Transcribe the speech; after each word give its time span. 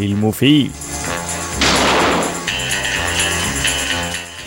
Filmofil. 0.00 0.70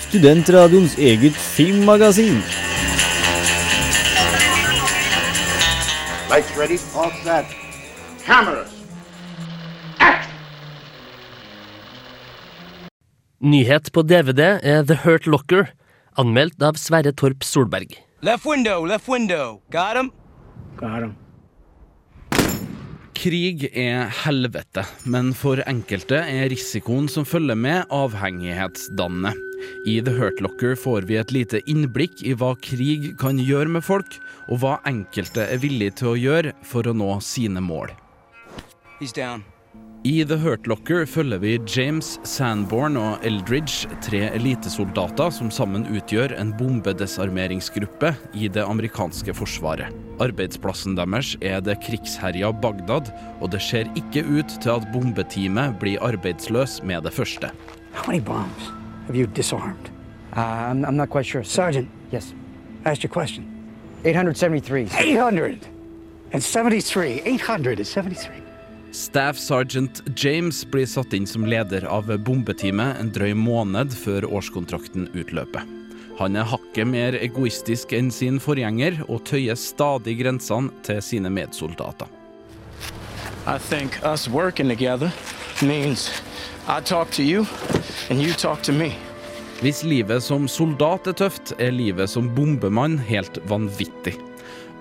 Studentradioens 0.07 0.95
eget 0.97 1.37
filmmagasin. 1.37 2.39
Lights 6.31 6.57
ready, 6.57 6.79
all 6.97 7.13
set. 7.21 7.45
Cameras. 8.25 8.73
Nyhet 13.39 13.91
på 13.93 14.01
DVD 14.01 14.57
er 14.63 14.83
The 14.83 14.95
Hurt 15.05 15.27
Locker, 15.27 15.69
anmeldt 16.17 16.63
av 16.63 16.81
Sverre 16.81 17.13
Torp 17.13 17.43
Solberg. 17.45 17.93
Left 18.21 18.45
window, 18.45 18.85
left 18.85 19.07
window. 19.07 19.61
Got 19.69 20.01
him? 20.01 20.11
Got 20.77 21.03
him. 21.03 21.22
Krig 23.23 23.69
er 23.71 24.09
helvete, 24.25 24.81
men 25.07 25.29
for 25.31 25.61
enkelte 25.63 26.17
er 26.27 26.49
risikoen 26.51 27.05
som 27.07 27.23
følger 27.23 27.55
med, 27.55 27.85
avhengighetsdannende. 27.87 29.31
I 29.87 29.93
The 30.03 30.11
Hurt 30.17 30.41
Locker 30.43 30.75
får 30.75 31.07
vi 31.07 31.15
et 31.21 31.31
lite 31.31 31.61
innblikk 31.71 32.19
i 32.27 32.33
hva 32.35 32.51
krig 32.59 33.13
kan 33.21 33.39
gjøre 33.39 33.77
med 33.77 33.87
folk, 33.87 34.19
og 34.51 34.59
hva 34.65 34.73
enkelte 34.91 35.47
er 35.47 35.63
villige 35.63 36.01
til 36.01 36.11
å 36.11 36.19
gjøre 36.19 36.51
for 36.67 36.83
å 36.83 36.97
nå 36.99 37.13
sine 37.23 37.63
mål. 37.63 37.95
He's 38.99 39.15
down. 39.15 39.47
I 40.05 40.25
The 40.27 40.35
Hurt 40.35 40.67
Locker 40.67 41.05
følger 41.07 41.39
vi 41.39 41.53
James, 41.63 42.19
Sanborn 42.27 42.97
og 42.99 43.23
Eldridge, 43.23 43.87
tre 44.03 44.25
elitesoldater 44.35 45.29
som 45.31 45.47
sammen 45.51 45.85
utgjør 45.95 46.33
en 46.41 46.51
bombedesarmeringsgruppe 46.59 48.11
i 48.35 48.49
det 48.51 48.65
amerikanske 48.67 49.31
forsvaret. 49.37 49.87
Arbeidsplassen 50.23 50.97
deres 50.99 51.37
er 51.39 51.63
det 51.63 51.77
krigsherja 51.87 52.51
Bagdad, 52.51 53.13
og 53.39 53.51
det 53.55 53.61
ser 53.63 53.87
ikke 53.95 54.25
ut 54.27 54.51
til 54.59 54.75
at 54.75 54.91
bombeteamet 54.91 55.79
blir 55.79 56.03
arbeidsløs 56.03 56.81
med 56.83 57.07
det 57.07 57.15
første. 57.15 57.47
Hvor 57.95 58.11
mange 58.11 58.27
bomber 58.27 58.75
har 59.07 59.13
du 59.15 59.23
disarmed? 59.39 59.87
Jeg 60.35 60.43
er 60.43 60.75
ikke 60.83 60.97
not 60.99 61.15
quite 61.15 61.29
sure. 61.31 61.47
Sergeant, 61.47 61.87
Yes. 62.13 62.33
ask 62.83 63.03
your 63.05 63.11
spørsmål. 63.11 63.47
873. 64.03 64.91
873. 64.99 65.69
873. 67.25 68.42
Staff 68.93 69.39
Sergeant 69.39 70.03
James 70.15 70.65
blir 70.71 70.85
satt 70.85 71.13
inn 71.13 71.25
som 71.27 71.45
leder 71.49 71.81
av 71.89 72.11
bombeteamet 72.21 72.99
en 73.01 73.07
drøy 73.09 73.31
måned 73.33 73.89
før 73.97 74.27
årskontrakten 74.29 75.07
utløper. 75.17 75.65
Han 76.19 76.37
er 76.37 76.45
hakket 76.45 76.85
mer 76.85 77.17
egoistisk 77.17 77.95
enn 77.97 78.11
sin 78.13 78.37
forgjenger 78.37 78.99
og 79.07 79.23
tøyer 79.25 79.57
stadig 79.57 80.19
grensene 80.19 80.69
til 80.85 81.01
sine 81.01 81.31
medsoldater. 81.33 82.05
I 83.49 83.57
think 83.57 83.97
us 84.05 84.27
working 84.29 84.69
together 84.69 85.09
means 85.65 86.11
I 86.67 86.79
talk 86.79 87.09
to 87.17 87.23
you 87.23 87.47
and 88.11 88.21
you 88.21 88.37
talk 88.37 88.61
to 88.69 88.71
me. 88.71 88.93
Hvis 89.65 89.81
livet 89.83 90.21
som 90.21 90.45
soldat 90.45 91.09
er 91.09 91.17
tøft, 91.17 91.55
er 91.57 91.73
livet 91.73 92.13
som 92.13 92.29
bombemann 92.35 92.99
helt 93.09 93.41
vanvittig. 93.49 94.19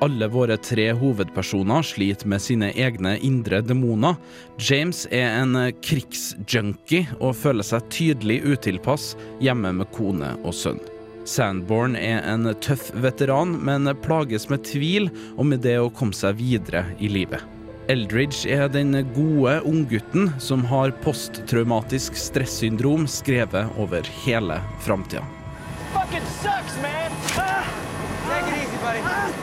Alle 0.02 0.26
våre 0.26 0.56
tre 0.56 0.88
hovedpersoner 0.92 1.82
sliter 1.82 2.26
med 2.26 2.42
sine 2.42 2.72
egne 2.74 3.12
indre 3.22 3.60
demoner. 3.62 4.16
James 4.58 5.04
er 5.14 5.36
en 5.38 5.54
krigsjunkie 5.78 7.06
og 7.20 7.36
føler 7.38 7.62
seg 7.62 7.86
tydelig 7.94 8.40
utilpass 8.42 9.12
hjemme 9.38 9.70
med 9.78 9.86
kone 9.94 10.32
og 10.42 10.56
sønn. 10.58 10.80
Sandborn 11.22 11.94
er 11.94 12.18
en 12.26 12.50
tøff 12.64 12.88
veteran, 12.98 13.54
men 13.62 13.86
plages 14.02 14.48
med 14.50 14.64
tvil 14.66 15.06
og 15.36 15.46
med 15.52 15.62
det 15.62 15.76
å 15.78 15.92
komme 15.94 16.18
seg 16.18 16.34
videre 16.40 16.82
i 16.98 17.06
livet. 17.06 17.38
Eldridge 17.86 18.50
er 18.50 18.66
den 18.74 18.98
gode 19.14 19.60
unggutten 19.70 20.32
som 20.42 20.66
har 20.66 20.90
posttraumatisk 21.06 22.18
stressyndrom 22.18 23.06
skrevet 23.06 23.70
over 23.78 24.10
hele 24.24 24.58
framtida. 24.82 25.22
Fucking 25.94 26.26
sucks, 26.42 26.74
man. 26.82 27.14
Ah! 27.38 27.70
Take 28.26 28.50
it 28.50 28.62
easy, 28.64 28.76
buddy. 28.82 29.41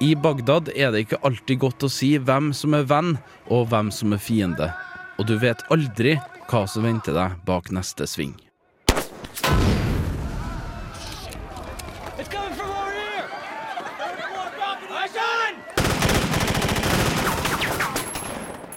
I 0.00 0.14
Bagdad 0.14 0.68
er 0.76 0.90
det 0.92 1.06
ikke 1.06 1.22
alltid 1.24 1.60
godt 1.62 1.84
å 1.86 1.88
si 1.88 2.10
hvem 2.20 2.50
som 2.52 2.74
er 2.76 2.84
venn 2.84 3.14
og 3.48 3.70
hvem 3.70 3.88
som 3.88 4.12
er 4.12 4.20
fiende. 4.20 4.68
Og 5.16 5.24
du 5.24 5.38
vet 5.40 5.64
aldri 5.72 6.18
hva 6.50 6.66
som 6.68 6.84
venter 6.84 7.16
deg 7.16 7.38
bak 7.48 7.72
neste 7.72 8.04
sving. 8.04 8.34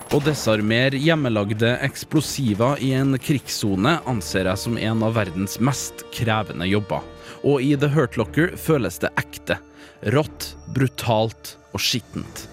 Å 0.10 0.18
desarmere 0.26 0.98
hjemmelagde 0.98 1.76
eksplosiver 1.86 2.80
i 2.82 2.96
en 2.98 3.14
krigssone 3.22 4.00
anser 4.10 4.48
jeg 4.48 4.64
som 4.64 4.80
en 4.80 5.04
av 5.06 5.20
verdens 5.20 5.60
mest 5.60 6.08
krevende 6.16 6.66
jobber. 6.72 7.04
Og 7.44 7.60
i 7.62 7.76
The 7.76 7.92
Hurt 7.92 8.16
Locker 8.18 8.56
føles 8.58 9.04
det 9.04 9.12
ekte. 9.20 9.60
Rått, 10.16 10.54
brutalt 10.76 11.58
og 11.74 11.84
skittent. 11.84 12.48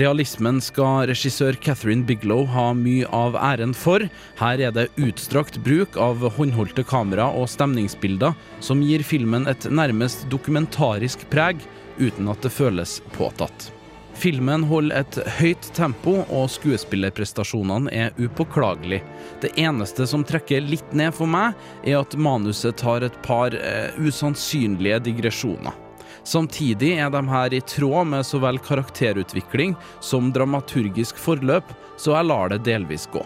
Realismen 0.00 0.56
skal 0.64 1.04
regissør 1.10 1.56
Catherine 1.60 2.06
Biglow 2.08 2.46
ha 2.48 2.70
mye 2.72 3.04
av 3.12 3.36
æren 3.36 3.74
for. 3.76 4.06
Her 4.38 4.62
er 4.64 4.72
det 4.72 4.88
utstrakt 4.96 5.58
bruk 5.66 5.98
av 6.00 6.24
håndholdte 6.38 6.84
kamera 6.88 7.28
og 7.36 7.50
stemningsbilder 7.52 8.32
som 8.64 8.80
gir 8.80 9.04
filmen 9.04 9.44
et 9.52 9.68
nærmest 9.68 10.24
dokumentarisk 10.32 11.28
preg, 11.32 11.60
uten 12.00 12.32
at 12.32 12.40
det 12.40 12.54
føles 12.56 13.02
påtatt. 13.18 13.68
Filmen 14.16 14.64
holder 14.68 15.02
et 15.02 15.16
høyt 15.38 15.68
tempo, 15.76 16.18
og 16.30 16.50
skuespillerprestasjonene 16.52 17.92
er 17.92 18.16
upåklagelig. 18.20 19.00
Det 19.44 19.52
eneste 19.60 20.06
som 20.08 20.24
trekker 20.24 20.64
litt 20.64 20.92
ned 20.96 21.12
for 21.16 21.28
meg, 21.28 21.56
er 21.84 22.00
at 22.00 22.16
manuset 22.16 22.76
tar 22.80 23.04
et 23.04 23.16
par 23.24 23.56
eh, 23.56 23.92
usannsynlige 24.00 25.00
digresjoner. 25.08 25.76
Samtidig 26.24 26.92
er 27.02 27.10
de 27.10 27.22
her 27.28 27.54
i 27.54 27.60
tråd 27.60 28.06
med 28.06 28.26
så 28.26 28.38
vel 28.42 28.58
karakterutvikling 28.62 29.74
som 30.00 30.30
dramaturgisk 30.32 31.18
forløp, 31.18 31.66
så 31.98 32.14
jeg 32.16 32.28
lar 32.30 32.52
det 32.52 32.62
delvis 32.66 33.08
gå. 33.12 33.24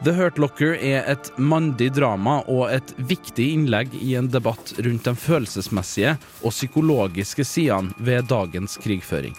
The 0.00 0.14
Hurt 0.16 0.38
Locker 0.40 0.78
er 0.78 1.04
et 1.12 1.28
mandig 1.36 1.90
drama 1.92 2.38
og 2.48 2.70
et 2.72 2.94
viktig 2.96 3.50
innlegg 3.52 3.92
i 3.98 4.14
en 4.16 4.30
debatt 4.32 4.72
rundt 4.78 5.04
de 5.04 5.12
følelsesmessige 5.12 6.14
og 6.40 6.54
psykologiske 6.54 7.44
sidene 7.44 7.92
ved 7.98 8.30
dagens 8.30 8.78
krigføring. 8.80 9.34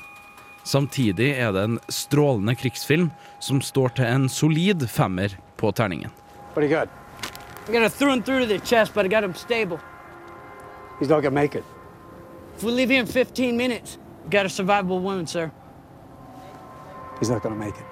Samtidig 0.63 1.31
er 1.41 1.56
det 1.56 1.63
en 1.66 1.79
strålende 1.90 2.53
krigsfilm 2.53 3.09
som 3.41 3.63
står 3.66 3.97
til 3.97 4.06
en 4.06 4.29
solid 4.29 4.85
femmer 4.85 5.34
på 5.58 5.72
terningen. 5.73 6.12
You 6.56 6.69
got? 6.69 6.90
I 7.68 7.72
got 7.72 7.84
a 7.84 7.90
through 7.90 8.13
and 8.13 8.25
through 8.25 8.41
to 8.41 8.46
the 8.46 8.59
chest, 8.59 8.94
but 8.94 9.06
I 9.06 9.09
got 9.09 9.23
him 9.23 9.34
stable. 9.34 9.79
He's 11.00 11.09
not 11.09 11.23
gonna 11.23 11.31
make 11.31 11.56
it. 11.56 11.63
If 12.62 12.66
we 12.68 12.74
leave 12.74 12.92
here 12.92 13.00
in 13.00 13.08
15 13.08 13.58
minutes, 13.58 13.98
we 14.24 14.30
got 14.30 14.46
a 14.46 14.50
survivable 14.50 15.02
wound, 15.02 15.28
sir. 15.28 15.52
He's 17.20 17.28
not 17.28 17.42
gonna 17.42 17.56
make 17.56 17.74
it. 17.74 17.86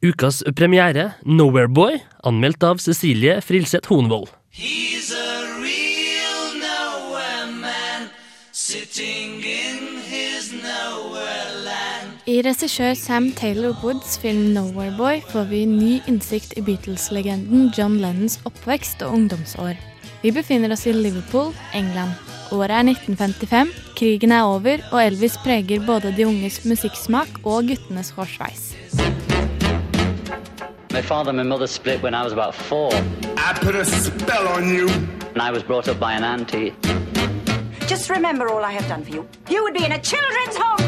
Ukas 0.00 0.42
premiere, 0.56 1.16
Nowhere 1.26 1.68
Boy, 1.68 2.00
anmeldt 2.24 2.62
av 2.62 2.78
Cecilie 2.78 3.42
Frilseth 3.42 3.90
Honvold. 3.92 4.30
I 12.26 12.40
regissør 12.42 12.94
Sam 12.94 13.32
Taylor 13.32 13.76
Woods 13.84 14.18
film 14.18 14.54
'Nowhere 14.54 14.96
Boy' 14.96 15.20
får 15.28 15.44
vi 15.44 15.64
ny 15.64 16.00
innsikt 16.08 16.56
i 16.56 16.62
Beatles-legenden 16.62 17.70
John 17.78 18.00
Lennons 18.00 18.40
oppvekst 18.44 19.02
og 19.02 19.12
ungdomsår. 19.12 19.87
Vi 20.22 20.32
befinner 20.32 20.72
oss 20.72 20.86
i 20.86 20.92
Liverpool, 20.92 21.52
England. 21.74 22.10
Året 22.50 22.70
er 22.70 22.82
1955, 22.88 23.68
krigen 23.96 24.32
er 24.32 24.42
over, 24.42 24.80
og 24.92 25.02
Elvis 25.04 25.36
preger 25.44 25.84
både 25.86 26.14
de 26.16 26.26
unges 26.26 26.64
musikksmak 26.64 27.28
og 27.44 27.68
guttenes 27.68 28.10
hårsveis. 28.16 28.74
My 30.90 31.02
father 31.02 31.30
and 31.30 31.38
my 31.38 31.44
mother 31.44 31.66
split 31.66 32.02
when 32.02 32.14
I 32.14 32.22
was 32.24 32.32
about 32.32 32.54
four, 32.54 32.90
I 33.36 33.54
put 33.60 33.74
a 33.74 33.84
spell 33.84 34.48
on 34.48 34.74
you. 34.74 34.88
and 35.38 35.42
I 35.46 35.52
was 35.52 35.62
brought 35.62 35.86
up 35.88 36.00
by 36.00 36.14
an 36.14 36.24
auntie. 36.24 36.74
Just 37.86 38.10
remember 38.10 38.48
all 38.48 38.64
I 38.64 38.72
have 38.72 38.88
done 38.88 39.04
for 39.04 39.10
you. 39.10 39.28
You 39.48 39.62
would 39.62 39.74
be 39.74 39.84
in 39.84 39.92
a 39.92 39.98
children's 40.00 40.56
home. 40.56 40.80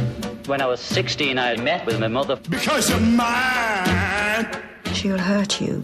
When 0.46 0.60
I 0.60 0.66
was 0.66 0.80
16, 0.80 1.38
I 1.38 1.54
met 1.56 1.86
with 1.86 2.00
my 2.00 2.08
mother. 2.08 2.34
Because 2.48 2.90
you're 2.90 2.98
mine. 2.98 4.48
She'll 4.92 5.18
hurt 5.18 5.60
you. 5.60 5.80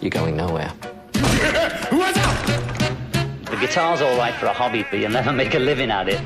You're 0.00 0.10
going 0.10 0.36
nowhere. 0.36 0.72
What's 1.90 2.18
up? 2.18 2.46
The 3.50 3.56
guitar's 3.60 4.00
all 4.02 4.16
right 4.16 4.34
for 4.34 4.46
a 4.46 4.52
hobby, 4.52 4.84
but 4.90 4.98
you'll 5.00 5.10
never 5.10 5.32
make 5.32 5.54
a 5.54 5.58
living 5.58 5.90
at 5.90 6.08
it. 6.08 6.20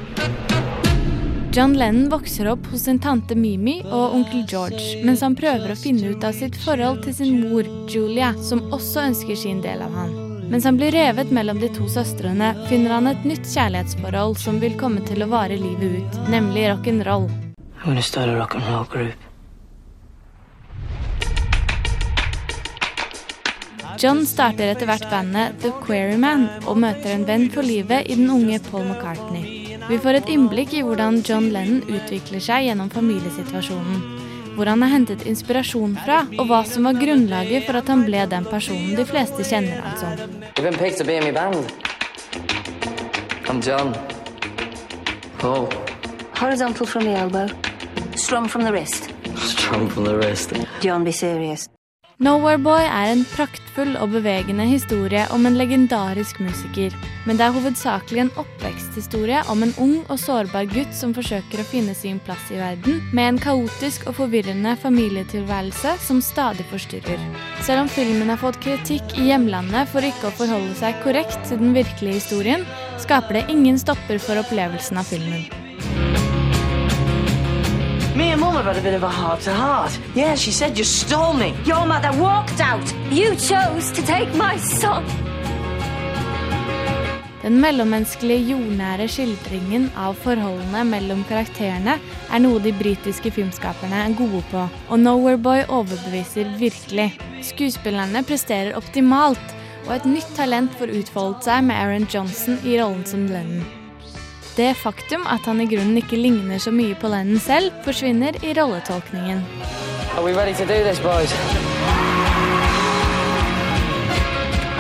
John 1.52 1.72
Lennon 1.74 2.08
vokser 2.08 2.46
opp 2.46 2.66
hos 2.70 2.84
sin 2.84 2.98
tante 3.02 3.34
Mimi 3.34 3.80
og 3.82 4.14
onkel 4.14 4.44
George, 4.48 5.00
mens 5.04 5.24
han 5.26 5.34
prøver 5.34 5.72
å 5.72 5.78
finne 5.78 6.12
ut 6.12 6.24
av 6.24 6.36
sitt 6.38 6.54
forhold 6.62 7.02
til 7.02 7.16
sin 7.16 7.40
mor, 7.42 7.66
Julia, 7.90 8.36
som 8.38 8.62
også 8.70 9.08
ønsker 9.08 9.34
sin 9.34 9.58
del 9.64 9.82
av 9.82 9.96
han. 9.98 10.12
Mens 10.50 10.66
han 10.66 10.78
blir 10.78 10.94
revet 10.94 11.32
mellom 11.34 11.58
de 11.62 11.70
to 11.74 11.88
søstrene, 11.90 12.52
finner 12.70 12.94
han 12.94 13.10
et 13.10 13.26
nytt 13.26 13.50
kjærlighetsforhold 13.50 14.38
som 14.38 14.62
vil 14.62 14.78
komme 14.78 15.02
til 15.10 15.26
å 15.26 15.30
vare 15.30 15.58
livet 15.58 15.98
ut, 15.98 16.20
nemlig 16.30 16.68
rock'n'roll. 16.70 17.26
Rock 17.82 18.54
and 18.54 18.64
roll 18.70 18.86
group. 18.86 19.29
John 24.00 24.23
starter 24.25 24.70
etter 24.73 24.88
hvert 24.88 25.02
bandet 25.11 25.58
The 25.61 25.75
Quarryman 25.85 26.47
og 26.64 26.79
møter 26.81 27.12
en 27.12 27.26
venn 27.29 27.50
for 27.52 27.67
livet 27.67 28.06
i 28.08 28.14
den 28.17 28.31
unge 28.32 28.56
Paul 28.70 28.87
McCartney. 28.88 29.75
Vi 29.91 29.99
får 30.00 30.23
et 30.23 30.31
innblikk 30.32 30.73
i 30.73 30.81
hvordan 30.87 31.19
John 31.26 31.50
Lennon 31.52 31.82
utvikler 31.85 32.41
seg 32.41 32.64
gjennom 32.64 32.88
familiesituasjonen. 32.94 33.99
Hvor 34.55 34.70
han 34.73 34.81
har 34.81 34.94
hentet 34.94 35.26
inspirasjon 35.29 35.99
fra, 36.00 36.23
og 36.38 36.49
hva 36.49 36.62
som 36.64 36.88
var 36.88 36.97
grunnlaget 36.97 37.67
for 37.67 37.76
at 37.76 37.93
han 37.93 38.06
ble 38.06 38.23
den 38.31 38.49
personen 38.49 38.94
de 38.97 39.05
fleste 39.05 39.44
kjenner 39.44 39.85
han 39.85 39.99
som. 40.00 40.17
You've 40.56 40.64
been 40.64 40.81
picked 40.81 40.97
to 41.02 41.05
be 41.05 41.19
in 41.20 41.25
my 41.29 41.35
band. 41.37 41.69
I'm 43.52 43.61
John. 43.61 43.93
Paul. 45.38 45.69
Horizontal 46.41 46.87
from 46.87 47.05
the 47.05 47.12
elbow, 47.20 47.49
strong 48.17 48.49
from 48.49 48.64
the 48.64 48.73
wrist. 48.73 49.12
Strong 49.37 49.91
from 49.91 50.05
the 50.05 50.17
wrist. 50.17 50.56
John, 50.81 51.05
be 51.05 51.12
serious. 51.12 51.69
Nowhere 52.20 52.58
Boy 52.61 52.82
er 52.84 53.14
en 53.14 53.22
praktfull 53.25 53.94
og 53.96 54.11
bevegende 54.12 54.67
historie 54.69 55.22
om 55.32 55.46
en 55.49 55.55
legendarisk 55.56 56.37
musiker. 56.44 56.93
Men 57.25 57.38
det 57.38 57.46
er 57.46 57.55
hovedsakelig 57.55 58.20
en 58.20 58.32
oppveksthistorie 58.43 59.40
om 59.49 59.64
en 59.64 59.72
ung 59.81 59.94
og 60.02 60.20
sårbar 60.20 60.69
gutt 60.69 60.93
som 60.93 61.14
forsøker 61.17 61.62
å 61.62 61.64
finne 61.70 61.94
sin 61.96 62.19
plass 62.26 62.50
i 62.52 62.58
verden, 62.61 62.99
med 63.17 63.25
en 63.25 63.40
kaotisk 63.40 64.05
og 64.11 64.19
forvirrende 64.19 64.75
familietilværelse 64.82 65.94
som 66.05 66.20
stadig 66.20 66.69
forstyrrer. 66.69 67.25
Selv 67.64 67.87
om 67.87 67.88
filmen 67.88 68.28
har 68.28 68.43
fått 68.43 68.61
kritikk 68.61 69.16
i 69.16 69.31
hjemlandet 69.31 69.88
for 69.88 70.05
ikke 70.05 70.28
å 70.28 70.37
forholde 70.43 70.76
seg 70.76 71.00
korrekt 71.06 71.40
til 71.49 71.64
den 71.64 71.73
virkelige 71.78 72.20
historien, 72.20 72.69
skaper 73.00 73.40
det 73.40 73.49
ingen 73.49 73.81
stopper 73.81 74.20
for 74.20 74.44
opplevelsen 74.44 75.00
av 75.00 75.08
filmen. 75.08 75.59
Me 78.20 78.32
and 78.32 78.40
Mum 78.40 78.55
have 78.55 78.67
had 78.67 78.76
a 78.76 78.82
bit 78.82 78.93
of 78.93 79.02
a 79.02 79.08
heart 79.08 79.40
to 79.40 79.50
heart. 79.50 79.99
Yeah, 80.14 80.34
she 80.34 80.52
said 80.52 80.76
you 80.76 80.84
stole 80.84 81.32
me. 81.32 81.55
Your 81.64 81.87
mother 81.87 82.12
walked 82.20 82.61
out. 82.61 82.84
You 83.11 83.34
chose 83.37 83.90
to 83.93 84.02
take 84.05 84.28
my 84.37 84.58
son. 84.58 85.06
Den 87.43 87.56
mellommenneskelige 87.64 88.50
jordnære 88.52 89.08
skildringen 89.08 89.88
av 89.96 90.20
forholdene 90.20 90.84
mellom 90.90 91.25
karakterene 91.32 91.96
er 92.28 92.44
noe 92.44 92.61
de 92.61 92.76
britiske 92.76 93.32
filmskaperne 93.32 94.05
er 94.05 94.20
gode 94.20 94.44
på, 94.52 94.69
og 94.69 95.00
Nowhere 95.00 95.40
Boy 95.40 95.64
overbeviser 95.64 96.52
virkelig. 96.61 97.14
Skuespillerne 97.55 98.20
presterer 98.28 98.76
optimalt, 98.76 99.56
og 99.88 99.96
et 99.96 100.12
nytt 100.19 100.37
talent 100.37 100.76
får 100.76 100.93
utfoldet 101.00 101.49
seg 101.49 101.70
med 101.73 101.81
Aaron 101.81 102.11
Johnson 102.12 102.61
i 102.69 102.76
rollen 102.82 103.06
som 103.08 103.25
Lennon. 103.32 103.79
Det 104.56 104.75
faktum 104.75 105.26
at 105.31 105.47
han 105.47 105.61
i 105.62 105.67
grunnen 105.70 105.97
ikke 106.00 106.19
ligner 106.19 106.58
så 106.58 106.73
mye 106.75 106.97
på 106.99 107.08
Lennon 107.12 107.38
selv, 107.41 107.70
forsvinner 107.85 108.37
i 108.44 108.55
rolletolkningen. 108.55 109.44
Are 110.17 110.25
we 110.25 110.32
ready 110.35 110.55
to 110.55 110.67
do 110.67 110.82
this, 110.85 110.99
boys? 110.99 111.32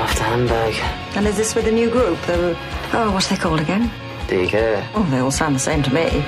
Off 0.02 0.14
to 0.16 0.22
Hamburg. 0.24 0.74
And 1.16 1.26
is 1.26 1.36
this 1.36 1.54
with 1.54 1.68
a 1.68 1.72
new 1.72 1.90
group? 1.90 2.18
The, 2.26 2.56
oh, 2.92 3.12
what's 3.12 3.28
they 3.28 3.36
called 3.36 3.60
again? 3.60 3.90
Do? 4.28 4.46
Oh, 4.94 5.06
they 5.10 5.18
all 5.18 5.30
sound 5.30 5.54
the 5.56 5.60
same 5.60 5.82
to 5.82 5.94
me. 5.94 6.22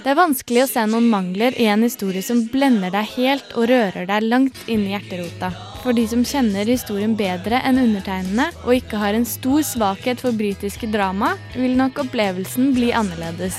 Det 0.00 0.08
er 0.14 0.16
vanskelig 0.16 0.62
å 0.64 0.68
se 0.70 0.82
noen 0.88 1.10
mangler 1.12 1.54
i 1.60 1.66
en 1.68 1.84
historie 1.84 2.24
som 2.24 2.40
blender 2.48 2.90
deg 2.90 3.04
helt 3.18 3.52
og 3.52 3.68
rører 3.68 4.08
deg 4.08 4.24
langt 4.24 4.56
inn 4.66 4.86
i 4.88 4.94
hjerterota. 4.94 5.69
For 5.80 5.96
de 5.96 6.04
som 6.08 6.22
kjenner 6.26 6.68
historien 6.68 7.16
bedre 7.16 7.62
enn 7.64 7.80
undertegnede, 7.80 8.50
og 8.66 8.76
ikke 8.76 9.00
har 9.00 9.16
en 9.16 9.28
stor 9.28 9.64
svakhet 9.64 10.20
for 10.20 10.36
britiske 10.36 10.90
drama, 10.92 11.34
vil 11.56 11.76
nok 11.78 12.02
opplevelsen 12.04 12.74
bli 12.76 12.92
annerledes. 12.92 13.56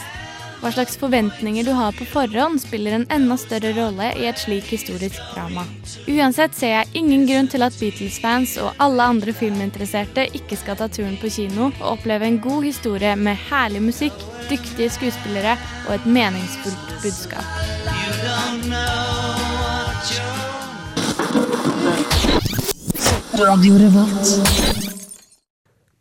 Hva 0.61 0.69
slags 0.69 0.93
forventninger 1.01 1.65
du 1.65 1.71
har 1.73 1.95
på 1.97 2.05
forhånd, 2.05 2.59
spiller 2.61 2.93
en 2.93 3.07
enda 3.09 3.33
større 3.41 3.71
rolle 3.73 4.11
i 4.21 4.27
et 4.29 4.37
slik 4.37 4.67
historisk 4.69 5.17
drama. 5.33 5.63
Uansett 6.05 6.53
ser 6.53 6.75
jeg 6.75 6.91
ingen 7.01 7.25
grunn 7.25 7.49
til 7.49 7.65
at 7.65 7.73
Beatles-fans 7.79 8.53
og 8.61 8.77
alle 8.85 9.07
andre 9.15 9.33
filminteresserte 9.33 10.27
ikke 10.37 10.59
skal 10.61 10.77
ta 10.77 10.85
turen 10.85 11.17
på 11.17 11.33
kino 11.33 11.71
og 11.71 11.87
oppleve 11.95 12.29
en 12.29 12.37
god 12.45 12.69
historie 12.69 13.15
med 13.17 13.41
herlig 13.49 13.81
musikk, 13.89 14.13
dyktige 14.51 14.93
skuespillere 14.93 15.57
og 15.87 15.97
et 15.97 16.05
meningsfullt 16.05 16.93
budskap. 17.01 17.47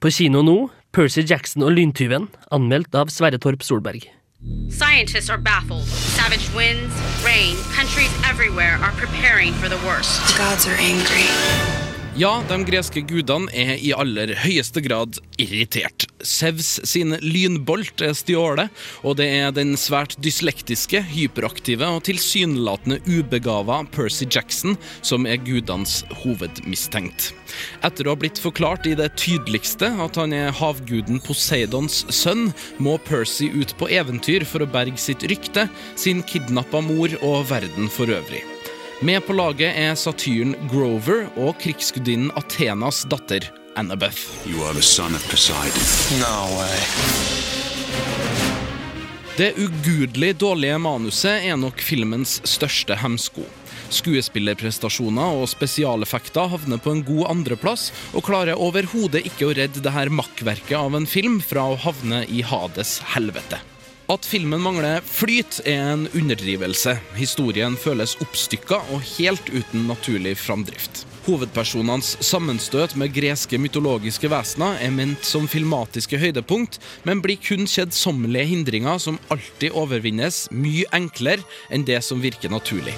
På 0.01 0.11
kino 0.11 0.43
nå, 0.43 0.57
Percy 0.93 1.23
Jackson 1.23 1.63
og 1.63 1.77
lyntyven, 1.77 2.27
anmeldt 2.51 2.97
av 2.99 3.13
Sverre 3.15 3.39
Torp 3.39 3.63
Solberg. 3.63 4.09
Scientists 4.71 5.31
are 5.31 5.39
baffled. 5.39 5.85
Savage 5.85 6.49
winds, 6.55 6.95
rain, 7.25 7.57
countries 7.77 8.11
everywhere 8.29 8.79
are 8.83 8.93
preparing 8.93 9.53
for 9.55 9.69
the 9.69 9.79
worst. 9.87 10.19
The 10.33 10.39
gods 10.39 10.67
are 10.67 10.79
angry. 10.81 11.80
Ja, 12.19 12.41
de 12.49 12.57
greske 12.67 13.05
gudene 13.07 13.47
er 13.55 13.77
i 13.79 13.93
aller 13.95 14.33
høyeste 14.43 14.83
grad 14.83 15.21
irritert. 15.39 16.09
Sevs 16.27 16.81
sin 16.91 17.15
lynbolt 17.23 18.03
er 18.03 18.17
stjålet, 18.19 18.75
og 19.07 19.15
det 19.21 19.29
er 19.31 19.55
den 19.55 19.77
svært 19.79 20.17
dyslektiske, 20.19 21.05
hyperaktive 21.13 21.87
og 21.87 22.03
tilsynelatende 22.11 22.99
ubegava 23.07 23.85
Percy 23.95 24.27
Jackson 24.27 24.75
som 25.07 25.29
er 25.31 25.39
gudenes 25.47 26.01
hovedmistenkt. 26.25 27.31
Etter 27.87 28.11
å 28.11 28.17
ha 28.17 28.21
blitt 28.25 28.43
forklart 28.43 28.91
i 28.91 28.97
det 28.99 29.13
tydeligste 29.15 29.93
at 30.03 30.19
han 30.19 30.35
er 30.35 30.51
havguden 30.51 31.23
Poseidons 31.23 32.03
sønn, 32.11 32.51
må 32.83 32.99
Percy 33.07 33.53
ut 33.55 33.79
på 33.79 33.87
eventyr 33.87 34.43
for 34.51 34.67
å 34.67 34.71
berge 34.71 34.99
sitt 34.99 35.23
rykte, 35.31 35.71
sin 35.95 36.27
kidnappa 36.27 36.83
mor 36.83 37.15
og 37.23 37.47
verden 37.55 37.87
for 37.87 38.11
øvrig. 38.11 38.43
Med 39.01 39.23
på 39.25 39.33
laget 39.33 39.73
er 39.81 39.95
satyren 39.97 40.51
Grover 40.69 41.23
og 41.41 41.55
krigsgudinnen 41.63 42.29
Athenas 42.37 42.99
datter, 43.09 43.47
Annabeth. 43.81 44.27
You 44.45 44.61
are 44.67 44.75
the 44.77 44.85
son 44.85 45.17
of 45.17 45.25
Poseidon. 45.31 45.87
No 46.21 46.59
way. 46.59 46.83
Det 49.39 49.55
ugudelig 49.57 50.35
dårlige 50.37 50.77
manuset 50.85 51.49
er 51.49 51.57
nok 51.57 51.81
filmens 51.81 52.43
største 52.45 52.99
hemsko. 53.01 53.47
Skuespillerprestasjoner 53.89 55.41
og 55.41 55.49
spesialeffekter 55.49 56.53
havner 56.53 56.85
på 56.85 56.93
en 56.93 57.01
god 57.09 57.31
andreplass, 57.33 57.89
og 58.13 58.29
klarer 58.29 58.61
overhodet 58.61 59.25
ikke 59.25 59.49
å 59.49 59.57
redde 59.57 59.81
det 59.81 59.97
her 59.97 60.13
makkverket 60.13 60.77
av 60.77 61.01
en 61.01 61.09
film 61.09 61.41
fra 61.41 61.71
å 61.73 61.81
havne 61.89 62.27
i 62.29 62.45
Hades 62.45 62.99
helvete. 63.17 63.65
At 64.11 64.27
filmen 64.27 64.59
mangler 64.59 65.05
flyt, 65.07 65.61
er 65.71 65.93
en 65.93 66.09
underdrivelse. 66.19 66.97
Historien 67.15 67.77
føles 67.79 68.17
oppstykka 68.19 68.81
og 68.91 69.05
helt 69.13 69.53
uten 69.55 69.85
naturlig 69.87 70.33
framdrift. 70.41 71.05
Hovedpersonenes 71.29 72.17
sammenstøt 72.27 72.97
med 72.99 73.15
greske 73.15 73.61
mytologiske 73.63 74.27
vesener 74.33 74.83
er 74.83 74.91
ment 74.91 75.23
som 75.29 75.47
filmatiske 75.47 76.19
høydepunkt, 76.19 76.81
men 77.07 77.23
blir 77.23 77.39
kun 77.39 77.71
kjedsommelige 77.71 78.51
hindringer 78.51 78.99
som 78.99 79.21
alltid 79.31 79.79
overvinnes 79.79 80.49
mye 80.51 80.91
enklere 80.97 81.47
enn 81.71 81.87
det 81.87 82.03
som 82.03 82.19
virker 82.25 82.51
naturlig. 82.51 82.97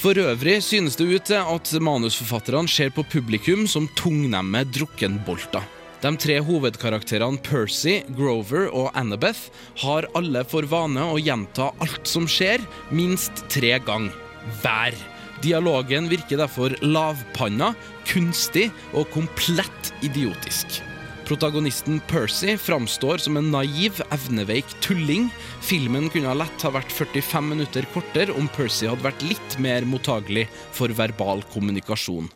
For 0.00 0.16
øvrig 0.16 0.62
synes 0.64 0.96
det 0.96 1.10
ut 1.10 1.28
til 1.28 1.42
at 1.42 1.74
manusforfatterne 1.84 2.70
ser 2.70 2.94
på 2.96 3.04
publikum 3.12 3.68
som 3.68 3.90
tungnemme 3.98 4.64
drukkenbolter. 4.72 5.74
De 5.98 6.12
tre 6.14 6.36
hovedkarakterene 6.46 7.40
Percy, 7.42 7.96
Grover 8.14 8.68
og 8.70 8.92
Annabeth 8.98 9.48
har 9.82 10.06
alle 10.18 10.44
for 10.46 10.66
vane 10.70 11.02
å 11.02 11.18
gjenta 11.18 11.72
alt 11.82 12.06
som 12.06 12.28
skjer, 12.30 12.62
minst 12.94 13.42
tre 13.50 13.74
ganger 13.82 14.14
hver. 14.62 14.94
Dialogen 15.42 16.06
virker 16.10 16.38
derfor 16.38 16.74
lavpanna, 16.86 17.72
kunstig 18.06 18.68
og 18.94 19.10
komplett 19.14 19.92
idiotisk. 20.06 20.80
Protagonisten 21.28 22.00
Percy 22.08 22.56
framstår 22.56 23.18
som 23.18 23.36
en 23.36 23.50
naiv, 23.50 24.00
evneveik 24.10 24.64
tulling. 24.80 25.26
Filmen 25.60 26.08
kunne 26.08 26.32
lett 26.40 26.64
ha 26.64 26.70
vært 26.72 26.88
45 26.88 27.50
minutter 27.50 27.84
kortere 27.92 28.32
om 28.32 28.48
Percy 28.56 28.88
hadde 28.88 29.04
vært 29.04 29.26
litt 29.28 29.58
mer 29.60 29.84
mottagelig 29.84 30.46
for 30.72 30.88
verbal 30.96 31.44
kommunikasjon. 31.52 32.30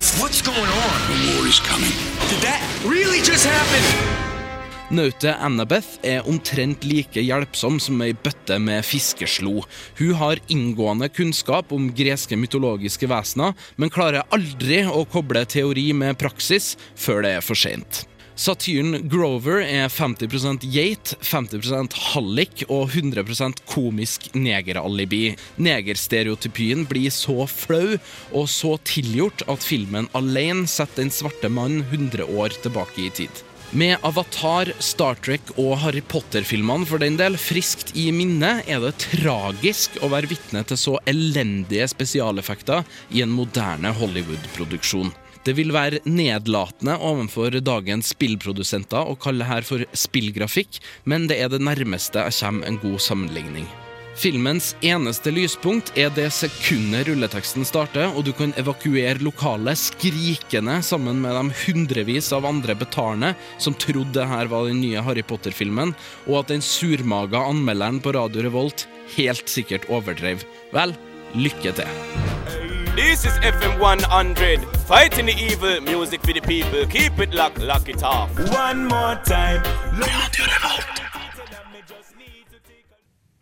Really 2.84 3.24
Annabeth 5.40 6.04
er 6.04 6.28
omtrent 6.28 6.84
like 6.84 7.24
hjelpsom 7.24 7.80
som 7.80 8.04
ei 8.04 8.12
bøtte 8.12 8.60
med 8.60 8.84
fiskeslo. 8.84 9.64
Hun 9.96 10.14
har 10.20 10.44
inngående 10.52 11.08
kunnskap 11.08 11.72
om 11.72 11.88
greske 11.96 12.36
mytologiske 12.36 13.08
vesener, 13.08 13.56
men 13.80 13.88
klarer 13.88 14.28
aldri 14.28 14.84
å 14.84 15.06
koble 15.08 15.48
teori 15.48 15.94
med 15.96 16.20
praksis 16.20 16.74
før 16.92 17.24
det 17.24 17.38
er 17.40 17.46
for 17.46 17.56
sent. 17.56 18.04
Satyren 18.42 19.04
Grover 19.06 19.60
er 19.62 19.86
50% 19.92 20.64
geit, 20.74 21.12
50% 21.22 21.94
hallik 22.08 22.64
og 22.66 22.90
100% 22.90 23.62
komisk 23.70 24.26
negeralibi. 24.34 25.36
Negerstereotypien 25.62 26.82
blir 26.90 27.14
så 27.14 27.46
flau 27.46 27.94
og 28.32 28.50
så 28.50 28.72
tilgjort 28.88 29.46
at 29.46 29.62
filmen 29.62 30.10
alene 30.18 30.66
setter 30.66 31.04
den 31.04 31.14
svarte 31.14 31.52
mann 31.54 31.84
100 31.84 32.26
år 32.26 32.58
tilbake 32.64 33.06
i 33.06 33.12
tid. 33.20 33.44
Med 33.78 34.02
Avatar, 34.02 34.74
Star 34.82 35.22
Trek 35.22 35.54
og 35.54 35.78
Harry 35.84 36.02
Potter-filmene 36.02 36.88
for 36.90 36.98
den 37.00 37.14
del 37.20 37.38
friskt 37.38 37.94
i 37.94 38.10
minne, 38.12 38.56
er 38.66 38.82
det 38.82 38.96
tragisk 39.06 40.02
å 40.02 40.10
være 40.12 40.34
vitne 40.34 40.66
til 40.66 40.82
så 40.88 40.98
elendige 41.06 41.86
spesialeffekter 41.94 42.82
i 43.14 43.22
en 43.22 43.32
moderne 43.38 43.94
Hollywood-produksjon. 44.02 45.14
Det 45.42 45.56
vil 45.58 45.72
være 45.74 46.02
nedlatende 46.06 46.94
overfor 47.02 47.56
dagens 47.64 48.12
spillprodusenter 48.14 49.10
å 49.10 49.18
kalle 49.18 49.46
her 49.48 49.66
for 49.66 49.82
spillgrafikk, 49.90 50.78
men 51.04 51.26
det 51.30 51.40
er 51.42 51.50
det 51.50 51.62
nærmeste 51.62 52.22
jeg 52.28 52.38
kommer 52.38 52.68
en 52.68 52.78
god 52.82 53.00
sammenligning. 53.02 53.66
Filmens 54.12 54.74
eneste 54.84 55.32
lyspunkt 55.32 55.94
er 55.98 56.10
det 56.12 56.26
sekundet 56.36 57.08
rulleteksten 57.08 57.64
starter, 57.64 58.10
og 58.12 58.26
du 58.26 58.32
kan 58.36 58.52
evakuere 58.60 59.24
lokalet 59.24 59.80
skrikende 59.80 60.76
sammen 60.84 61.22
med 61.24 61.32
de 61.38 61.62
hundrevis 61.64 62.28
av 62.36 62.46
andre 62.46 62.76
betalende 62.78 63.32
som 63.56 63.74
trodde 63.74 64.12
det 64.18 64.28
her 64.28 64.52
var 64.52 64.68
den 64.68 64.82
nye 64.84 65.02
Harry 65.02 65.24
Potter-filmen, 65.24 65.94
og 66.28 66.42
at 66.42 66.52
den 66.52 66.62
surmaga 66.62 67.40
anmelderen 67.48 68.02
på 68.04 68.12
Radio 68.18 68.44
Revolt 68.46 68.86
helt 69.16 69.48
sikkert 69.48 69.88
overdrev. 69.90 70.44
Vel, 70.76 70.94
lykke 71.32 71.74
til. 71.80 72.81
This 72.94 73.24
is 73.24 73.32
FM 73.40 73.80
100, 73.80 74.60
fighting 74.86 75.24
the 75.24 75.32
evil, 75.32 75.80
music 75.80 76.20
for 76.20 76.34
the 76.34 76.42
people. 76.42 76.86
Keep 76.86 77.18
it 77.20 77.32
locked, 77.32 77.58
lock 77.58 77.88
it 77.88 78.02
off. 78.02 78.28
One 78.52 78.84
more 78.86 79.16
time. 79.24 79.62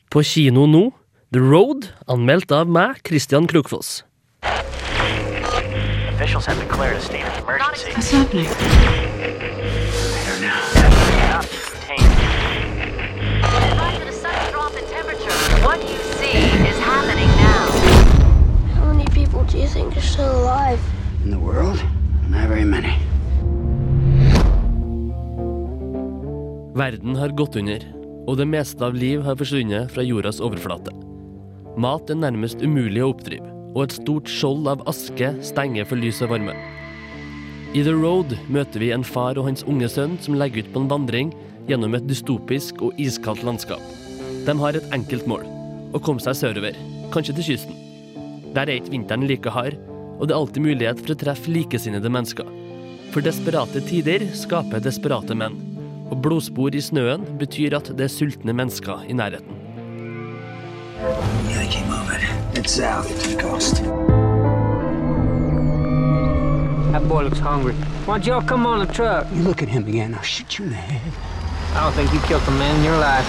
På 0.09 0.23
kino 0.23 0.67
nå, 0.67 0.93
The 1.33 1.41
Road, 1.41 1.89
anmeldt 2.07 2.53
av 2.53 2.69
meg, 2.71 3.03
Christian 3.03 3.47
Krokfoss. 3.47 4.05
Officials 6.15 6.47
have 6.47 6.59
declared 6.61 6.97
a 6.97 7.01
state 7.01 7.27
of 7.27 7.39
emergency. 7.43 7.91
What's 7.91 8.11
happening? 8.13 9.20
Still 20.11 20.43
alive? 20.43 20.81
In 21.25 21.31
the 21.31 21.39
world? 21.39 21.79
Not 22.29 22.49
very 22.49 22.65
many. 22.65 22.95
Verden 26.75 27.17
har 27.17 27.29
gått 27.29 27.57
under, 27.57 27.85
og 28.27 28.39
det 28.41 28.47
meste 28.49 28.85
av 28.87 28.97
liv 28.97 29.23
har 29.23 29.37
forsvunnet 29.39 29.91
fra 29.95 30.03
jordas 30.07 30.41
overflate. 30.43 30.95
Mat 31.81 32.11
er 32.11 32.19
nærmest 32.19 32.63
umulig 32.63 33.03
å 33.05 33.13
oppdrive, 33.13 33.47
og 33.75 33.85
et 33.85 33.97
stort 34.01 34.31
skjold 34.31 34.67
av 34.71 34.83
aske 34.91 35.31
stenger 35.47 35.87
for 35.87 36.01
lys 36.01 36.23
og 36.25 36.33
varme. 36.35 36.57
I 37.71 37.85
The 37.87 37.95
Road 37.95 38.35
møter 38.51 38.83
vi 38.83 38.91
en 38.95 39.07
far 39.07 39.39
og 39.39 39.47
hans 39.47 39.63
unge 39.63 39.87
sønn 39.93 40.17
som 40.23 40.35
legger 40.39 40.65
ut 40.65 40.73
på 40.75 40.83
en 40.83 40.91
vandring 40.91 41.31
gjennom 41.69 41.95
et 41.95 42.09
dystopisk 42.09 42.81
og 42.83 42.99
iskaldt 42.99 43.45
landskap. 43.47 43.85
De 44.47 44.57
har 44.59 44.75
et 44.75 44.91
enkelt 44.97 45.29
mål 45.31 45.47
å 45.95 46.03
komme 46.03 46.23
seg 46.25 46.39
sørover, 46.39 46.75
kanskje 47.15 47.37
til 47.39 47.53
kysten. 47.53 47.79
Der 48.57 48.67
er 48.67 48.81
ikke 48.81 48.97
vinteren 48.97 49.29
like 49.31 49.53
hard, 49.55 49.79
og 50.21 50.29
det 50.29 50.35
er 50.35 50.39
alltid 50.39 50.63
mulighet 50.63 51.01
for 51.01 51.15
å 51.15 51.19
treffe 51.23 51.53
likesinnede 51.53 52.13
mennesker. 52.13 52.49
For 53.11 53.25
desperate 53.25 53.81
tider 53.89 54.27
skaper 54.37 54.83
desperate 54.85 55.35
menn, 55.35 55.57
og 56.13 56.21
blodspor 56.23 56.77
i 56.77 56.83
snøen 56.85 57.25
betyr 57.41 57.75
at 57.79 57.89
det 57.97 58.07
er 58.07 58.13
sultne 58.13 58.55
mennesker 58.55 59.07
i 59.09 59.17
nærheten. 59.17 59.57
Yeah, 61.01 61.57
they 61.57 61.69
came 61.73 61.89
over. 61.89 62.21
It's 62.55 62.73
south 62.77 63.09
to 63.09 63.31
the 63.31 63.41
coast. 63.41 63.83
That 66.93 67.09
boy 67.09 67.23
looks 67.25 67.39
hungry. 67.39 67.75
Why 68.05 68.19
don't 68.19 68.27
y'all 68.27 68.43
come 68.43 68.67
on 68.67 68.87
the 68.87 68.93
truck? 68.93 69.27
You 69.33 69.43
look 69.43 69.63
at 69.63 69.69
him 69.69 69.89
again, 69.89 70.15
I'll 70.15 70.23
shoot 70.23 70.59
you 70.59 70.67
in 70.67 70.71
the 70.71 70.77
head. 70.77 71.13
I 71.75 71.85
don't 71.85 71.95
think 71.95 72.13
you 72.13 72.21
killed 72.29 72.43
a 72.47 72.51
man 72.51 72.77
in 72.77 72.85
your 72.85 72.99
life. 72.99 73.27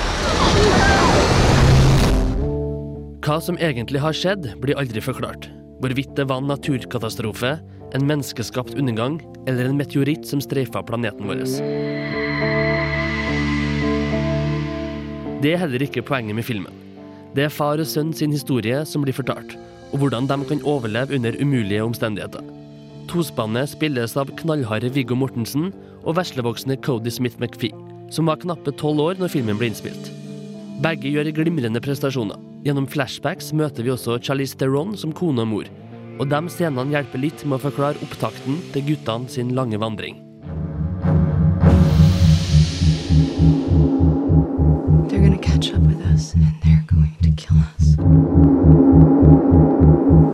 Hva 3.22 3.38
som 3.40 3.58
egentlig 3.62 4.02
har 4.02 4.18
skjedd, 4.18 4.56
blir 4.60 4.76
aldri 4.82 5.02
forklart. 5.06 5.46
Hvorvidt 5.82 6.14
det 6.18 6.28
var 6.30 6.44
en 6.44 6.52
naturkatastrofe, 6.52 7.56
en 7.98 8.06
menneskeskapt 8.06 8.76
undergang 8.78 9.18
eller 9.50 9.66
en 9.66 9.80
meteoritt 9.80 10.28
som 10.30 10.42
streifa 10.44 10.84
planeten 10.86 11.26
vår. 11.26 11.42
Det 15.42 15.56
er 15.56 15.62
heller 15.64 15.82
ikke 15.82 16.06
poenget 16.06 16.38
med 16.38 16.46
filmen. 16.46 16.78
Det 17.34 17.48
er 17.48 17.54
far 17.54 17.82
og 17.82 17.90
sønn 17.90 18.14
sin 18.14 18.34
historie 18.36 18.84
som 18.86 19.02
blir 19.02 19.18
fortalt, 19.18 19.58
og 19.90 20.04
hvordan 20.04 20.30
de 20.30 20.38
kan 20.46 20.62
overleve 20.68 21.18
under 21.18 21.42
umulige 21.42 21.82
omstendigheter. 21.84 22.46
Tospannet 23.10 23.74
spilles 23.74 24.14
av 24.20 24.30
knallharde 24.38 24.94
Viggo 24.94 25.18
Mortensen 25.18 25.72
og 26.06 26.20
veslevoksne 26.20 26.78
Cody 26.86 27.10
Smith 27.10 27.42
McPhee, 27.42 27.74
som 28.14 28.30
var 28.30 28.44
knappe 28.44 28.76
tolv 28.78 29.02
år 29.02 29.18
når 29.18 29.34
filmen 29.34 29.58
ble 29.58 29.72
innspilt. 29.72 30.21
Begge 30.82 31.12
gjør 31.14 31.28
glimrende 31.38 31.78
prestasjoner. 31.78 32.40
Gjennom 32.66 32.88
flashbacks 32.90 33.52
møter 33.54 33.86
vi 33.86 33.92
også 33.94 34.16
Charlize 34.18 34.58
Theron 34.58 34.96
som 34.98 35.12
kone 35.14 35.44
og 35.44 35.50
mor, 35.52 35.68
og 36.18 36.30
de 36.32 36.40
scenene 36.50 36.90
hjelper 36.90 37.22
litt 37.22 37.44
med 37.46 37.60
å 37.60 37.62
forklare 37.68 38.02
opptakten 38.02 38.58
til 38.74 38.88
guttene 38.88 39.30
sin 39.30 39.52
lange 39.54 39.78
vandring. 39.78 40.18
They're 45.06 45.22
gonna 45.22 45.38
catch 45.38 45.70
up 45.70 45.86
with 45.86 46.02
us, 46.10 46.34
and 46.34 46.50
they're 46.66 46.86
going 46.90 47.14
to 47.22 47.32
kill 47.38 47.62
us. 47.62 47.94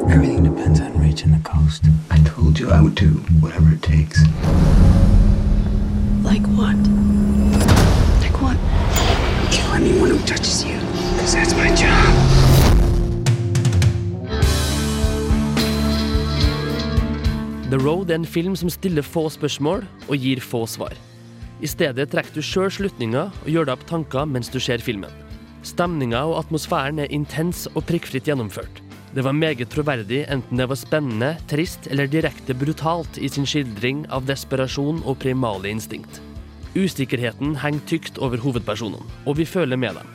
Everything 0.07 0.47
depends 0.47 0.79
on 0.79 0.95
reaching 1.03 1.31
the 1.35 1.43
coast. 1.43 1.83
I 2.09 2.23
told 2.23 2.57
you 2.57 2.71
I 2.71 2.79
would 2.79 2.95
do 2.95 3.19
whatever 3.43 3.73
it 3.75 3.83
takes. 3.83 4.23
Like 6.23 6.47
what? 6.55 6.79
Like 8.23 8.41
what? 8.41 8.76
Kill 9.51 9.73
anyone 9.73 10.11
who 10.11 10.19
touches 10.25 10.63
you, 10.63 10.77
because 11.15 11.33
that's 11.33 11.55
my 11.55 11.69
job. 11.75 12.47
The 17.69 17.79
Road 17.79 18.11
er 18.11 18.15
en 18.15 18.25
film 18.25 18.55
som 18.55 18.69
stiller 18.71 19.03
få 19.03 19.25
spørsmål 19.29 19.81
og 20.07 20.17
gir 20.17 20.39
få 20.39 20.65
svar. 20.71 20.93
I 21.59 21.67
stedet 21.67 22.05
trekker 22.13 22.37
du 22.37 22.45
sjøl 22.45 22.69
slutninger 22.71 23.31
og 23.31 23.49
gjør 23.51 23.67
deg 23.67 23.75
opp 23.75 23.87
tanker 23.89 24.29
mens 24.29 24.47
du 24.53 24.59
ser 24.63 24.79
filmen. 24.79 25.11
Stemninga 25.67 26.21
og 26.29 26.37
atmosfæren 26.45 27.01
er 27.03 27.11
intens 27.11 27.65
og 27.73 27.83
prikkfritt 27.89 28.29
gjennomført. 28.29 28.83
Det 29.15 29.23
var 29.25 29.35
meget 29.35 29.71
troverdig 29.73 30.25
enten 30.31 30.59
det 30.61 30.69
var 30.69 30.79
spennende, 30.79 31.33
trist 31.51 31.89
eller 31.91 32.07
direkte 32.07 32.55
brutalt 32.55 33.19
i 33.19 33.27
sin 33.31 33.47
skildring 33.49 34.05
av 34.13 34.27
desperasjon 34.29 35.03
og 35.03 35.19
primale 35.23 35.71
instinkt. 35.71 36.21
Usikkerheten 36.77 37.55
henger 37.63 37.81
tykt 37.89 38.19
over 38.21 38.37
hovedpersonene, 38.37 39.01
og 39.25 39.37
vi 39.39 39.45
føler 39.49 39.79
med 39.79 39.97
dem. 39.97 40.09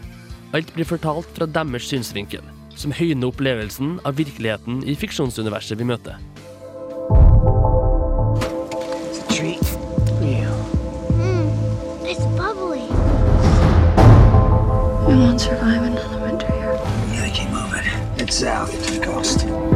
Alt 0.54 0.71
blir 0.76 0.87
fortalt 0.87 1.26
fra 1.35 1.49
deres 1.50 1.88
synsvinkel, 1.90 2.45
som 2.78 2.95
høyner 2.95 3.33
opplevelsen 3.33 3.97
av 4.07 4.21
virkeligheten 4.21 4.83
i 4.87 4.95
fiksjonsuniverset 4.95 5.81
vi 5.81 5.88
møter. 5.90 6.21
It's. 9.33 9.76
Mm, 15.09 15.33
it's 15.33 15.42
survive 15.42 15.83
another 15.83 16.21
winter 16.21 16.47
here. 16.47 16.78
Yeah, 17.12 17.23
they 17.23 17.31
came 17.31 17.54
over. 17.54 17.83
It's 18.19 18.37
south 18.37 18.71
to 18.87 18.92
the 18.99 19.04
coast. 19.04 19.72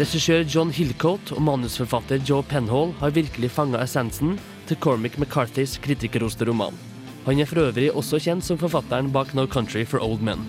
Regissør 0.00 0.46
John 0.48 0.70
Hillcoat 0.72 1.28
og 1.34 1.42
manusforfatter 1.44 2.22
Joe 2.24 2.40
Penhall 2.48 2.94
har 3.02 3.10
virkelig 3.12 3.50
fanga 3.52 3.82
essensen 3.84 4.38
til 4.64 4.78
Cormac 4.80 5.18
McCarthys 5.20 5.74
kritikerroste 5.84 6.46
roman. 6.48 6.78
Han 7.26 7.42
er 7.42 7.48
for 7.50 7.60
øvrig 7.66 7.90
også 7.92 8.16
kjent 8.24 8.46
som 8.46 8.56
forfatteren 8.56 9.10
bak 9.12 9.34
No 9.36 9.44
Country 9.44 9.82
for 9.84 10.00
Old 10.00 10.22
Men. 10.24 10.46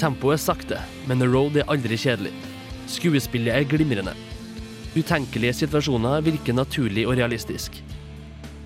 Tempoet 0.00 0.34
er 0.34 0.42
sakte, 0.42 0.78
men 1.06 1.22
The 1.22 1.28
Road 1.30 1.60
er 1.60 1.70
aldri 1.70 1.94
kjedelig. 1.94 2.32
Skuespillet 2.90 3.54
er 3.54 3.68
glimrende. 3.70 4.16
Utenkelige 4.96 5.60
situasjoner 5.60 6.24
virker 6.26 6.58
naturlig 6.58 7.04
og 7.06 7.14
realistisk. 7.20 7.78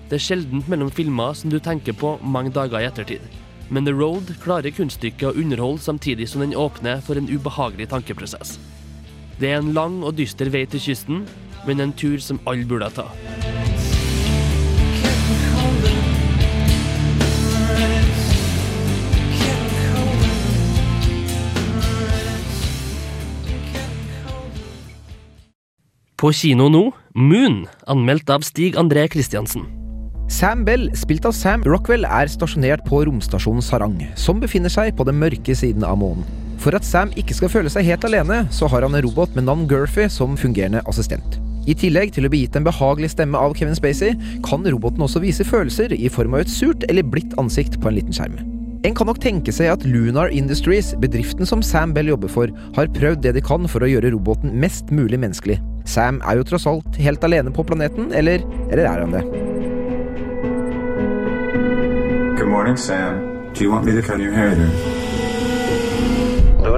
Det 0.09 0.17
er 0.17 0.23
sjeldent 0.31 0.65
mellom 0.71 0.89
filmer 0.89 1.37
som 1.37 1.53
du 1.53 1.59
tenker 1.61 1.93
på 1.93 2.15
mange 2.23 2.55
dager 2.57 2.81
i 2.81 2.89
ettertid. 2.89 3.21
Men 3.69 3.85
The 3.85 3.93
Road 3.93 4.33
klarer 4.41 4.73
kunststykket 4.73 5.29
å 5.29 5.37
underholde 5.37 5.85
samtidig 5.85 6.31
som 6.31 6.41
den 6.41 6.57
åpner 6.57 7.05
for 7.05 7.21
en 7.21 7.29
ubehagelig 7.29 7.91
tankeprosess. 7.93 8.57
Det 9.37 9.51
er 9.53 9.59
en 9.61 9.73
lang 9.75 9.99
og 10.01 10.15
dyster 10.17 10.49
vei 10.49 10.63
til 10.65 10.81
kysten, 10.81 11.25
men 11.67 11.81
en 11.83 11.91
tur 11.93 12.17
som 12.17 12.39
alle 12.49 12.65
burde 12.65 12.89
ta. 12.95 13.05
På 26.17 26.31
kino 26.33 26.65
nå, 26.73 26.87
Moon, 27.13 27.59
anmeldt 27.85 28.31
av 28.33 28.41
Stig 28.41 28.73
André 28.81 29.03
Christiansen. 29.13 29.67
Sam 30.33 30.65
Bell, 30.65 30.89
spilt 30.97 31.29
av 31.29 31.37
Sam 31.37 31.61
Rockwell, 31.61 32.09
er 32.09 32.25
stasjonert 32.25 32.81
på 32.89 33.03
romstasjonen 33.05 33.61
Sarang, 33.61 34.01
som 34.17 34.41
befinner 34.41 34.73
seg 34.73 34.97
på 34.97 35.05
den 35.05 35.21
mørke 35.21 35.53
siden 35.55 35.85
av 35.85 36.01
månen. 36.01 36.46
For 36.67 36.75
at 36.75 36.83
Sam 36.83 37.13
ikke 37.15 37.31
skal 37.31 37.47
føle 37.47 37.71
seg 37.71 37.85
helt 37.87 38.03
alene, 38.03 38.41
så 38.51 38.67
har 38.67 38.83
han 38.83 38.91
en 38.97 39.05
robot 39.05 39.37
med 39.37 39.45
navn 39.47 39.61
Gurphy 39.71 40.09
som 40.11 40.33
fungerende 40.35 40.81
assistent. 40.91 41.37
I 41.63 41.71
tillegg 41.79 42.11
til 42.11 42.27
å 42.27 42.31
bli 42.33 42.41
gitt 42.41 42.57
en 42.59 42.65
behagelig 42.67 43.13
stemme 43.13 43.39
av 43.39 43.55
Kevin 43.55 43.77
Spacey, 43.77 44.17
kan 44.43 44.67
roboten 44.67 45.05
også 45.05 45.21
vise 45.23 45.47
følelser 45.47 45.95
i 45.95 46.09
form 46.11 46.35
av 46.35 46.43
et 46.43 46.51
surt 46.51 46.83
eller 46.91 47.07
blidt 47.07 47.37
ansikt 47.39 47.79
på 47.79 47.87
en 47.87 47.95
liten 47.95 48.17
skjerm. 48.17 48.35
En 48.83 48.99
kan 48.99 49.07
nok 49.07 49.23
tenke 49.23 49.55
seg 49.55 49.71
at 49.71 49.87
Lunar 49.87 50.27
Industries, 50.35 50.91
bedriften 50.99 51.47
som 51.47 51.63
Sam 51.63 51.95
Bell 51.95 52.11
jobber 52.11 52.35
for, 52.35 52.51
har 52.75 52.91
prøvd 52.99 53.23
det 53.23 53.37
de 53.39 53.47
kan 53.47 53.63
for 53.71 53.87
å 53.87 53.91
gjøre 53.93 54.11
roboten 54.17 54.51
mest 54.59 54.91
mulig 54.91 55.21
menneskelig. 55.23 55.61
Sam 55.87 56.19
er 56.27 56.41
jo 56.41 56.49
tross 56.51 56.67
alt 56.67 56.99
helt 56.99 57.23
alene 57.23 57.55
på 57.55 57.63
planeten, 57.63 58.11
eller, 58.11 58.43
eller 58.67 58.91
er 58.91 59.05
han 59.05 59.15
det? 59.15 59.23
Good 62.35 62.51
morning, 62.51 62.75
Sam. 62.75 63.23
Do 63.55 63.63
you 63.63 63.71
want 63.71 63.87
me 63.87 63.95
to 63.95 64.03
cut 64.03 64.19
your 64.19 64.35
hair 64.35 64.51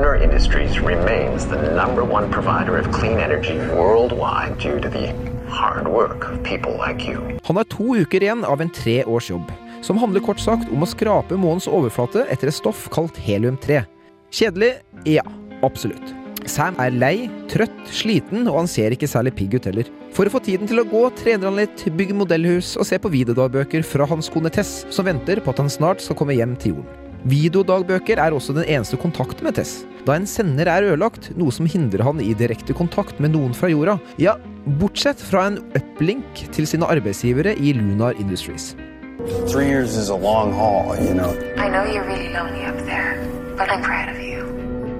there? 0.10 0.24
Industries 0.24 0.80
remains 0.80 1.46
the 1.46 1.58
number 1.76 2.04
one 2.04 2.32
provider 2.32 2.78
of 2.78 2.92
clean 2.92 3.20
energy 3.20 3.58
worldwide 3.58 4.58
due 4.58 4.80
to 4.80 4.90
the 4.90 5.08
hard 5.50 5.88
work 5.88 6.32
of 6.32 6.44
people 6.44 6.78
like 6.88 7.12
you. 7.12 7.40
Han 7.44 7.56
har 7.56 7.64
to 7.64 7.96
uker 7.96 8.24
igjen 8.24 8.46
av 8.46 8.62
en 8.62 8.70
tre 8.70 9.04
års 9.06 9.30
jobb, 9.30 9.52
som 9.82 9.98
handler 9.98 10.22
kort 10.22 10.40
sagt 10.40 10.72
om 10.72 10.84
å 10.84 10.90
skrape 10.90 11.38
månens 11.38 11.68
overflate 11.68 12.26
etter 12.30 12.52
et 12.52 12.58
stoff 12.58 12.88
kalt 12.94 13.18
helium-3. 13.18 13.84
Kjedelig? 14.32 14.74
Ja, 15.06 15.26
absolutt. 15.66 16.16
Sam 16.50 16.78
er 16.82 16.94
lei, 16.96 17.30
trøtt, 17.52 17.82
sliten, 17.94 18.48
og 18.48 18.62
han 18.62 18.70
ser 18.72 18.94
ikke 18.96 19.10
særlig 19.10 19.36
pigg 19.38 19.58
ut 19.58 19.68
heller. 19.70 19.90
For 20.16 20.26
å 20.26 20.34
få 20.34 20.42
tiden 20.46 20.70
til 20.70 20.82
å 20.82 20.88
gå, 20.88 21.04
trener 21.20 21.50
han 21.50 21.60
litt, 21.60 21.84
bygger 21.98 22.18
modellhus 22.18 22.76
og 22.80 22.88
ser 22.90 23.02
på 23.04 23.12
videodagbøker 23.14 23.86
fra 23.86 24.08
hans 24.10 24.32
kone 24.34 24.50
Tess, 24.54 24.88
som 24.94 25.10
venter 25.10 25.44
på 25.44 25.54
at 25.54 25.62
han 25.62 25.70
snart 25.74 26.02
skal 26.06 26.18
komme 26.18 26.38
hjem 26.38 26.56
til 26.62 26.78
jorden. 26.78 26.99
Videodagbøker 27.28 28.20
er 28.22 28.32
også 28.32 28.54
den 28.56 28.64
eneste 28.64 28.98
kontakten 29.00 29.44
med 29.44 29.58
Tess, 29.58 29.84
da 30.08 30.16
en 30.16 30.28
sender 30.30 30.70
er 30.72 30.86
ødelagt, 30.88 31.32
noe 31.38 31.52
som 31.52 31.68
hindrer 31.68 32.06
han 32.08 32.22
i 32.24 32.32
direkte 32.38 32.74
kontakt 32.74 33.20
med 33.20 33.34
noen 33.36 33.52
fra 33.58 33.68
jorda. 33.72 33.98
Ja, 34.22 34.38
bortsett 34.80 35.20
fra 35.20 35.50
en 35.50 35.60
uplink 35.76 36.46
til 36.56 36.68
sine 36.70 36.88
arbeidsgivere 36.88 37.58
i 37.60 37.74
Lunar 37.76 38.16
Industries. 38.20 38.76
Three 39.52 39.68
years 39.68 39.98
is 39.98 40.10
a 40.10 40.16
long 40.16 40.54
haul, 40.54 40.96
you 40.96 41.14
know. 41.14 41.36
I 41.58 41.68
know 41.68 41.84
you're 41.84 42.08
really 42.08 42.32
lonely 42.32 42.64
up 42.66 42.80
there, 42.88 43.20
but 43.58 43.68
I'm 43.70 43.84
proud 43.84 44.10
of 44.10 44.20
you. 44.24 44.48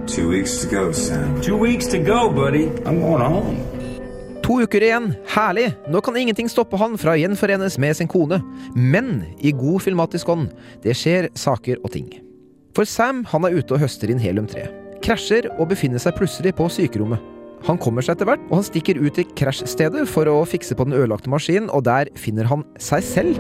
Two 0.08 0.28
weeks 0.28 0.60
to 0.62 0.68
go, 0.68 0.92
Sam. 0.92 1.42
Two 1.42 1.56
weeks 1.56 1.88
to 1.88 2.00
go, 2.00 2.30
buddy. 2.30 2.68
I'm 2.86 3.00
going 3.00 3.22
home. 3.24 3.79
To 4.50 4.56
uker 4.66 4.82
igjen, 4.82 5.12
herlig! 5.30 5.68
Nå 5.94 6.00
kan 6.02 6.16
ingenting 6.18 6.48
stoppe 6.50 6.78
han 6.82 6.96
fra 6.98 7.14
å 7.14 7.20
gjenforenes 7.22 7.76
med 7.78 7.94
sin 8.00 8.08
kone. 8.10 8.40
Men 8.74 9.20
i 9.46 9.52
god 9.54 9.84
filmatisk 9.86 10.32
ånd, 10.34 10.48
det 10.82 10.96
skjer 10.98 11.28
saker 11.38 11.78
og 11.84 11.94
ting. 11.94 12.08
For 12.74 12.90
Sam 12.90 13.22
han 13.30 13.46
er 13.46 13.60
ute 13.60 13.76
og 13.78 13.84
høster 13.84 14.10
inn 14.10 14.18
helium-3. 14.18 14.64
Krasjer 15.06 15.52
og 15.60 15.70
befinner 15.70 16.02
seg 16.02 16.18
plutselig 16.18 16.56
på 16.58 16.66
sykerommet. 16.74 17.22
Han 17.70 17.78
kommer 17.78 18.02
seg 18.02 18.18
etter 18.18 18.32
hvert, 18.32 18.42
og 18.50 18.58
han 18.58 18.66
stikker 18.66 18.98
ut 18.98 19.20
til 19.20 19.30
krasjstedet 19.38 20.08
for 20.10 20.26
å 20.26 20.42
fikse 20.50 20.74
på 20.74 20.90
den 20.90 20.98
ødelagte 20.98 21.30
maskinen, 21.30 21.70
og 21.70 21.86
der 21.86 22.10
finner 22.18 22.50
han 22.50 22.66
seg 22.82 23.06
selv. 23.06 23.38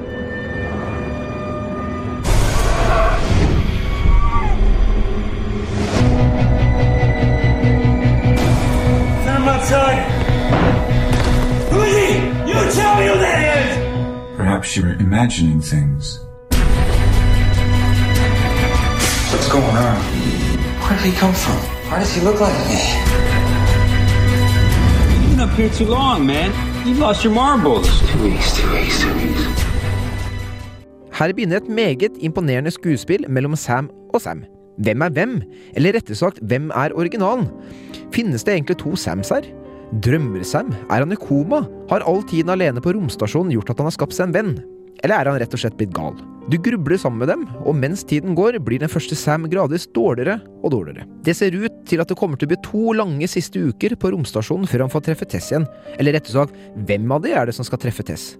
Sam 9.25 9.55
outside. 9.57 10.28
Who 12.59 12.65
tell? 12.71 12.99
You 13.03 13.15
that 13.23 13.39
is! 13.55 13.69
Perhaps 14.35 14.75
you 14.75 14.81
were 14.83 14.97
imagining 15.07 15.61
things. 15.61 16.19
What's 19.31 19.47
going 19.47 19.77
on? 19.87 19.99
Where 20.83 20.95
did 20.97 21.05
he 21.11 21.13
come 21.23 21.33
from? 21.43 21.59
Why 21.89 21.99
does 21.99 22.11
he 22.15 22.21
look 22.27 22.39
like 22.45 22.57
me? 22.67 22.79
You've 25.21 25.29
been 25.31 25.39
up 25.39 25.53
here 25.55 25.69
too 25.69 25.85
long, 25.85 26.25
man. 26.25 26.51
You've 26.85 26.99
lost 26.99 27.23
your 27.23 27.33
marbles. 27.33 27.87
Two 28.11 28.23
weeks, 28.23 28.47
two 28.57 28.69
weeks, 28.75 28.95
two 29.01 29.13
weeks. 29.13 29.43
Her 31.11 31.33
begynner 31.33 31.57
et 31.57 31.69
meget 31.69 32.11
imponerende 32.19 32.71
skuespill 32.71 33.25
mellom 33.29 33.55
Sam 33.55 33.89
og 34.13 34.21
Sam. 34.21 34.43
Hvem 34.83 35.01
er 35.01 35.09
hvem? 35.09 35.41
Eller 35.75 35.95
rettere 35.95 36.15
sagt, 36.15 36.39
hvem 36.41 36.69
er 36.75 36.89
originalen? 36.95 37.47
Finnes 38.13 38.43
det 38.43 38.53
egentlig 38.53 38.77
to 38.77 38.95
Sams 38.95 39.29
her? 39.29 39.41
Drømmer 39.89 40.43
Sam? 40.45 40.69
Er 40.93 41.01
han 41.01 41.13
i 41.13 41.17
koma? 41.17 41.63
Har 41.89 42.05
all 42.05 42.21
tiden 42.29 42.51
alene 42.53 42.81
på 42.83 42.93
romstasjonen 42.93 43.55
gjort 43.55 43.71
at 43.73 43.79
han 43.81 43.87
har 43.89 43.95
skapt 43.95 44.13
seg 44.13 44.27
en 44.27 44.35
venn? 44.35 44.51
Eller 45.01 45.15
er 45.15 45.29
han 45.31 45.39
rett 45.41 45.55
og 45.55 45.61
slett 45.63 45.77
blitt 45.79 45.95
gal? 45.95 46.13
Du 46.49 46.57
grubler 46.61 46.97
sammen 47.01 47.21
med 47.23 47.29
dem, 47.31 47.45
og 47.65 47.77
mens 47.77 48.03
tiden 48.05 48.35
går, 48.37 48.59
blir 48.65 48.81
den 48.81 48.91
første 48.91 49.17
Sam 49.17 49.47
gradvis 49.49 49.87
dårligere 49.95 50.39
og 50.61 50.73
dårligere. 50.73 51.07
Det 51.25 51.35
ser 51.37 51.57
ut 51.57 51.81
til 51.89 52.01
at 52.03 52.09
det 52.09 52.17
kommer 52.19 52.37
til 52.37 52.49
å 52.49 52.51
bli 52.53 52.59
to 52.65 52.93
lange 52.97 53.29
siste 53.29 53.61
uker 53.61 53.95
på 53.97 54.13
romstasjonen 54.13 54.69
før 54.69 54.85
han 54.85 54.93
får 54.93 55.05
treffe 55.09 55.29
Tess 55.29 55.49
igjen. 55.53 55.65
Eller 55.97 56.17
rettere 56.17 56.37
sagt, 56.37 56.61
hvem 56.85 57.09
av 57.15 57.25
de 57.25 57.33
er 57.33 57.49
det 57.49 57.57
som 57.57 57.65
skal 57.65 57.81
treffe 57.81 58.05
Tess? 58.05 58.35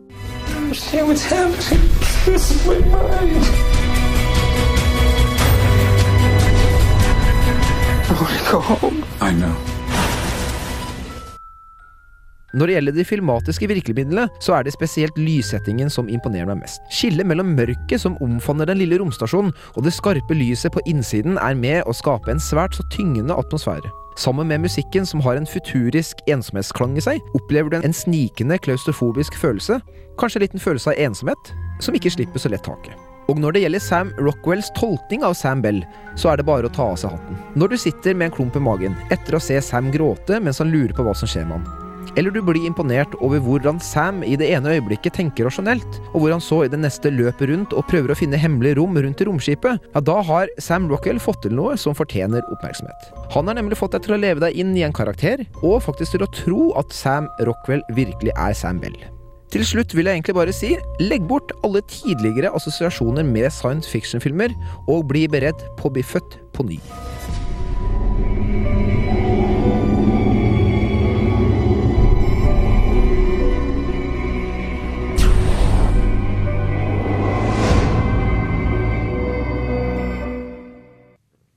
I 8.10 8.14
want 8.22 8.38
to 8.38 8.52
go 8.52 8.60
home. 8.60 9.04
I 9.22 9.32
know. 9.34 9.79
Når 12.54 12.66
det 12.66 12.76
gjelder 12.76 12.96
de 12.98 13.06
filmatiske 13.06 13.68
virkemidlene, 13.70 14.26
så 14.42 14.56
er 14.58 14.66
det 14.66 14.74
spesielt 14.74 15.18
lyssettingen 15.22 15.92
som 15.94 16.10
imponerer 16.10 16.50
meg 16.50 16.64
mest. 16.64 16.82
Skillet 16.90 17.28
mellom 17.30 17.54
mørket 17.54 18.02
som 18.02 18.18
omfavner 18.26 18.70
den 18.70 18.80
lille 18.82 18.98
romstasjonen, 19.02 19.54
og 19.76 19.86
det 19.86 19.94
skarpe 19.94 20.38
lyset 20.38 20.74
på 20.74 20.82
innsiden 20.90 21.38
er 21.38 21.58
med 21.58 21.86
å 21.86 21.94
skape 21.94 22.34
en 22.34 22.42
svært 22.42 22.78
så 22.78 22.86
tyngende 22.96 23.38
atmosfære. 23.38 23.92
Sammen 24.20 24.50
med 24.50 24.66
musikken 24.66 25.06
som 25.06 25.22
har 25.24 25.38
en 25.40 25.48
futurisk 25.48 26.24
ensomhetsklang 26.28 26.98
i 26.98 27.04
seg, 27.06 27.22
opplever 27.38 27.72
du 27.72 27.78
en 27.80 27.96
snikende 27.96 28.58
klaustrofobisk 28.60 29.38
følelse, 29.40 29.78
kanskje 30.20 30.42
en 30.42 30.48
liten 30.48 30.64
følelse 30.64 30.92
av 30.92 31.06
ensomhet, 31.06 31.54
som 31.80 31.96
ikke 31.96 32.12
slipper 32.18 32.42
så 32.42 32.52
lett 32.52 32.66
taket. 32.66 32.98
Og 33.30 33.38
når 33.38 33.54
det 33.54 33.62
gjelder 33.62 33.84
Sam 33.86 34.10
Rockwells 34.18 34.72
tolkning 34.76 35.22
av 35.24 35.36
Sam 35.38 35.62
Bell, 35.62 35.84
så 36.18 36.32
er 36.32 36.42
det 36.42 36.48
bare 36.50 36.66
å 36.66 36.74
ta 36.74 36.90
av 36.90 36.98
seg 36.98 37.14
hatten. 37.14 37.38
Når 37.62 37.76
du 37.76 37.78
sitter 37.86 38.18
med 38.18 38.32
en 38.32 38.36
klump 38.40 38.58
i 38.58 38.64
magen 38.66 38.98
etter 39.14 39.38
å 39.38 39.44
se 39.44 39.62
Sam 39.62 39.92
gråte 39.94 40.42
mens 40.42 40.60
han 40.64 40.74
lurer 40.74 40.96
på 40.98 41.06
hva 41.06 41.14
som 41.16 41.30
skjer 41.30 41.46
med 41.46 41.62
ham. 41.62 41.79
Eller 42.17 42.34
du 42.34 42.39
blir 42.45 42.65
imponert 42.65 43.13
over 43.19 43.41
hvordan 43.43 43.80
Sam 43.84 44.24
i 44.26 44.38
det 44.39 44.50
ene 44.56 44.74
øyeblikket 44.78 45.17
tenker 45.17 45.48
rasjonelt, 45.48 46.00
og 46.13 46.22
hvor 46.22 46.34
han 46.34 46.43
så 46.43 46.63
i 46.65 46.72
det 46.72 46.80
neste 46.82 47.12
løper 47.13 47.52
rundt 47.52 47.76
og 47.76 47.86
prøver 47.91 48.13
å 48.13 48.17
finne 48.17 48.39
hemmelige 48.39 48.80
rom 48.80 48.98
rundt 48.98 49.22
i 49.22 49.28
romskipet, 49.30 49.86
ja, 49.93 50.02
da 50.02 50.17
har 50.26 50.52
Sam 50.62 50.89
Rockwell 50.91 51.22
fått 51.22 51.43
til 51.45 51.56
noe 51.58 51.78
som 51.80 51.98
fortjener 51.98 52.45
oppmerksomhet. 52.54 53.12
Han 53.36 53.52
har 53.52 53.60
nemlig 53.60 53.78
fått 53.80 53.95
deg 53.98 54.08
til 54.08 54.17
å 54.17 54.22
leve 54.22 54.43
deg 54.45 54.58
inn 54.60 54.74
i 54.78 54.86
en 54.88 54.95
karakter, 54.95 55.45
og 55.62 55.82
faktisk 55.86 56.17
til 56.17 56.26
å 56.26 56.34
tro 56.34 56.65
at 56.80 56.95
Sam 56.95 57.30
Rockwell 57.48 57.86
virkelig 57.98 58.36
er 58.36 58.58
Sam 58.58 58.82
Bell. 58.82 58.98
Til 59.50 59.63
slutt 59.65 59.95
vil 59.98 60.06
jeg 60.06 60.19
egentlig 60.19 60.36
bare 60.38 60.54
si, 60.54 60.76
legg 61.02 61.24
bort 61.30 61.50
alle 61.65 61.82
tidligere 61.89 62.52
assosiasjoner 62.54 63.26
med 63.26 63.50
science 63.50 63.89
fiction-filmer, 63.89 64.54
og 64.86 65.08
bli 65.10 65.26
beredt 65.32 65.65
på 65.80 65.89
å 65.89 65.95
bli 65.95 66.06
født 66.06 66.38
på 66.54 66.67
ny. 66.69 66.78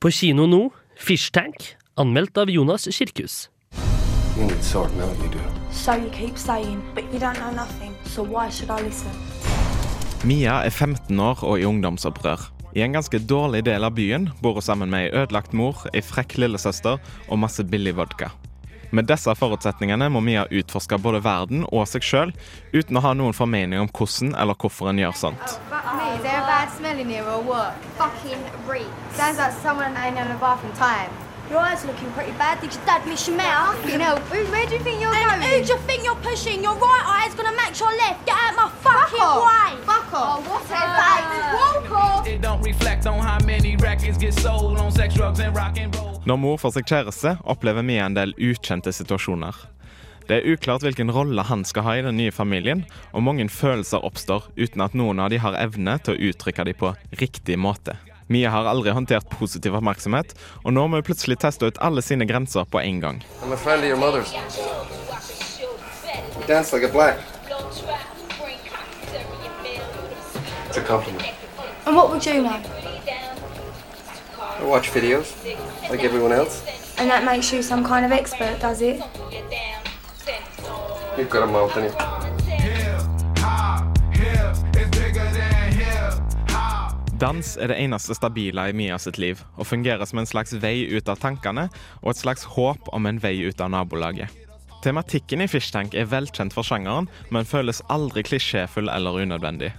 På 0.03 0.09
kino 0.11 0.43
nå, 0.43 0.65
Fish 0.99 1.31
Tank, 1.31 1.77
anmeldt 1.95 2.35
av 2.37 2.49
Jonas 2.51 2.89
Kirkhus. 2.91 3.47
You 4.35 4.49
need 4.49 4.59
sorting 4.59 4.99
out, 4.99 5.15
you 5.23 5.29
do. 5.31 5.39
So 5.71 5.95
you 5.95 6.09
keep 6.11 6.35
saying, 6.37 6.81
but 6.93 7.05
you 7.13 7.19
don't 7.19 7.39
know 7.39 7.53
nothing, 7.55 7.95
so 8.03 8.21
why 8.21 8.49
should 8.51 8.67
I 8.67 8.83
listen? 8.83 9.15
Mia 10.27 10.57
er 10.67 10.75
15 10.75 11.19
år 11.19 11.45
og 11.47 11.55
i 11.61 11.63
ungdomsopprør. 11.63 12.49
I 12.75 12.83
en 12.83 12.99
ganske 12.99 13.21
dårlig 13.23 13.63
del 13.63 13.87
av 13.87 13.95
byen 13.95 14.27
bor 14.41 14.59
hun 14.59 14.67
sammen 14.67 14.91
med 14.91 15.05
ei 15.07 15.21
ødelagt 15.23 15.55
mor, 15.55 15.87
ei 15.93 16.03
frekk 16.03 16.35
lillesøster 16.35 16.99
og 17.29 17.39
masse 17.39 17.63
billig 17.63 17.95
vodka. 17.95 18.33
Med 18.93 19.07
disse 19.09 19.33
forutsetningene 19.33 20.05
må 20.13 20.19
Mia 20.21 20.43
utforske 20.53 20.99
både 21.01 21.23
verden 21.25 21.63
og 21.71 21.87
seg 21.89 22.05
sjøl, 22.05 22.33
uten 22.75 22.99
å 22.99 23.01
ha 23.01 23.13
noen 23.17 23.33
formening 23.33 23.81
om 23.81 23.89
hvordan 23.89 24.35
eller 24.37 24.53
hvorfor 24.53 24.91
en 24.91 25.01
gjør 25.01 25.15
sånt. 25.17 25.55
Fuck 30.93 31.32
a 31.49 31.53
what? 31.53 31.53
A. 31.53 31.53
Your 31.53 31.59
eyes 31.59 31.83
are 31.83 31.87
looking 31.87 32.11
pretty 32.11 32.31
bad. 32.33 32.61
Did 32.61 32.73
your 32.73 32.85
dad 32.85 33.05
miss 33.07 33.27
your 33.27 33.37
mouth? 33.37 33.77
You 33.91 33.97
know, 33.97 34.15
who, 34.31 34.51
where 34.51 34.65
do 34.65 34.73
you 34.73 34.83
think 34.83 35.01
you're 35.01 35.13
And 35.13 35.41
going? 35.41 35.41
who 35.41 35.65
do 35.65 35.73
you 35.73 35.79
think 35.79 36.03
you're 36.03 36.15
pushing? 36.15 36.63
Your 36.63 36.75
right 36.75 37.25
eye's 37.25 37.35
gonna 37.35 37.55
match 37.55 37.79
your 37.79 37.91
left. 37.97 38.25
Get 38.25 38.35
out 38.35 38.55
my 38.55 38.69
fucking 38.81 39.19
Fuck 39.19 39.45
way. 39.45 39.85
Fuck 39.85 40.13
off. 40.13 40.39
Oh, 40.39 40.49
what's 40.49 40.69
Walk 40.69 41.91
off. 41.91 42.27
It 42.27 42.41
don't 42.41 42.61
reflect 42.61 43.05
on 43.05 43.19
how 43.19 43.39
many 43.45 43.75
records 43.77 44.17
get 44.17 44.33
sold 44.33 44.77
on 44.79 44.91
sex, 44.91 45.13
drugs, 45.13 45.39
and 45.39 45.55
rock 45.55 45.77
and 45.77 45.95
roll. 45.95 46.21
Når 46.25 46.37
mor 46.39 46.57
får 46.57 46.71
seg 46.77 46.85
kjæreste, 46.87 47.31
opplever 47.51 47.83
vi 47.83 47.97
en 47.99 48.13
del 48.15 48.31
ukjente 48.39 48.93
situasjoner. 48.95 49.57
Det 50.27 50.37
er 50.37 50.53
uklart 50.53 50.85
hvilken 50.85 51.11
rolle 51.11 51.43
han 51.43 51.65
skal 51.67 51.83
ha 51.83 51.97
i 51.99 52.01
den 52.05 52.15
nye 52.15 52.31
familien, 52.31 52.85
og 53.11 53.25
mange 53.27 53.49
følelser 53.51 54.05
oppstår 54.07 54.47
uten 54.55 54.81
at 54.85 54.95
noen 54.95 55.19
av 55.19 55.33
de 55.33 55.41
har 55.43 55.57
evne 55.59 55.97
til 55.99 56.15
å 56.15 56.29
uttrykke 56.31 56.63
de 56.69 56.73
på 56.79 56.93
riktig 57.19 57.59
måte. 57.59 57.97
Mia 58.27 58.49
har 58.49 58.65
aldri 58.65 58.91
håndtert 58.95 59.29
positiv 59.29 59.75
oppmerksomhet, 59.75 60.33
og 60.63 60.73
nå 60.73 60.87
må 60.87 61.01
hun 61.01 61.05
plutselig 61.07 61.39
teste 61.43 61.67
ut 61.67 61.79
alle 61.83 62.01
sine 62.01 62.25
grenser 62.29 62.65
på 62.65 62.79
en 62.79 62.99
gang. 63.03 63.23
I'm 63.43 63.51
a 63.51 63.57
friend 63.57 63.83
of 63.83 63.89
your 63.89 63.97
mother's. 63.97 64.33
You 66.39 66.47
dance 66.47 66.73
like 66.73 66.83
a 66.83 66.91
black. 66.91 67.19
It's 70.67 70.77
a 70.77 70.81
compliment. 70.81 71.33
And 71.85 71.95
what 71.95 72.09
would 72.09 72.25
you 72.25 72.41
know? 72.41 72.59
I 74.59 74.63
watch 74.65 74.89
videos, 74.91 75.33
like 75.89 76.03
everyone 76.03 76.31
else. 76.31 76.63
And 76.97 77.09
that 77.09 77.23
makes 77.25 77.51
you 77.51 77.61
some 77.61 77.83
kind 77.83 78.05
of 78.05 78.11
expert, 78.11 78.59
does 78.59 78.81
it? 78.81 79.01
You've 81.17 81.29
got 81.29 81.43
a 81.43 81.47
mouth 81.47 81.77
in 81.77 81.83
you. 81.83 82.12
Dans 87.23 87.53
er 87.55 87.69
det 87.71 87.77
eneste 87.79 88.17
stabile 88.17 88.65
i 88.67 88.73
Mia 88.75 88.97
sitt 88.99 89.15
liv, 89.15 89.39
og 89.55 89.69
fungerer 89.69 90.03
som 90.03 90.19
en 90.19 90.27
slags 90.27 90.51
vei 90.59 90.89
ut 90.91 91.07
av 91.07 91.21
tankene 91.21 91.69
og 92.01 92.09
et 92.11 92.19
slags 92.19 92.43
håp 92.51 92.89
om 92.91 93.07
en 93.07 93.21
vei 93.23 93.37
ut 93.47 93.63
av 93.63 93.69
nabolaget. 93.71 94.27
Tematikken 94.83 95.45
i 95.45 95.47
Fishtank 95.47 95.95
er 95.95 96.09
velkjent 96.11 96.51
for 96.51 96.67
sjangeren, 96.67 97.07
men 97.31 97.47
føles 97.47 97.79
aldri 97.87 98.25
klisjéfull 98.27 98.91
eller 98.91 99.21
unødvendig. 99.23 99.71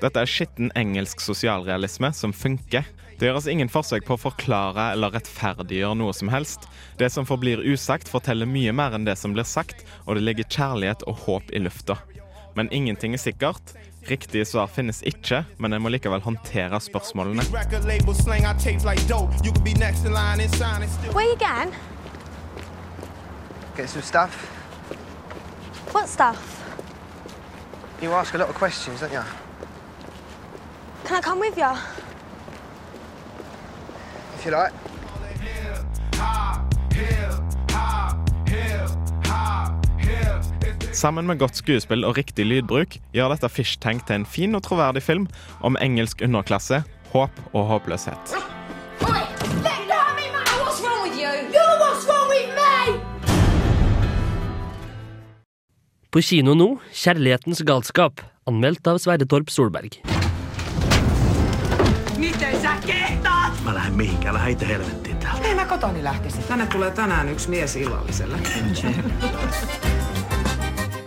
Dette 0.00 0.24
er 0.24 0.32
skitten 0.38 0.72
engelsk 0.72 1.20
sosialrealisme 1.20 2.14
som 2.16 2.32
funker. 2.32 2.88
Det 3.20 3.28
gjøres 3.28 3.50
ingen 3.52 3.68
forsøk 3.68 4.08
på 4.08 4.16
å 4.16 4.22
forklare 4.30 4.94
eller 4.94 5.12
rettferdiggjøre 5.18 6.00
noe 6.00 6.16
som 6.16 6.32
helst. 6.32 6.64
Det 6.96 7.12
som 7.12 7.28
forblir 7.28 7.60
usagt, 7.60 8.08
forteller 8.08 8.48
mye 8.48 8.72
mer 8.72 8.96
enn 8.96 9.04
det 9.04 9.18
som 9.20 9.36
blir 9.36 9.44
sagt, 9.44 9.84
og 10.06 10.16
det 10.16 10.24
ligger 10.24 10.48
kjærlighet 10.48 11.04
og 11.04 11.26
håp 11.28 11.52
i 11.52 11.60
lufta. 11.60 12.00
Men 12.56 12.72
ingenting 12.72 13.12
er 13.12 13.20
sikkert. 13.20 13.76
Riktige 14.10 14.44
svar 14.44 14.66
finnes 14.70 15.02
ikke, 15.02 15.40
men 15.58 15.72
en 15.74 15.82
må 15.82 15.90
likevel 15.90 16.20
håndtere 16.22 16.78
spørsmålene. 16.80 17.42
Record 17.50 17.86
label 17.88 18.14
slang 18.14 18.46
our 18.46 18.54
tapes 18.58 18.84
like 18.84 19.02
dope. 19.08 19.34
You 19.44 19.50
could 19.50 19.64
be 19.64 19.74
next 19.74 20.04
in 20.04 20.12
line 20.12 20.40
and 20.40 20.50
sign 20.54 20.82
it 20.82 20.90
still. 20.90 21.12
Where 21.12 21.26
you 21.26 21.38
going? 21.38 21.74
Get 23.76 23.90
some 23.90 24.02
stuff. 24.02 24.46
What 25.92 26.08
stuff? 26.08 26.62
You 28.02 28.12
ask 28.12 28.34
a 28.34 28.38
lot 28.38 28.48
of 28.48 28.54
questions, 28.54 29.00
don't 29.00 29.12
you? 29.12 29.24
Can 31.04 31.16
I 31.16 31.20
come 31.20 31.40
with 31.40 31.58
you? 31.58 31.72
If 34.36 34.44
you 34.44 34.52
like. 34.52 34.72
Sammen 40.96 41.26
med 41.28 41.36
godt 41.36 41.58
skuespill 41.60 42.06
og 42.08 42.14
riktig 42.16 42.46
lydbruk 42.48 42.94
gjør 43.12 43.34
dette 43.34 43.50
Fish 43.52 43.76
Tank 43.76 44.06
til 44.08 44.22
en 44.22 44.24
fin 44.24 44.56
og 44.56 44.62
troverdig 44.64 45.02
film 45.04 45.26
om 45.60 45.76
engelsk 45.76 46.22
underklasse, 46.24 46.78
håp 47.12 47.42
og 47.52 47.66
håpløshet. 47.68 48.32
På 56.12 56.22
kino 56.24 56.54
nå, 56.54 56.78
'Kjærlighetens 56.92 57.60
galskap', 57.68 58.24
anmeldt 58.48 58.86
av 58.86 58.98
Sverre 58.98 59.28
Torp 59.28 59.50
Solberg. 59.50 60.00
Mä 63.64 63.74
lähden 63.74 63.96
mihinkään, 63.96 64.34
lähde 64.34 64.50
itse 64.50 64.66
helvettiin 64.66 65.16
täältä. 65.16 65.48
Ei 65.48 65.54
mä 65.54 65.64
kotoni 65.64 66.04
lähtisi. 66.04 66.42
Tänne 66.48 66.66
tulee 66.66 66.90
tänään 66.90 67.28
yksi 67.28 67.50
mies 67.50 67.76
illalliselle. 67.76 68.38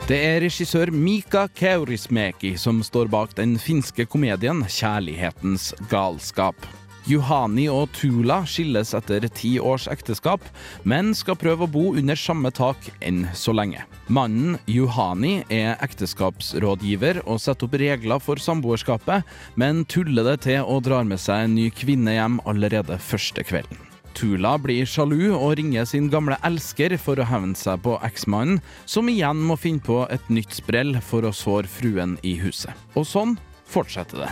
Det 0.10 0.17
er 0.26 0.39
regissør 0.41 0.89
Mika 0.89 1.43
Kaurismäki 1.54 2.56
som 2.58 2.80
står 2.82 3.12
bak 3.13 3.36
den 3.38 3.60
finske 3.62 4.08
komedien 4.10 4.63
'Kjærlighetens 4.65 5.67
galskap'. 5.91 6.65
Juhani 7.06 7.67
og 7.69 7.91
Tula 7.93 8.39
skilles 8.50 8.95
etter 8.98 9.28
ti 9.30 9.52
års 9.62 9.86
ekteskap, 9.86 10.41
men 10.82 11.13
skal 11.13 11.38
prøve 11.38 11.67
å 11.67 11.69
bo 11.69 11.84
under 11.93 12.17
samme 12.17 12.50
tak 12.50 12.89
enn 13.06 13.28
så 13.38 13.54
lenge. 13.54 13.86
Mannen 14.10 14.58
Juhani 14.65 15.43
er 15.45 15.78
ekteskapsrådgiver 15.78 17.22
og 17.28 17.38
setter 17.38 17.69
opp 17.69 17.78
regler 17.78 18.17
for 18.17 18.41
samboerskapet, 18.41 19.22
men 19.62 19.86
tuller 19.86 20.26
det 20.32 20.39
til 20.48 20.65
og 20.65 20.88
drar 20.89 21.06
med 21.06 21.22
seg 21.22 21.45
en 21.45 21.56
ny 21.62 21.69
kvinne 21.69 22.17
hjem 22.17 22.41
allerede 22.50 22.98
første 22.98 23.45
kvelden. 23.45 23.88
Tula 24.13 24.58
blir 24.62 24.86
sjalu 24.89 25.30
og 25.34 25.58
ringer 25.60 25.86
sin 25.89 26.10
gamle 26.12 26.38
elsker 26.45 26.95
for 27.02 27.19
å 27.19 27.28
hevne 27.30 27.58
seg 27.58 27.82
på 27.86 27.98
eksmannen, 28.06 28.62
som 28.86 29.10
igjen 29.12 29.41
må 29.45 29.58
finne 29.60 29.84
på 29.86 30.02
et 30.12 30.26
nytt 30.30 30.58
sprell 30.60 30.98
for 31.02 31.28
å 31.28 31.34
såre 31.36 31.69
fruen 31.69 32.17
i 32.24 32.36
huset. 32.41 32.74
Og 32.95 33.08
sånn 33.08 33.38
fortsetter 33.69 34.26
det. 34.26 34.32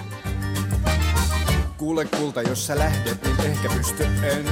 Kuule 1.77 2.07
kulta, 2.09 2.41
jos 2.41 2.65
sä 2.67 2.75
lähdet, 2.75 3.23
niin 3.23 3.51
ehkä 3.51 3.69
pysty 3.69 4.03
en. 4.03 4.45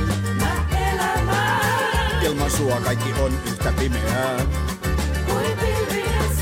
Ilman 2.25 2.51
sua 2.51 2.79
kaikki 2.81 3.13
on 3.21 3.33
yhtä 3.45 3.73
pimeää. 3.79 4.39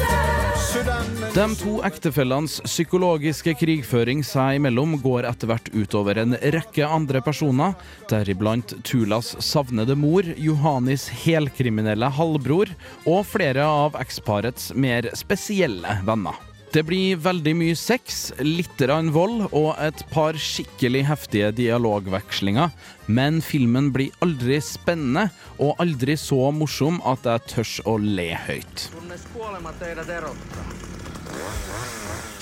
Sydämen 0.04 0.42
De 0.73 1.43
to 1.59 1.73
ektefellenes 1.86 2.55
psykologiske 2.65 3.53
krigføring 3.59 4.23
seg 4.25 4.57
imellom 4.57 4.95
går 5.03 5.27
etter 5.29 5.51
hvert 5.51 5.67
utover 5.69 6.17
en 6.17 6.33
rekke 6.55 6.88
andre 6.88 7.21
personer, 7.21 7.75
deriblant 8.09 8.73
Tulas 8.88 9.36
savnede 9.38 9.93
mor, 9.99 10.25
Johanis 10.33 11.05
helkriminelle 11.25 12.09
halvbror 12.17 12.73
og 13.05 13.21
flere 13.29 13.67
av 13.69 13.99
eksparets 14.01 14.71
mer 14.73 15.12
spesielle 15.19 15.99
venner. 16.09 16.41
Det 16.73 16.81
blir 16.89 17.19
veldig 17.21 17.53
mye 17.53 17.77
sex, 17.77 18.31
litt 18.41 18.81
vold 19.13 19.45
og 19.51 19.75
et 19.77 20.01
par 20.09 20.33
skikkelig 20.33 21.03
heftige 21.05 21.51
dialogvekslinger, 21.53 22.73
men 23.05 23.41
filmen 23.45 23.91
blir 23.93 24.09
aldri 24.25 24.57
spennende 24.57 25.29
og 25.59 25.77
aldri 25.77 26.17
så 26.17 26.49
morsom 26.49 26.97
at 27.05 27.29
jeg 27.29 27.45
tørs 27.53 27.79
å 27.86 27.99
le 28.01 28.31
høyt. 28.47 28.89
Kunnes 29.13 29.34
kuolema 29.34 29.71
teidät 29.78 30.10
erottaa. 30.10 30.63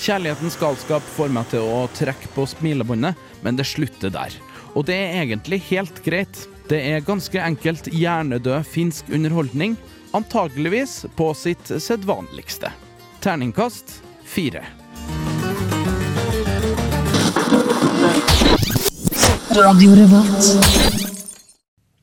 Kjærlighetens 0.00 0.54
galskap 0.56 1.02
får 1.04 1.28
meg 1.28 1.50
til 1.50 1.66
å 1.68 1.82
trekke 1.92 2.30
på 2.32 2.46
smilebåndet, 2.48 3.18
men 3.44 3.58
det 3.58 3.66
slutter 3.68 4.08
der. 4.14 4.32
Og 4.72 4.86
det 4.88 4.96
er 4.96 5.18
egentlig 5.20 5.58
helt 5.66 6.00
greit. 6.06 6.46
Det 6.70 6.80
er 6.94 7.04
ganske 7.04 7.36
enkelt 7.44 7.90
hjernedød 7.92 8.64
finsk 8.64 9.12
underholdning, 9.12 9.76
antageligvis 10.16 11.02
på 11.12 11.28
sitt 11.36 11.74
sedvanligste. 11.76 12.72
Terningkast 13.20 13.98
fire. 14.24 14.64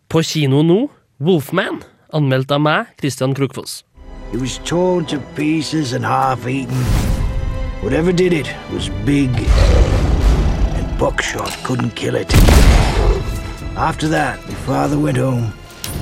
På 0.07 0.21
kino 0.21 0.61
nå, 0.61 0.81
'Wolfman', 1.17 1.81
anmeldt 2.13 2.51
av 2.51 2.61
meg, 2.61 2.97
Christian 3.01 3.33
Krokfoss. 3.33 3.81
It 4.31 4.39
was 4.39 4.59
torn 4.59 5.05
to 5.05 5.19
pieces 5.35 5.93
and 5.93 6.05
half 6.05 6.47
eaten. 6.47 6.75
Whatever 7.81 8.11
did 8.11 8.31
it 8.31 8.53
was 8.71 8.89
big, 9.03 9.29
and 10.77 10.99
buckshot 10.99 11.51
couldn't 11.63 11.95
kill 11.95 12.15
it. 12.15 12.31
After 13.75 14.07
that, 14.09 14.37
my 14.47 14.53
father 14.53 14.99
went 14.99 15.17
home, 15.17 15.53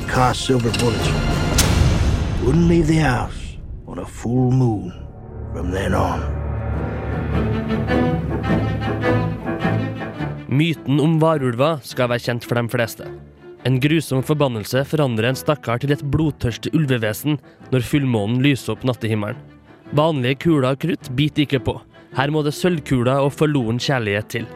cast 0.10 0.46
silver 0.46 0.72
bullets. 0.80 1.10
Wouldn't 2.44 2.68
leave 2.68 2.88
the 2.88 2.98
house 2.98 3.58
on 3.88 4.00
a 4.00 4.06
full 4.06 4.52
moon 4.52 4.92
from 5.54 5.72
then 5.72 5.94
on. 5.94 6.20
Myten 10.50 11.00
om 11.00 11.20
varulver 11.22 11.80
skal 11.84 12.10
være 12.10 12.20
kjent 12.20 12.46
for 12.46 12.56
de 12.56 12.70
fleste. 12.70 13.08
En 13.68 13.82
grusom 13.84 14.22
forbannelse 14.24 14.86
forandrer 14.88 15.28
en 15.28 15.36
stakkar 15.36 15.82
til 15.82 15.92
et 15.92 16.04
blodtørstig 16.14 16.72
ulvevesen 16.78 17.36
når 17.74 17.84
fullmånen 17.84 18.40
lyser 18.46 18.78
opp 18.78 18.86
nattehimmelen. 18.88 19.40
Vanlige 19.98 20.40
kuler 20.46 20.70
og 20.70 20.80
krutt 20.84 21.10
biter 21.18 21.44
ikke 21.44 21.60
på. 21.66 21.76
Her 22.16 22.32
må 22.32 22.44
det 22.46 22.56
sølvkuler 22.56 23.26
og 23.26 23.34
forloren 23.36 23.80
kjærlighet 23.82 24.32
til. 24.32 24.48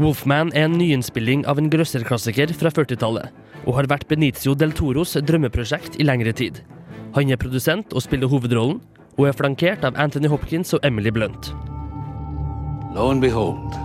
Wolfman 0.00 0.54
er 0.56 0.70
en 0.70 0.78
nyinnspilling 0.80 1.44
av 1.48 1.60
en 1.60 1.68
grøsserklassiker 1.72 2.54
fra 2.56 2.72
40-tallet, 2.72 3.28
og 3.68 3.76
har 3.76 3.88
vært 3.92 4.08
Benicio 4.08 4.56
del 4.56 4.72
Toros 4.72 5.18
drømmeprosjekt 5.20 6.00
i 6.00 6.08
lengre 6.08 6.32
tid. 6.32 6.62
Han 7.16 7.28
er 7.28 7.40
produsent 7.40 7.92
og 7.92 8.04
spiller 8.06 8.30
hovedrollen, 8.32 8.80
og 9.18 9.26
er 9.28 9.36
flankert 9.36 9.84
av 9.84 9.98
Anthony 10.00 10.32
Hopkins 10.32 10.72
og 10.72 10.86
Emily 10.86 11.12
Blunt. 11.12 11.52
Lo 12.96 13.10
and 13.10 13.20
behold, 13.20 13.76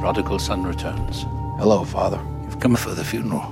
prodigal 0.00 0.38
son 0.38 0.62
returns. 0.66 1.26
Hello, 1.56 1.84
Father. 1.84 2.20
You've 2.42 2.58
come 2.58 2.74
for 2.74 2.90
the 2.94 3.04
funeral. 3.04 3.42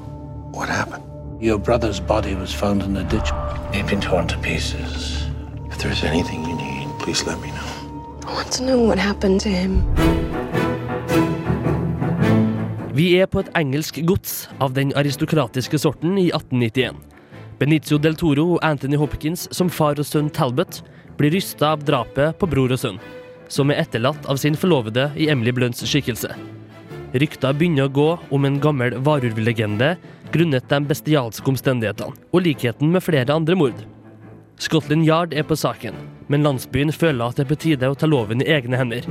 What 0.51 0.69
happened? 0.69 1.05
Your 1.41 1.57
brother's 1.57 2.01
body 2.01 2.35
was 2.35 2.53
found 2.53 2.83
in 2.83 2.97
a 2.97 3.05
ditch. 3.05 3.31
He'd 3.73 3.87
been 3.87 4.01
torn 4.01 4.27
to 4.27 4.39
pieces. 4.39 5.23
If 5.71 5.79
there's 5.79 6.03
anything 6.03 6.43
you 6.45 6.57
need, 6.57 6.89
please 6.99 7.25
let 7.25 7.41
me 7.41 7.51
know. 7.53 7.71
I 8.27 8.35
want 8.35 8.51
to 8.55 8.65
know 8.65 8.81
what 8.81 8.99
happened 8.99 9.41
to 9.43 9.49
him. 9.49 9.85
Vi 12.93 13.21
er 13.21 13.27
på 13.27 13.41
et 13.41 13.53
engelsk 13.55 14.01
gods 14.05 14.49
av 14.59 14.75
den 14.75 14.91
aristokratiske 14.99 15.79
sorten 15.79 16.19
i 16.19 16.33
1891. 16.35 16.99
Benicio 17.61 18.01
del 18.03 18.19
Toro 18.19 18.57
og 18.57 18.65
Anthony 18.67 18.99
Hopkins 18.99 19.47
som 19.55 19.71
far 19.71 19.95
og 20.03 20.09
sønn 20.09 20.31
Talbot 20.31 20.83
blir 21.21 21.31
rysta 21.39 21.71
av 21.77 21.87
drapet 21.87 22.35
på 22.41 22.51
bror 22.51 22.75
og 22.75 22.83
sønn, 22.83 22.99
som 23.47 23.71
er 23.71 23.85
etterlatt 23.87 24.27
av 24.27 24.43
sin 24.43 24.59
forlovede 24.59 25.13
i 25.15 25.31
Emily 25.31 25.55
Blunts 25.55 25.87
skikkelse. 25.87 26.35
Rykter 27.13 27.53
begynner 27.53 27.91
å 27.91 27.93
gå 27.93 28.09
om 28.33 28.47
en 28.49 28.55
gammel 28.61 28.95
varulvlegende 29.05 29.97
grunnet 30.33 30.69
de 30.71 30.79
bestialske 30.89 31.51
omstendighetene 31.53 32.17
og 32.33 32.47
likheten 32.47 32.89
med 32.95 33.05
flere 33.05 33.35
andre 33.35 33.57
mord. 33.59 33.83
Scotland 34.63 35.05
Yard 35.05 35.35
er 35.37 35.45
på 35.45 35.59
saken, 35.59 35.93
men 36.33 36.47
landsbyen 36.47 36.93
føler 36.95 37.27
at 37.27 37.37
det 37.37 37.45
er 37.45 37.51
på 37.51 37.61
tide 37.67 37.91
å 37.91 37.99
ta 37.99 38.09
loven 38.09 38.41
i 38.45 38.49
egne 38.55 38.81
hender. 38.81 39.05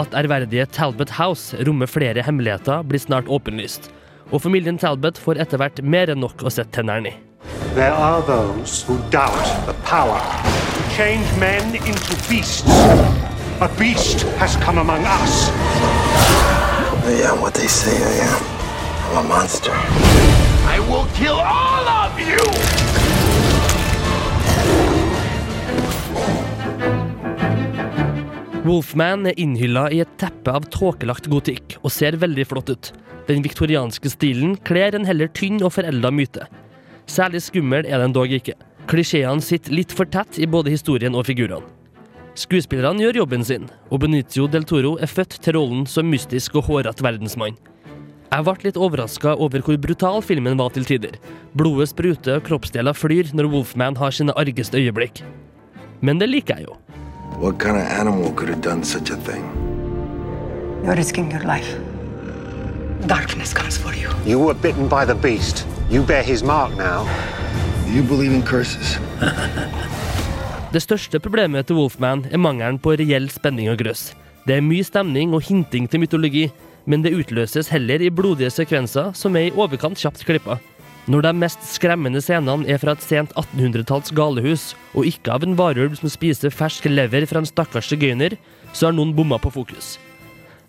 At 0.00 0.16
ærverdige 0.16 0.68
Talbot 0.72 1.12
House 1.18 1.56
rommer 1.68 1.90
flere 1.90 2.24
hemmeligheter, 2.24 2.84
blir 2.84 3.00
snart 3.00 3.28
åpenlyst. 3.28 3.90
Og 4.32 4.40
familien 4.44 4.80
Talbot 4.80 5.20
får 5.20 5.40
etter 5.44 5.60
hvert 5.60 5.84
mer 5.84 6.12
enn 6.12 6.24
nok 6.24 6.44
å 6.44 6.52
sette 6.52 6.78
tennene 6.80 7.12
i. 7.12 7.16
There 7.76 7.92
are 7.92 8.24
those 8.24 8.82
who 8.88 8.96
doubt 9.12 9.44
the 9.68 9.76
power 9.84 10.20
to 10.72 10.96
change 10.96 11.28
men 11.40 11.76
into 11.76 12.16
beasts. 12.28 13.35
A 13.58 13.68
beast 13.78 14.20
has 14.36 14.54
come 14.56 14.76
among 14.76 15.00
us. 15.00 15.48
I 17.08 17.22
am 17.24 17.40
what 17.40 17.54
they 17.54 17.66
say 17.66 17.96
I 17.96 18.14
am. 18.28 18.42
I'm 19.08 19.24
a 19.24 19.28
monster. 19.28 19.72
I 19.72 20.78
will 20.90 21.06
kill 21.16 21.40
all 21.40 21.88
of 21.88 22.20
you! 22.20 22.36
Wolfman 28.66 29.24
er 29.24 29.40
innhylla 29.40 29.86
i 29.88 30.02
et 30.04 30.12
teppe 30.20 30.52
av 30.52 30.68
tåkelagt 30.68 31.30
gotikk 31.32 31.78
og 31.80 31.94
ser 31.96 32.18
veldig 32.20 32.44
flott 32.50 32.74
ut. 32.74 32.92
Den 33.30 33.40
viktorianske 33.40 34.12
stilen 34.12 34.58
kler 34.68 34.92
en 34.98 35.08
heller 35.08 35.32
tynn 35.32 35.62
og 35.62 35.72
forelda 35.78 36.12
myte. 36.12 36.44
Særlig 37.08 37.40
skummel 37.48 37.88
er 37.88 38.04
den 38.04 38.12
dog 38.12 38.28
ikke. 38.36 38.58
Klisjeene 38.84 39.40
sitter 39.40 39.72
litt 39.72 39.96
for 39.96 40.04
tett 40.04 40.36
i 40.36 40.44
både 40.44 40.76
historien 40.76 41.16
og 41.16 41.24
figurene. 41.30 41.64
Skuespillerne 42.36 43.00
gjør 43.00 43.22
jobben 43.22 43.44
sin, 43.48 43.62
og 43.88 44.02
Benicio 44.02 44.44
del 44.52 44.66
Toro 44.68 44.98
er 45.00 45.08
født 45.08 45.38
til 45.40 45.56
rollen 45.56 45.86
som 45.88 46.08
mystisk 46.12 46.58
og 46.60 46.66
hårete 46.68 47.04
verdensmann. 47.04 47.56
Jeg 48.26 48.44
ble 48.44 48.66
litt 48.66 48.76
overraska 48.76 49.32
over 49.40 49.62
hvor 49.64 49.78
brutal 49.80 50.20
filmen 50.20 50.58
var 50.60 50.74
til 50.74 50.84
tider. 50.84 51.14
Blodet 51.56 51.88
spruter 51.94 52.36
og 52.36 52.44
kroppsdeler 52.44 52.92
flyr 52.92 53.30
når 53.32 53.48
Wolfman 53.54 53.96
har 53.96 54.12
sine 54.12 54.34
argeste 54.36 54.76
øyeblikk. 54.76 55.22
Men 56.04 56.20
det 56.20 56.28
liker 56.28 56.60
jeg 56.60 56.68
jo. 56.68 56.76
What 57.40 57.58
kind 57.58 57.80
of 57.80 57.88
animal 57.88 58.34
could 58.36 58.50
have 58.52 58.60
done 58.60 58.84
such 58.84 59.10
a 59.10 59.16
thing? 59.16 59.48
You're 60.84 60.96
risking 60.96 61.32
your 61.32 61.44
life. 61.48 61.72
Darkness 63.08 63.54
comes 63.54 63.78
for 63.78 63.94
you. 63.96 64.10
You 64.26 64.38
were 64.44 64.54
bitten 64.54 64.88
by 64.88 65.06
the 65.06 65.14
beast. 65.14 65.64
You 65.90 66.02
bear 66.02 66.22
his 66.22 66.42
mark 66.42 66.76
now. 66.76 67.08
You 67.88 68.02
believe 68.02 68.34
in 68.34 68.42
curses? 68.42 68.98
Det 70.76 70.82
største 70.84 71.16
problemet 71.24 71.64
til 71.64 71.78
Wolfman 71.78 72.26
er 72.28 72.40
mangelen 72.42 72.76
på 72.76 72.92
reell 73.00 73.30
spenning 73.32 73.70
og 73.72 73.78
grøss. 73.80 74.10
Det 74.44 74.58
er 74.58 74.64
mye 74.64 74.84
stemning 74.84 75.30
og 75.32 75.46
hinting 75.46 75.86
til 75.88 76.02
mytologi, 76.02 76.42
men 76.84 77.00
det 77.00 77.14
utløses 77.16 77.70
heller 77.72 78.02
i 78.04 78.10
blodige 78.12 78.50
sekvenser 78.52 79.14
som 79.16 79.38
er 79.40 79.46
i 79.46 79.54
overkant 79.56 79.96
kjapt 79.96 80.26
klippa. 80.28 80.58
Når 81.08 81.24
de 81.24 81.32
mest 81.40 81.64
skremmende 81.64 82.20
scenene 82.20 82.68
er 82.68 82.82
fra 82.82 82.92
et 82.92 83.06
sent 83.06 83.32
1800-talls 83.40 84.12
galehus, 84.18 84.66
og 84.92 85.08
ikke 85.08 85.32
av 85.32 85.46
en 85.46 85.56
varulv 85.56 85.96
som 85.96 86.12
spiser 86.12 86.52
fersk 86.52 86.90
lever 86.90 87.24
fra 87.30 87.40
en 87.40 87.48
stakkars 87.48 87.88
sigøyner, 87.88 88.36
så 88.74 88.90
har 88.90 88.98
noen 88.98 89.14
bomma 89.16 89.38
på 89.40 89.54
fokus. 89.54 89.94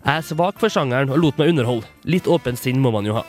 Jeg 0.06 0.22
er 0.22 0.24
svak 0.24 0.56
for 0.62 0.72
sjangeren 0.72 1.12
og 1.12 1.20
lot 1.20 1.42
meg 1.42 1.52
underholde. 1.52 1.90
Litt 2.08 2.30
åpent 2.32 2.56
sinn 2.62 2.80
må 2.80 2.94
man 2.96 3.04
jo 3.04 3.18
ha. 3.18 3.26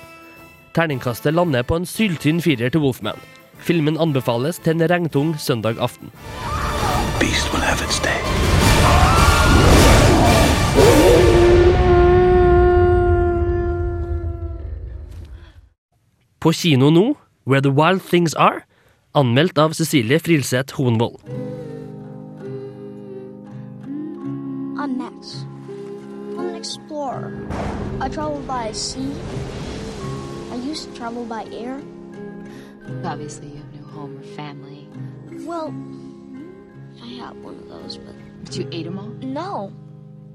Terningkastet 0.77 1.35
lander 1.35 1.67
på 1.67 1.81
en 1.81 1.89
syltynn 1.89 2.39
firer 2.45 2.71
til 2.71 2.85
Wolfman. 2.87 3.19
Filmen 3.59 3.97
anbefales 3.99 4.59
til 4.63 4.77
en 4.77 4.89
regntung 4.89 5.35
søndag 5.39 5.77
aften. 5.79 6.11
Beast 7.19 7.51
will 7.53 7.63
have 7.63 7.81
its 7.85 7.99
day. 7.99 8.19
På 16.39 16.51
kino 16.51 16.89
nå, 16.89 17.17
Where 17.45 17.61
the 17.61 17.71
Wild 17.71 18.01
Things 18.01 18.33
Are, 18.33 18.61
anmeldt 19.13 19.57
av 19.57 19.73
Cecilie 19.73 20.19
Frilseth 20.19 20.77
Hoenvold. 20.77 21.19
I'm 24.79 24.97
Max. 24.97 25.43
I'm 26.37 26.47
an 26.47 26.55
explorer. 26.55 27.33
I 27.99 28.07
travel 28.07 28.39
by 28.47 28.71
sea. 28.71 29.11
I 30.53 30.55
used 30.71 30.87
to 30.87 30.95
travel 30.95 31.25
by 31.25 31.43
air. 31.51 31.81
Obviously, 33.05 33.47
you 33.47 33.57
have 33.57 33.73
no 33.81 33.87
home 33.87 34.17
or 34.19 34.23
family. 34.35 34.87
Well, 35.45 35.73
I 37.03 37.07
have 37.21 37.35
one 37.43 37.55
of 37.55 37.67
those, 37.69 37.97
but 37.97 38.15
But 38.43 38.55
you 38.57 38.67
ate 38.71 38.83
them 38.85 38.97
all? 38.99 39.09
no. 39.21 39.71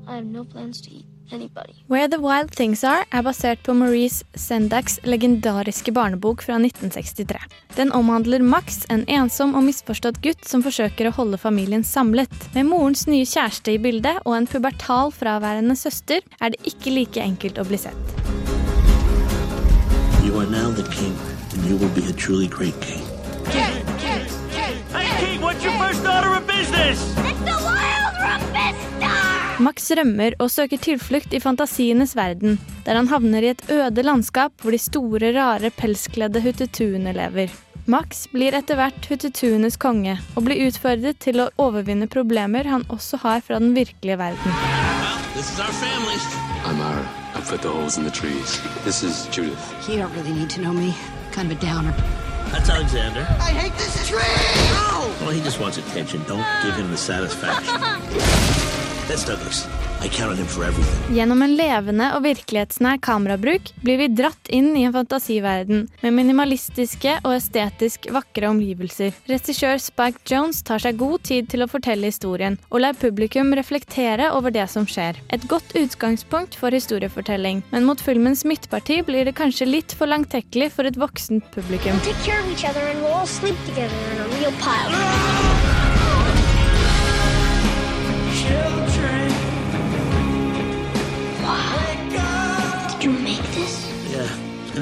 I 0.07 0.17
have 0.17 0.27
no 0.27 0.45
plans 0.45 0.83
to 0.83 0.91
eat 0.91 1.07
anybody. 1.33 1.73
Where 1.87 2.07
the 2.09 2.19
Wild 2.21 2.51
Things 2.53 2.85
Are 2.85 3.07
er 3.11 3.23
basert 3.23 3.63
på 3.63 3.73
Maurice 3.75 4.25
Sendaks 4.35 4.99
legendariske 5.03 5.93
barnebok 5.93 6.43
fra 6.43 6.59
1963. 6.59 7.39
Den 7.77 7.93
omhandler 7.93 8.43
Max, 8.43 8.85
en 8.91 9.05
ensom 9.09 9.55
og 9.55 9.65
misforstått 9.65 10.21
gutt 10.23 10.45
som 10.45 10.63
forsøker 10.63 11.09
å 11.09 11.15
holde 11.17 11.39
familien 11.41 11.85
samlet. 11.85 12.29
Med 12.55 12.67
morens 12.69 13.07
nye 13.09 13.25
kjæreste 13.25 13.73
i 13.73 13.79
bildet 13.79 14.21
og 14.27 14.37
en 14.37 14.47
pubertal 14.47 15.09
fraværende 15.13 15.77
søster 15.77 16.21
er 16.41 16.51
det 16.53 16.61
ikke 16.69 16.93
like 16.93 17.21
enkelt 17.25 17.57
å 17.59 17.65
bli 17.65 17.79
sett. 17.81 18.15
You 20.23 20.37
are 20.39 20.47
now 20.51 20.71
the 20.71 20.85
king, 20.93 21.17
you 21.67 21.77
will 21.77 21.95
be 21.95 22.05
a 22.11 22.13
truly 22.13 22.47
great 22.47 22.79
king. 22.81 23.03
Hey, 23.49 25.09
King, 25.21 25.41
what's 25.41 25.65
your 25.65 25.73
first 25.79 26.05
order 26.07 26.35
of 26.37 26.47
business? 26.47 26.99
It's 27.17 27.41
the 27.49 27.57
Wild 27.67 28.17
rumpista! 28.21 29.13
Max 29.59 29.91
rømmer 29.97 30.35
og 30.43 30.51
søker 30.51 30.81
tilflukt 30.83 31.33
i 31.33 31.41
fantasienes 31.41 32.17
verden, 32.17 32.59
der 32.85 32.99
han 32.99 33.09
havner 33.09 33.47
i 33.47 33.53
et 33.55 33.63
øde 33.71 34.03
landskap 34.03 34.53
hvor 34.61 34.75
de 34.75 34.79
store, 34.79 35.33
rare, 35.37 35.71
pelskledde 35.71 36.43
hututuene 36.45 37.15
lever. 37.17 37.55
Max 37.87 38.27
blir 38.33 38.57
etter 38.57 38.81
hvert 38.81 39.09
hututuenes 39.09 39.77
konge, 39.81 40.19
og 40.37 40.47
blir 40.47 40.67
utfordret 40.67 41.21
til 41.21 41.41
å 41.41 41.51
overvinne 41.61 42.09
problemer 42.11 42.69
han 42.69 42.87
også 42.93 43.21
har 43.25 43.45
fra 43.47 43.61
den 43.63 43.77
virkelige 43.77 44.19
verden. 44.19 44.57
Well. 45.35 46.15
I'm 46.65 46.81
Ira. 46.81 47.05
The 47.45 47.69
holes 47.69 47.99
in 47.99 48.05
the 48.05 48.11
trees. 48.11 48.61
This 48.85 49.03
is 49.03 49.29
Judith. 49.31 49.61
You 49.89 49.99
don't 49.99 50.15
really 50.17 50.33
need 50.33 50.51
to 50.51 50.61
know 50.61 50.73
me. 50.73 50.95
Kind 51.35 51.51
of 51.51 51.59
a 51.59 51.61
downer. 51.61 51.91
That's 52.53 52.71
Alexander. 52.71 53.27
I 53.41 53.51
hate 53.51 53.77
this 53.77 54.07
tree! 54.07 54.21
Well, 55.21 55.31
he 55.31 55.41
just 55.41 55.59
wants 55.59 55.79
attention. 55.79 56.23
Don't 56.29 56.47
give 56.63 56.77
him 56.77 56.93
the 56.93 56.97
satisfaction. 56.97 58.71
That's 59.09 59.25
Douglas. 59.25 59.67
I 60.01 60.09
counted 60.09 60.39
him 60.39 60.47
for 60.47 60.65
everything. 60.65 61.17
Gjennom 61.17 61.43
en 61.43 61.55
levende 61.57 62.07
og 62.17 62.25
virkelighetsnær 62.25 62.99
kamerabruk 63.05 63.71
blir 63.85 63.99
vi 64.01 64.09
dratt 64.13 64.49
inn 64.53 64.71
i 64.77 64.85
en 64.89 64.95
fantasiverden 64.95 65.87
med 66.01 66.17
minimalistiske 66.17 67.19
og 67.23 67.37
estetisk 67.37 68.09
vakre 68.13 68.49
omgivelser. 68.53 69.13
Regissør 69.29 69.81
Spike 69.81 70.25
Jones 70.29 70.63
tar 70.65 70.81
seg 70.85 70.99
god 71.01 71.25
tid 71.29 71.49
til 71.53 71.65
å 71.65 71.69
fortelle 71.71 72.09
historien, 72.09 72.59
og 72.73 72.85
lar 72.85 72.97
publikum 73.01 73.53
reflektere 73.57 74.31
over 74.33 74.53
det 74.53 74.67
som 74.73 74.89
skjer. 74.89 75.21
Et 75.33 75.49
godt 75.53 75.77
utgangspunkt 75.77 76.57
for 76.61 76.73
historiefortelling, 76.73 77.63
men 77.73 77.89
mot 77.89 78.01
filmens 78.01 78.45
midtparti 78.49 79.03
blir 79.05 79.29
det 79.29 79.37
kanskje 79.41 79.69
litt 79.69 79.97
for 79.97 80.09
langtekkelig 80.09 80.73
for 80.77 80.89
et 80.89 81.01
voksent 81.01 81.49
publikum. 81.57 81.97
We'll 82.01 82.13
take 82.13 82.25
care 82.25 82.41
of 82.41 82.53
each 82.53 82.65
other 82.65 82.85
and 82.89 83.05
we'll 83.05 83.21
all 83.21 83.29
sleep 83.29 83.57
together 83.69 83.97
in 84.13 84.25
a 84.25 84.29
real 84.37 84.53
pile. 84.65 85.84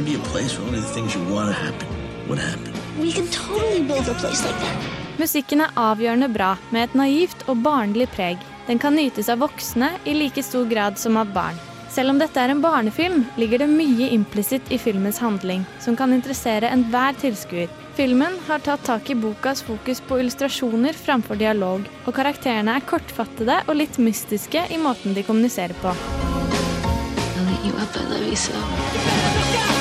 It's 0.02 0.10
gonna 0.10 0.18
be 0.18 0.28
a 0.28 0.32
place 0.32 0.58
where 0.58 0.68
only 0.68 0.80
the 0.80 0.86
things 0.86 1.14
you 1.14 1.34
want 1.34 1.48
to 1.48 1.54
happen 1.54 1.88
would 2.28 2.38
happen. 2.38 2.72
We 3.00 3.12
can 3.12 3.26
totally 3.28 3.82
build 3.82 4.08
a 4.08 4.14
place 4.14 4.44
like 4.44 4.60
that. 4.60 4.76
Musikken 5.18 5.60
er 5.60 5.70
avgjørende 5.76 6.28
bra, 6.32 6.56
med 6.70 6.88
et 6.88 6.94
naivt 6.94 7.44
og 7.48 7.62
barnlig 7.62 8.08
preg. 8.14 8.38
Den 8.66 8.78
kan 8.78 8.96
nytes 8.96 9.28
av 9.28 9.42
voksne 9.42 9.92
i 10.04 10.14
like 10.14 10.42
stor 10.42 10.64
grad 10.66 10.98
som 10.98 11.16
av 11.16 11.32
barn. 11.32 11.58
Selv 11.92 12.10
om 12.10 12.18
dette 12.18 12.40
er 12.40 12.48
en 12.48 12.62
barnefilm, 12.62 13.26
ligger 13.36 13.60
det 13.60 13.68
mye 13.68 14.08
implisitt 14.14 14.70
i 14.72 14.78
filmens 14.80 15.20
handling, 15.20 15.66
som 15.78 15.96
kan 15.96 16.12
interessere 16.12 16.70
enhver 16.72 17.12
tilskuer. 17.20 17.68
Filmen 17.94 18.38
har 18.46 18.64
tatt 18.64 18.86
tak 18.88 19.10
i 19.12 19.14
bokas 19.14 19.60
fokus 19.62 20.00
på 20.00 20.22
illustrasjoner 20.22 20.96
framfor 20.96 21.36
dialog, 21.36 21.84
og 22.06 22.16
karakterene 22.16 22.78
er 22.78 22.88
kortfattede 22.88 23.60
og 23.66 23.76
litt 23.76 24.00
mystiske 24.00 24.64
i 24.72 24.80
måten 24.80 25.12
de 25.12 25.26
kommuniserer 25.28 25.76
på. 25.84 25.92
I'll 25.92 27.44
let 27.44 27.64
you 27.66 27.76
up. 27.76 27.96
I 27.96 28.08
love 28.08 28.26
you 28.26 28.36
so. 28.36 29.71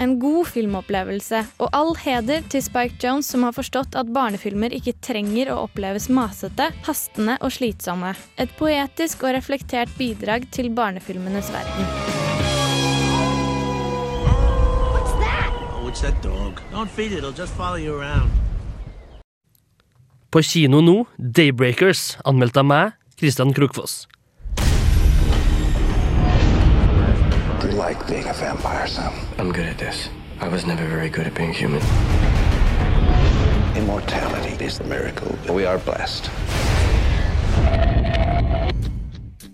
En 0.00 0.14
god 0.18 0.46
filmopplevelse, 0.48 1.42
og 1.60 1.68
all 1.76 1.92
heder 2.00 2.40
til 2.48 2.62
Spike 2.64 2.96
Jones 3.02 3.28
som 3.28 3.44
har 3.44 3.52
forstått 3.52 3.98
at 4.00 4.08
barnefilmer 4.16 4.72
ikke 4.72 4.94
trenger 5.04 5.50
å 5.52 5.58
oppleves 5.66 6.08
masete, 6.08 6.70
hastende 6.86 7.36
og 7.44 7.52
slitsomme. 7.52 8.14
Et 8.40 8.54
poetisk 8.56 9.26
og 9.28 9.36
reflektert 9.36 9.92
bidrag 9.98 10.48
til 10.56 10.70
barnefilmenes 10.72 11.52
verden. 11.52 11.84
På 20.32 20.42
kino 20.42 20.80
nå, 20.80 20.96
Daybreakers, 21.20 22.16
anmeldt 22.24 22.56
av 22.58 22.66
meg, 22.72 22.98
Christian 23.20 23.52
Krokfoss. 23.54 24.06
You 27.64 27.72
like 27.78 28.06
being 28.06 28.28
a 28.28 28.32
vampire, 28.32 28.86
son? 28.86 29.12
I'm 29.38 29.52
good 29.52 29.66
at 29.66 29.78
this. 29.78 30.08
I 30.40 30.48
was 30.48 30.66
never 30.66 30.86
very 30.86 31.08
good 31.08 31.26
at 31.26 31.34
being 31.34 31.52
human. 31.52 31.80
Immortality 33.76 34.64
is 34.64 34.78
the 34.78 34.84
miracle. 34.84 35.36
We 35.54 35.66
are 35.66 35.78
blessed. 35.78 36.30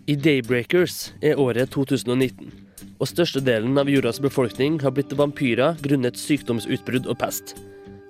I 0.06 0.16
Daybreakers 0.16 1.12
er 1.22 1.38
året 1.38 1.70
2019, 1.70 2.50
og 2.98 3.06
størstedelen 3.06 3.78
av 3.78 3.88
jordas 3.88 4.18
befolkning 4.20 4.80
har 4.82 4.90
blitt 4.96 5.14
vampyrer 5.14 5.78
grunnet 5.84 6.18
sykdomsutbrudd 6.18 7.06
og 7.06 7.20
pest. 7.20 7.54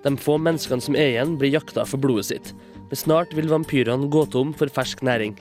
De 0.00 0.14
få 0.16 0.38
menneskene 0.40 0.80
som 0.80 0.96
er 0.96 1.12
igjen, 1.12 1.36
blir 1.36 1.52
jakta 1.52 1.84
for 1.84 2.00
blodet 2.00 2.30
sitt, 2.30 2.54
men 2.88 2.96
snart 2.96 3.36
vil 3.36 3.50
vampyrene 3.52 4.08
gå 4.08 4.24
tom 4.32 4.54
for 4.56 4.72
fersk 4.72 5.04
næring. 5.04 5.36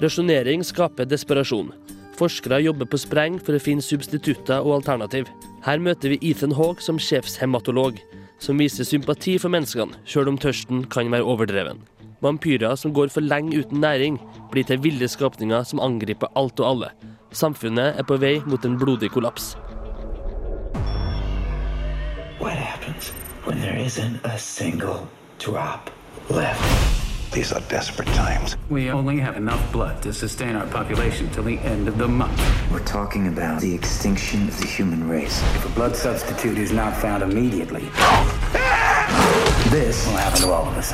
Rasjonering 0.00 0.64
skaper 0.64 1.04
desperasjon. 1.04 1.74
Forskere 2.18 2.58
jobber 2.64 2.88
på 2.90 2.98
spreng 2.98 3.36
for 3.38 3.54
å 3.54 3.62
finne 3.62 3.84
substitutter 3.84 4.64
og 4.64 4.80
alternativ. 4.80 5.28
Her 5.62 5.78
møter 5.78 6.10
vi 6.10 6.18
Ethan 6.32 6.56
Hawke 6.58 6.82
som 6.82 6.98
sjefshematolog, 6.98 8.00
som 8.42 8.58
viser 8.58 8.86
sympati 8.86 9.36
for 9.38 9.54
menneskene, 9.54 9.94
sjøl 10.08 10.32
om 10.32 10.38
tørsten 10.40 10.82
kan 10.90 11.10
være 11.14 11.26
overdreven. 11.30 11.84
Vampyrer 12.24 12.74
som 12.74 12.94
går 12.94 13.12
for 13.14 13.22
lenge 13.22 13.60
uten 13.62 13.78
næring, 13.84 14.18
blir 14.50 14.66
til 14.66 14.82
ville 14.82 15.06
skapninger 15.06 15.62
som 15.62 15.82
angriper 15.82 16.32
alt 16.34 16.58
og 16.58 16.70
alle. 16.72 16.90
Samfunnet 17.30 18.00
er 18.00 18.06
på 18.08 18.18
vei 18.18 18.38
mot 18.46 18.64
en 18.66 18.78
blodig 18.80 19.12
kollaps. 19.14 19.54
What 22.42 22.58
happens 22.58 23.12
when 23.44 23.60
there 23.60 23.78
isn't 23.78 24.18
a 24.24 24.38
single 24.38 25.06
drop 25.38 25.90
left? 26.30 27.07
These 27.30 27.52
are 27.52 27.60
desperate 27.68 28.08
times. 28.14 28.56
We 28.70 28.90
only 28.90 29.18
have 29.20 29.36
enough 29.36 29.60
blood 29.70 30.02
to 30.02 30.12
sustain 30.12 30.56
our 30.56 30.66
population 30.66 31.28
till 31.30 31.44
the 31.44 31.58
end 31.58 31.86
of 31.86 31.98
the 31.98 32.08
month. 32.08 32.40
We're 32.72 32.84
talking 32.84 33.28
about 33.28 33.60
the 33.60 33.74
extinction 33.74 34.48
of 34.48 34.58
the 34.60 34.66
human 34.66 35.08
race. 35.08 35.42
If 35.56 35.66
a 35.66 35.68
blood 35.74 35.94
substitute 35.94 36.56
is 36.58 36.72
not 36.72 36.96
found 36.96 37.22
immediately, 37.22 37.84
this 39.70 40.06
will 40.06 40.16
happen 40.16 40.40
to 40.40 40.52
all 40.52 40.68
of 40.68 40.76
us. 40.78 40.92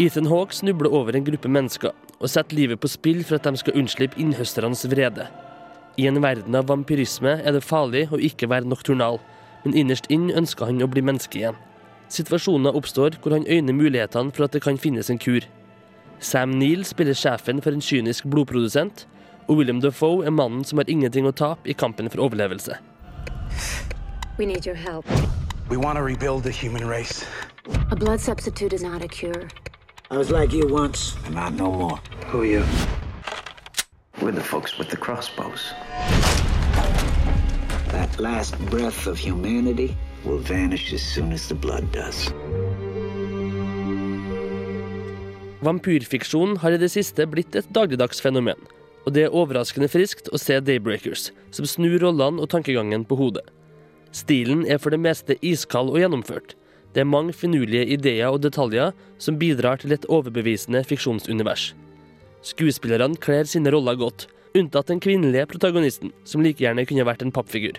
Ethan 0.00 0.26
Hawke 0.26 0.54
snubler 0.54 0.90
over 0.90 1.12
en 1.12 1.24
gruppe 1.24 1.48
mennesker 1.48 1.90
og 2.20 2.30
setter 2.30 2.56
livet 2.56 2.80
på 2.80 2.88
spill 2.88 3.24
for 3.24 3.36
at 3.36 3.44
de 3.44 3.56
skal 3.56 3.78
unnslippe 3.78 4.18
innhøsternes 4.18 4.86
vrede. 4.90 5.28
I 5.96 6.06
en 6.06 6.22
verden 6.22 6.54
av 6.54 6.66
vampyrisme 6.66 7.38
er 7.38 7.52
det 7.52 7.62
farlig 7.62 8.08
å 8.10 8.18
ikke 8.18 8.50
være 8.50 8.66
nokturnal, 8.66 9.20
men 9.64 9.76
innerst 9.76 10.10
inn 10.10 10.30
ønsker 10.30 10.66
han 10.66 10.82
å 10.82 10.90
bli 10.90 11.04
menneske 11.06 11.38
igjen. 11.38 11.58
Situasjoner 12.10 12.74
oppstår 12.74 13.20
hvor 13.22 13.36
han 13.36 13.46
øyner 13.46 13.72
mulighetene 13.72 14.32
for 14.34 14.44
at 14.44 14.52
det 14.52 14.62
kan 14.64 14.78
finnes 14.78 15.10
en 15.10 15.18
kur. 15.18 15.46
Sam 16.18 16.50
Neill 16.58 16.84
spiller 16.84 17.14
sjefen 17.14 17.62
for 17.62 17.70
en 17.70 17.80
kynisk 17.80 18.26
blodprodusent, 18.26 19.06
og 19.48 19.56
William 19.56 19.80
Defoe 19.80 20.26
er 20.26 20.34
mannen 20.34 20.64
som 20.64 20.78
har 20.78 20.90
ingenting 20.90 21.26
å 21.26 21.32
tape 21.32 21.70
i 21.70 21.72
kampen 21.72 22.10
for 22.10 22.26
overlevelse. 22.26 22.76
We 24.38 24.46
need 24.46 24.66
your 24.66 24.76
help. 24.76 25.06
We 25.70 25.76
want 25.76 25.98
to 25.98 26.02
rebuild 26.02 26.42
the 26.42 26.50
human 26.50 26.86
race. 26.88 27.24
A 27.90 27.96
blood 27.96 28.20
substitute 28.20 28.72
is 28.72 28.82
not 28.82 29.02
a 29.02 29.08
cure. 29.08 29.48
I 30.10 30.18
was 30.18 30.30
like 30.30 30.52
you 30.52 30.66
once, 30.66 31.14
and 31.26 31.34
not 31.34 31.52
no 31.54 31.70
more. 31.70 32.00
Who 32.32 32.40
are 32.40 32.44
you? 32.44 32.64
We're 34.20 34.32
the 34.32 34.42
folks 34.42 34.78
with 34.78 34.90
the 34.90 34.96
crossbows. 34.96 35.72
That 37.92 38.18
last 38.18 38.58
breath 38.70 39.06
of 39.06 39.18
humanity 39.18 39.96
will 40.24 40.38
vanish 40.38 40.92
as 40.92 41.02
soon 41.02 41.32
as 41.32 41.48
the 41.48 41.54
blood 41.54 41.84
does. 41.92 42.32
Vampyrfiksjon 45.60 46.56
har 46.62 46.72
i 46.72 46.80
det 46.80 46.88
siste 46.92 47.26
blitt 47.28 47.56
et 47.58 47.68
dagligdags 47.76 48.22
fenomen, 48.24 48.56
og 49.04 49.12
det 49.16 49.26
er 49.26 49.34
overraskende 49.36 49.90
friskt 49.92 50.30
å 50.32 50.40
se 50.40 50.56
Daybreakers, 50.64 51.30
som 51.52 51.68
snur 51.68 51.98
rollene 52.00 52.40
og 52.40 52.48
tankegangen 52.52 53.04
på 53.04 53.18
hodet. 53.20 53.44
Stilen 54.16 54.64
er 54.66 54.80
for 54.80 54.94
det 54.94 55.02
meste 55.04 55.36
iskald 55.46 55.92
og 55.92 56.00
gjennomført. 56.00 56.56
Det 56.94 57.04
er 57.04 57.12
mange 57.12 57.36
finurlige 57.36 57.86
ideer 57.94 58.32
og 58.32 58.40
detaljer 58.42 58.96
som 59.22 59.38
bidrar 59.38 59.78
til 59.82 59.94
et 59.94 60.08
overbevisende 60.10 60.82
fiksjonsunivers. 60.88 61.70
Skuespillerne 62.42 63.20
kler 63.20 63.44
sine 63.46 63.70
roller 63.70 64.00
godt, 64.00 64.26
unntatt 64.56 64.88
den 64.90 65.02
kvinnelige 65.04 65.46
protagonisten, 65.52 66.10
som 66.24 66.42
like 66.42 66.64
gjerne 66.64 66.88
kunne 66.88 67.06
vært 67.06 67.22
en 67.22 67.36
pappfigur. 67.36 67.76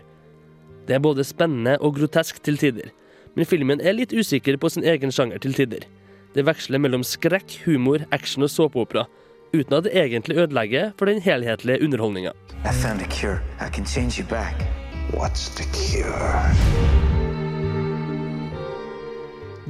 Det 0.88 0.98
er 0.98 1.04
både 1.04 1.26
spennende 1.28 1.78
og 1.80 1.96
grotesk 2.00 2.42
til 2.44 2.58
tider, 2.58 2.90
men 3.36 3.48
filmen 3.48 3.82
er 3.82 3.96
litt 3.96 4.14
usikker 4.14 4.58
på 4.58 4.70
sin 4.74 4.86
egen 4.88 5.14
sjanger 5.14 5.42
til 5.44 5.54
tider. 5.56 5.86
Det 6.34 6.46
veksler 6.48 6.82
mellom 6.82 7.04
skrekk, 7.06 7.60
humor, 7.66 8.06
action 8.16 8.46
og 8.48 8.52
såpeopera, 8.52 9.06
uten 9.54 9.78
at 9.78 9.88
det 9.88 9.96
egentlig 10.00 10.40
ødelegger 10.40 10.94
for 10.98 11.12
den 11.12 11.22
helhetlige 11.22 11.84
underholdninga. 11.84 12.32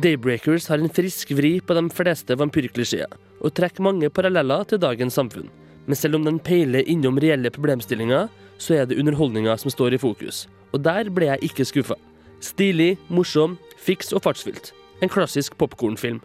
Daybreakers 0.02 0.68
har 0.72 0.82
en 0.82 0.90
frisk 0.90 1.34
vri 1.38 1.58
på 1.62 1.76
de 1.78 1.84
fleste 1.94 2.38
vampyrklisjeer, 2.38 3.10
og 3.42 3.54
trekker 3.58 3.84
mange 3.86 4.10
paralleller 4.10 4.64
til 4.70 4.82
dagens 4.82 5.18
samfunn. 5.18 5.50
Men 5.86 5.98
selv 5.98 6.18
om 6.18 6.26
den 6.26 6.40
peiler 6.40 6.86
innom 6.90 7.18
reelle 7.22 7.52
problemstillinger, 7.54 8.30
så 8.62 8.78
er 8.78 8.86
det 8.86 9.00
underholdninga 9.02 9.58
som 9.58 9.74
står 9.74 9.96
i 9.98 10.02
fokus. 10.02 10.46
Og 10.74 10.84
der 10.86 11.10
ble 11.10 11.32
jeg 11.32 11.50
ikke 11.50 11.66
skuffa. 11.66 11.98
Stilig, 12.42 12.98
morsom, 13.10 13.58
fiks 13.82 14.14
og 14.14 14.22
fartsfylt. 14.22 14.72
En 15.02 15.10
klassisk 15.10 15.58
popkornfilm. 15.58 16.22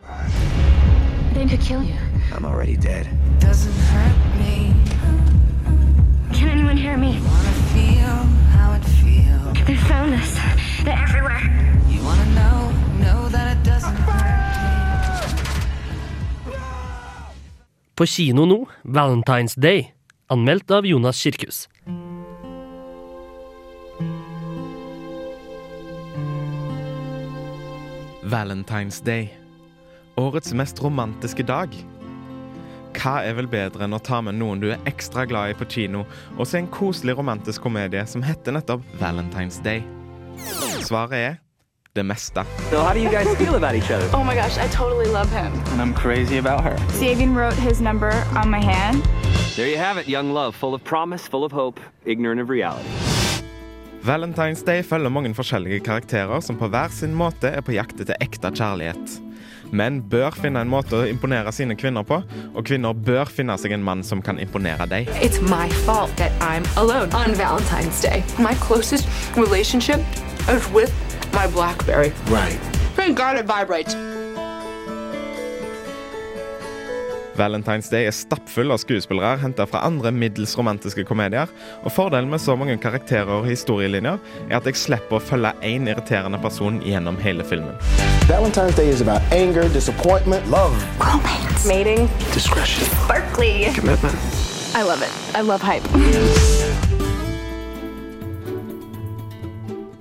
På 17.97 18.05
kino 18.05 18.45
nå, 18.45 18.59
Valentine's 18.85 19.57
Day. 19.57 19.87
Anmeldt 20.29 20.71
av 20.71 20.85
Jonas 20.85 21.23
Kirkhus. 21.23 21.65
Valentine's 28.27 29.01
Day. 29.01 29.39
Årets 30.17 30.53
mest 30.53 30.83
romantiske 30.83 31.45
dag. 31.47 31.71
Hva 32.97 33.21
er 33.23 33.37
vel 33.39 33.47
bedre 33.47 33.87
enn 33.87 33.95
å 33.95 34.01
ta 34.03 34.19
med 34.25 34.35
noen 34.35 34.59
du 34.59 34.67
er 34.75 34.83
ekstra 34.91 35.23
glad 35.31 35.53
i 35.53 35.55
på 35.55 35.69
kino, 35.71 36.03
og 36.35 36.49
se 36.51 36.59
en 36.59 36.71
koselig 36.75 37.15
romantisk 37.21 37.63
komedie 37.63 38.03
som 38.11 38.25
heter 38.27 38.57
nettopp 38.57 38.83
Valentine's 38.99 39.61
Day? 39.63 39.85
Svaret 40.83 41.15
er 41.21 41.39
det 41.95 42.03
meste. 42.03 42.43
So 42.73 42.83
how 42.83 42.93
do 42.93 43.01
you 43.01 43.11
guys 43.15 43.31
feel 43.37 43.55
about 43.55 43.77
each 43.77 43.93
other? 43.93 44.11
Oh 44.13 44.25
my 44.25 44.35
gosh, 44.35 44.59
I 44.59 44.67
totally 44.75 45.07
love 45.07 45.31
him. 45.31 45.53
And 45.71 45.81
I'm 45.81 45.95
crazy 45.95 46.39
about 46.39 46.65
her. 46.65 46.75
Sabian 46.99 47.37
wrote 47.37 47.55
his 47.55 47.81
number 47.81 48.11
on 48.35 48.51
my 48.51 48.61
hand. 48.61 49.05
There 49.55 49.69
you 49.69 49.79
have 49.79 49.99
it, 49.99 50.09
young 50.09 50.33
love, 50.33 50.57
full 50.57 50.75
of 50.75 50.83
promise, 50.83 51.29
full 51.29 51.45
of 51.45 51.53
hope, 51.53 51.79
ignorant 52.05 52.41
of 52.41 52.49
reality. 52.49 52.91
Valentine's 54.07 54.63
Day 54.63 54.85
følger 54.87 55.11
mange 55.11 55.33
forskjellige 55.35 55.81
karakterer 55.81 56.41
som 56.41 56.55
på 56.59 56.69
hver 56.71 56.93
sin 56.95 57.15
måte 57.17 57.51
er 57.51 57.65
på 57.67 57.75
jakt 57.75 57.99
etter 57.99 58.15
ekte 58.23 58.53
kjærlighet. 58.55 59.17
Menn 59.75 59.99
bør 60.13 60.37
finne 60.39 60.63
en 60.63 60.71
måte 60.71 60.95
å 60.95 61.09
imponere 61.11 61.51
sine 61.51 61.75
kvinner 61.75 62.07
på, 62.07 62.21
og 62.55 62.69
kvinner 62.69 62.95
bør 62.95 63.27
finne 63.27 63.57
seg 63.59 63.75
en 63.75 63.83
mann 63.83 64.05
som 64.07 64.23
kan 64.23 64.39
imponere 64.39 64.87
dem. 64.87 65.11
It's 65.19 65.43
my 65.43 65.67
fault 65.83 66.15
that 66.23 66.31
I'm 66.39 66.63
alone 66.79 67.11
on 67.19 67.35
Valentine's 67.35 68.01
Day. 68.01 68.23
My 68.39 68.55
closest 68.63 69.11
relationship 69.35 69.99
is 70.47 70.71
with 70.71 70.95
my 71.35 71.51
Blackberry. 71.51 72.13
Right. 72.31 72.61
Thank 72.95 73.19
God 73.19 73.43
it 73.43 73.51
vibrates. 73.51 73.97
Valentine's 77.37 77.91
Day 77.93 78.09
er 78.09 78.15
stappfull 78.17 78.73
av 78.73 78.81
skuespillere 78.83 79.37
henta 79.43 79.67
fra 79.69 79.85
andre 79.87 80.13
middels 80.13 80.57
romantiske 80.59 81.05
komedier, 81.09 81.51
og 81.83 81.93
fordelen 81.93 82.31
med 82.33 82.43
så 82.43 82.57
mange 82.59 82.79
karakterer 82.83 83.31
og 83.39 83.49
historielinjer 83.51 84.19
er 84.49 84.59
at 84.59 84.69
jeg 84.69 84.81
slipper 84.81 85.19
å 85.19 85.23
følge 85.23 85.53
én 85.67 85.89
irriterende 85.91 86.41
person 86.43 86.81
gjennom 86.85 87.19
hele 87.23 87.45
filmen. 87.45 87.77
Valentine's 88.31 88.77
Day 88.77 88.89
is 88.89 89.01
about 89.01 89.23
anger, 89.33 89.69
disappointment, 89.69 90.47
love, 90.51 90.75
Romance. 91.01 91.67
Mating. 91.69 92.09
discretion. 92.33 92.85
Sparkly. 93.05 93.73
Commitment. 93.75 94.15
I 94.75 94.83
love 94.83 95.03
it. 95.03 95.11
I 95.35 95.41
love 95.41 95.63
hype. 95.63 96.76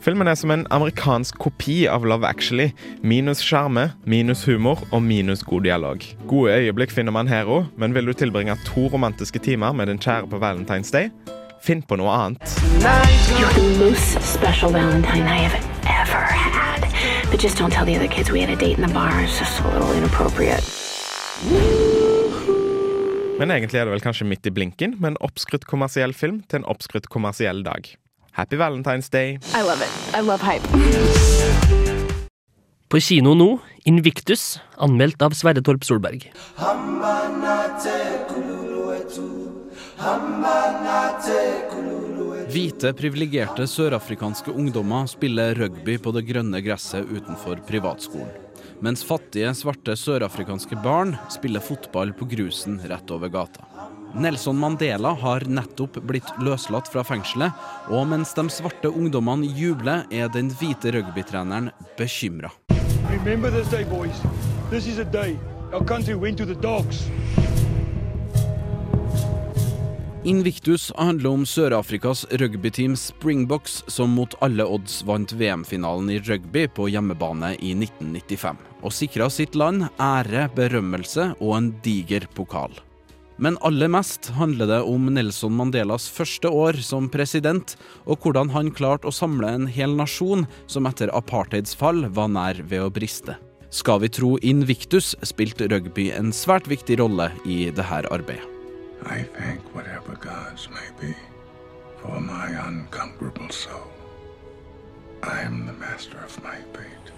Filmen 0.06 0.28
er 0.30 0.36
som 0.38 0.51
en 0.53 0.68
amerikansk 0.70 1.39
kopi 1.41 1.88
av 1.89 2.03
Love 2.06 2.28
Actually. 2.30 2.68
Minus 3.01 3.39
sjarme, 3.41 3.88
minus 4.06 4.43
humor 4.45 4.84
og 4.93 5.01
minus 5.01 5.41
god 5.41 5.66
dialog. 5.66 6.03
Gode 6.30 6.53
øyeblikk 6.53 6.93
finner 6.93 7.16
man 7.16 7.26
her 7.26 7.49
òg, 7.49 7.72
men 7.82 7.95
vil 7.95 8.06
du 8.06 8.14
tilbringe 8.14 8.53
to 8.68 8.86
romantiske 8.93 9.41
timer 9.41 9.74
med 9.74 9.89
din 9.89 9.97
kjære 9.97 10.30
på 10.30 10.38
Valentine's 10.43 10.93
Day? 10.93 11.10
Finn 11.66 11.82
på 11.82 11.97
noe 11.97 12.14
annet. 12.14 12.53
You're 13.39 13.49
the 13.58 13.66
most 13.82 14.22
special 14.22 14.70
Valentine 14.70 15.26
I 15.26 15.41
have 15.41 15.58
ever 15.89 16.22
had. 16.22 16.86
But 17.32 17.41
just 17.41 17.58
don't 17.58 17.74
tell 17.74 17.89
the 17.89 17.97
other 17.97 18.08
kids 18.08 18.30
we 18.30 18.45
had 18.45 18.53
a 18.53 18.60
date 18.62 18.78
in 18.78 18.86
the 18.86 18.93
bar. 18.93 19.10
It's 19.26 19.39
just 19.39 19.60
a 19.66 19.74
little 19.74 19.89
inappropriate. 19.97 20.62
Men 23.39 23.51
egentlig 23.51 23.82
er 23.82 23.89
det 23.89 23.97
vel 23.97 24.06
kanskje 24.06 24.30
midt 24.30 24.45
i 24.45 24.53
blinken 24.53 24.99
med 25.01 25.16
en 25.16 25.22
oppskrytt 25.26 25.66
kommersiell 25.66 26.14
film 26.14 26.43
til 26.45 26.62
en 26.62 26.70
oppskrytt 26.70 27.10
kommersiell 27.10 27.66
dag. 27.66 27.95
Happy 28.36 28.58
Valentine's 28.58 29.10
Day. 29.10 29.40
I 29.54 29.62
love 29.62 29.82
it. 29.82 29.92
I 30.14 30.20
love 30.20 30.42
hype. 30.44 30.68
På 32.90 33.00
kino 33.00 33.34
nå, 33.34 33.60
Invictus, 33.88 34.60
anmeldt 34.76 35.22
av 35.24 35.32
Sverre 35.32 35.64
Torp 35.64 35.86
Solberg. 35.88 36.28
Hvite, 42.52 42.92
privilegerte 43.00 43.68
sørafrikanske 43.72 44.52
ungdommer 44.52 45.08
spiller 45.08 45.56
rugby 45.56 45.96
på 45.96 46.12
det 46.16 46.28
grønne 46.28 46.60
gresset 46.64 47.08
utenfor 47.08 47.64
privatskolen. 47.68 48.36
Mens 48.84 49.08
fattige, 49.08 49.56
svarte 49.56 49.96
sørafrikanske 49.96 50.76
barn 50.84 51.16
spiller 51.32 51.64
fotball 51.64 52.12
på 52.12 52.28
grusen 52.36 52.82
rett 52.84 53.16
over 53.16 53.32
gata. 53.32 53.64
Nelson 54.16 54.57
Mandela 54.57 55.11
har 55.11 55.43
nettopp 55.47 55.97
blitt 56.07 56.30
løslatt 56.39 56.88
fra 56.88 57.03
fengselet, 57.03 57.51
og 57.91 58.07
mens 58.07 58.32
de 58.38 58.45
svarte 58.53 58.88
ungdommene 58.88 59.49
jubler, 59.57 60.05
er 60.07 60.30
den 60.32 60.47
hvite 60.55 60.93
rugbytreneren 60.95 61.68
bekymra. 61.99 62.53
Invictus 70.26 70.88
handler 70.97 71.30
om 71.30 71.43
Sør-Afrikas 71.45 72.26
rugbyteam 72.39 72.95
Springboks, 72.97 73.84
som 73.91 74.16
mot 74.16 74.34
alle 74.41 74.66
odds 74.66 75.03
vant 75.05 75.36
VM-finalen 75.36 76.09
i 76.16 76.22
rugby 76.24 76.66
på 76.72 76.88
hjemmebane 76.89 77.53
i 77.59 77.76
1995, 77.76 78.66
og 78.82 78.95
sikra 78.95 79.30
sitt 79.30 79.59
land 79.59 79.89
ære, 79.99 80.47
berømmelse 80.55 81.34
og 81.38 81.57
en 81.59 81.74
diger 81.84 82.32
pokal. 82.34 82.74
Men 83.38 83.58
aller 83.68 83.92
mest 83.92 84.30
handler 84.38 84.70
det 84.70 84.82
om 84.88 85.10
Nelson 85.12 85.56
Mandelas 85.56 86.08
første 86.12 86.48
år 86.48 86.80
som 86.80 87.10
president, 87.12 87.76
og 88.08 88.24
hvordan 88.24 88.54
han 88.54 88.72
klarte 88.72 89.10
å 89.10 89.16
samle 89.16 89.50
en 89.52 89.68
hel 89.68 89.96
nasjon 89.98 90.46
som 90.72 90.88
etter 90.88 91.12
apartheids 91.12 91.76
fall 91.76 92.06
var 92.16 92.32
nær 92.32 92.62
ved 92.64 92.86
å 92.86 92.94
briste. 92.94 93.36
Skal 93.76 94.00
vi 94.06 94.10
tro 94.14 94.38
Invictus, 94.40 95.16
spilte 95.28 95.68
rugby 95.68 96.08
en 96.16 96.32
svært 96.32 96.70
viktig 96.72 97.02
rolle 97.02 97.28
i 97.44 97.66
dette 97.76 98.06
arbeidet. 98.08 98.48
I 99.04 99.28
thank 99.36 99.62
whatever 99.76 100.16
gods 100.16 100.70
may 100.70 100.88
be 101.02 101.14
for 102.02 102.22
my 102.22 102.48
uncomfortable 102.68 103.50
soul. 103.50 103.92
I 105.22 105.42
am 105.42 105.66
the 105.66 105.74
master 105.74 106.18
of 106.24 106.42
my 106.42 106.56
fate. 106.74 107.12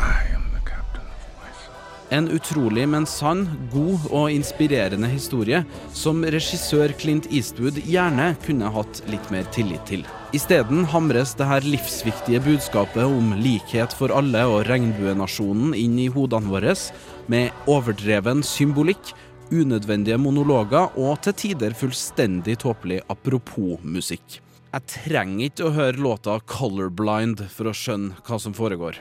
I 0.00 0.24
am 0.34 0.49
En 2.10 2.26
utrolig, 2.34 2.88
men 2.90 3.06
sann, 3.06 3.44
god 3.70 4.08
og 4.10 4.32
inspirerende 4.34 5.06
historie 5.12 5.62
som 5.94 6.24
regissør 6.26 6.90
Clint 6.98 7.28
Eastwood 7.30 7.78
gjerne 7.86 8.32
kunne 8.42 8.70
hatt 8.74 9.02
litt 9.12 9.30
mer 9.30 9.46
tillit 9.54 9.84
til. 9.86 10.02
Isteden 10.34 10.84
hamres 10.90 11.36
det 11.38 11.46
her 11.46 11.62
livsviktige 11.66 12.42
budskapet 12.42 13.06
om 13.06 13.32
likhet 13.38 13.94
for 13.94 14.10
alle 14.14 14.42
og 14.50 14.64
regnbuenasjonen 14.66 15.74
inn 15.78 15.98
i 16.02 16.10
hodene 16.10 16.50
våre 16.50 16.74
med 17.30 17.70
overdreven 17.70 18.42
symbolikk 18.46 19.14
unødvendige 19.50 20.18
monologer 20.18 20.94
og 20.98 21.18
til 21.24 21.34
tider 21.44 21.74
fullstendig 21.74 22.58
tåpelig 22.62 23.00
apropos-musikk. 23.10 24.40
Jeg 24.70 24.86
trenger 24.86 25.46
ikke 25.48 25.66
å 25.66 25.74
høre 25.74 25.98
låta 25.98 26.38
'Colorblind' 26.38 27.48
for 27.50 27.70
å 27.70 27.74
skjønne 27.74 28.22
hva 28.22 28.38
som 28.38 28.54
foregår. 28.54 28.98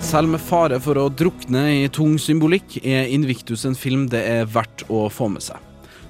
Selv 0.00 0.28
med 0.28 0.40
fare 0.44 0.76
for 0.84 0.98
å 1.00 1.06
drukne 1.08 1.62
i 1.72 1.86
tung 1.88 2.18
symbolikk, 2.20 2.74
er 2.84 3.08
Invictus 3.08 3.64
en 3.64 3.76
film 3.78 4.02
det 4.12 4.20
er 4.28 4.50
verdt 4.52 4.84
å 4.92 5.06
få 5.08 5.30
med 5.32 5.40
seg. 5.40 5.56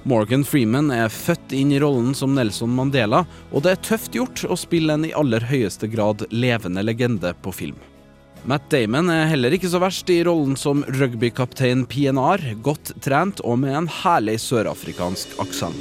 Morgan 0.03 0.43
Freeman 0.43 0.91
er 0.91 1.07
født 1.07 1.55
inn 1.55 1.71
i 1.71 1.79
rollen 1.79 2.11
som 2.19 2.35
Nelson 2.35 2.73
Mandela, 2.75 3.21
og 3.55 3.63
det 3.63 3.77
er 3.77 3.79
tøft 3.87 4.17
gjort 4.17 4.43
å 4.43 4.57
spille 4.59 4.97
en 4.97 5.05
i 5.07 5.13
aller 5.15 5.45
høyeste 5.47 5.87
grad 5.87 6.25
levende 6.35 6.83
legende 6.83 7.31
på 7.39 7.55
film. 7.55 7.79
Matt 8.43 8.67
Damon 8.73 9.07
er 9.13 9.29
heller 9.31 9.55
ikke 9.55 9.71
så 9.71 9.79
verst 9.79 10.11
i 10.11 10.19
rollen 10.27 10.59
som 10.59 10.83
rugbykaptein 10.91 11.85
PNR, 11.87 12.43
godt 12.65 12.91
trent 13.05 13.39
og 13.39 13.61
med 13.63 13.77
en 13.85 13.87
herlig 14.01 14.35
sørafrikansk 14.43 15.39
aksent. 15.39 15.79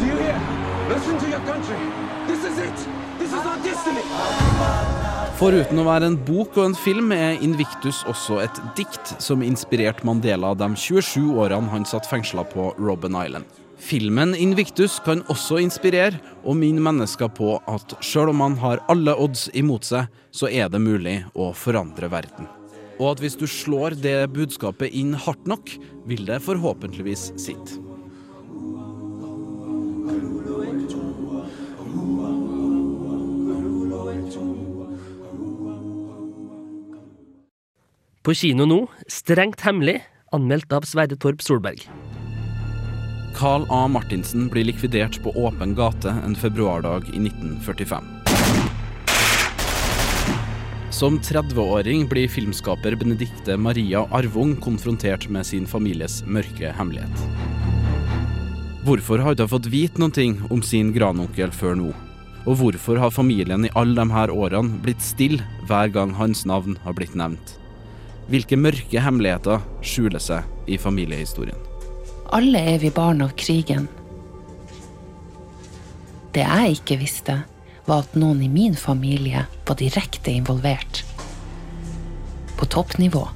Do 0.00 0.08
you 0.08 0.16
hear? 0.24 0.40
Listen 0.88 1.20
to 1.20 1.28
your. 1.28 2.03
Foruten 5.34 5.80
å 5.80 5.84
være 5.86 6.08
en 6.08 6.16
bok 6.26 6.54
og 6.60 6.68
en 6.68 6.76
film, 6.78 7.10
er 7.12 7.40
Invictus 7.44 8.02
også 8.10 8.38
et 8.44 8.58
dikt 8.78 9.14
som 9.22 9.42
inspirerte 9.44 10.06
Mandela 10.06 10.52
de 10.56 10.68
27 10.78 11.34
årene 11.42 11.72
han 11.72 11.86
satt 11.88 12.06
fengsla 12.08 12.46
på 12.52 12.70
Robben 12.78 13.16
Island. 13.18 13.44
Filmen 13.84 14.32
Invictus 14.38 15.00
kan 15.04 15.24
også 15.32 15.58
inspirere 15.60 16.20
og 16.44 16.56
minne 16.60 16.80
mennesker 16.86 17.28
på 17.34 17.56
at 17.68 17.96
sjøl 18.04 18.30
om 18.32 18.38
man 18.40 18.54
har 18.62 18.80
alle 18.92 19.16
odds 19.20 19.48
imot 19.52 19.84
seg, 19.88 20.06
så 20.30 20.48
er 20.48 20.70
det 20.72 20.80
mulig 20.80 21.18
å 21.34 21.50
forandre 21.52 22.08
verden. 22.12 22.48
Og 23.00 23.16
at 23.16 23.24
hvis 23.24 23.36
du 23.36 23.48
slår 23.50 23.98
det 23.98 24.30
budskapet 24.32 24.94
inn 24.94 25.16
hardt 25.18 25.50
nok, 25.50 25.74
vil 26.06 26.24
det 26.28 26.40
forhåpentligvis 26.46 27.32
sitte. 27.40 27.82
På 38.24 38.32
kino 38.32 38.64
nå, 38.64 38.78
Strengt 39.04 39.60
hemmelig, 39.66 39.98
anmeldt 40.32 40.70
av 40.72 40.86
Sverre 40.88 41.12
Torp 41.20 41.42
Solberg. 41.44 41.82
Carl 43.36 43.66
A. 43.68 43.82
Martinsen 43.84 44.46
blir 44.48 44.64
likvidert 44.64 45.18
på 45.20 45.34
åpen 45.36 45.74
gate 45.76 46.08
en 46.24 46.32
februardag 46.32 47.10
i 47.12 47.18
1945. 47.20 48.06
Som 50.88 51.18
30-åring 51.20 52.06
blir 52.08 52.30
filmskaper 52.32 52.96
Benedicte 52.96 53.58
Maria 53.60 54.06
Arvung 54.08 54.54
konfrontert 54.56 55.26
med 55.28 55.44
sin 55.44 55.66
families 55.68 56.22
mørke 56.24 56.70
hemmelighet. 56.78 57.26
Hvorfor 58.88 59.20
har 59.20 59.34
hun 59.34 59.36
ikke 59.36 59.50
fått 59.52 59.68
vite 59.74 60.00
noe 60.00 60.48
om 60.48 60.62
sin 60.64 60.94
granonkel 60.96 61.52
før 61.52 61.76
nå? 61.76 61.90
Og 62.46 62.56
hvorfor 62.62 63.02
har 63.04 63.12
familien 63.12 63.68
i 63.68 63.72
alle 63.76 64.00
disse 64.00 64.32
årene 64.32 64.80
blitt 64.80 65.04
stille 65.04 65.44
hver 65.68 65.92
gang 65.92 66.16
hans 66.16 66.46
navn 66.48 66.78
har 66.86 66.96
blitt 66.96 67.12
nevnt? 67.12 67.58
Hvilke 68.30 68.56
mørke 68.56 69.02
hemmeligheter 69.04 69.60
skjuler 69.84 70.22
seg 70.22 70.70
i 70.70 70.78
familiehistorien? 70.80 71.58
Alle 72.32 72.62
er 72.72 72.80
vi 72.80 72.90
barn 72.94 73.20
av 73.24 73.34
krigen. 73.36 73.86
Det 76.34 76.42
jeg 76.42 76.78
ikke 76.78 76.98
visste, 77.02 77.42
var 77.84 78.02
at 78.02 78.16
noen 78.16 78.40
i 78.42 78.50
min 78.50 78.74
familie 78.74 79.44
var 79.68 79.78
direkte 79.78 80.32
involvert. 80.32 81.04
På 82.56 82.66
toppnivå. 82.70 83.26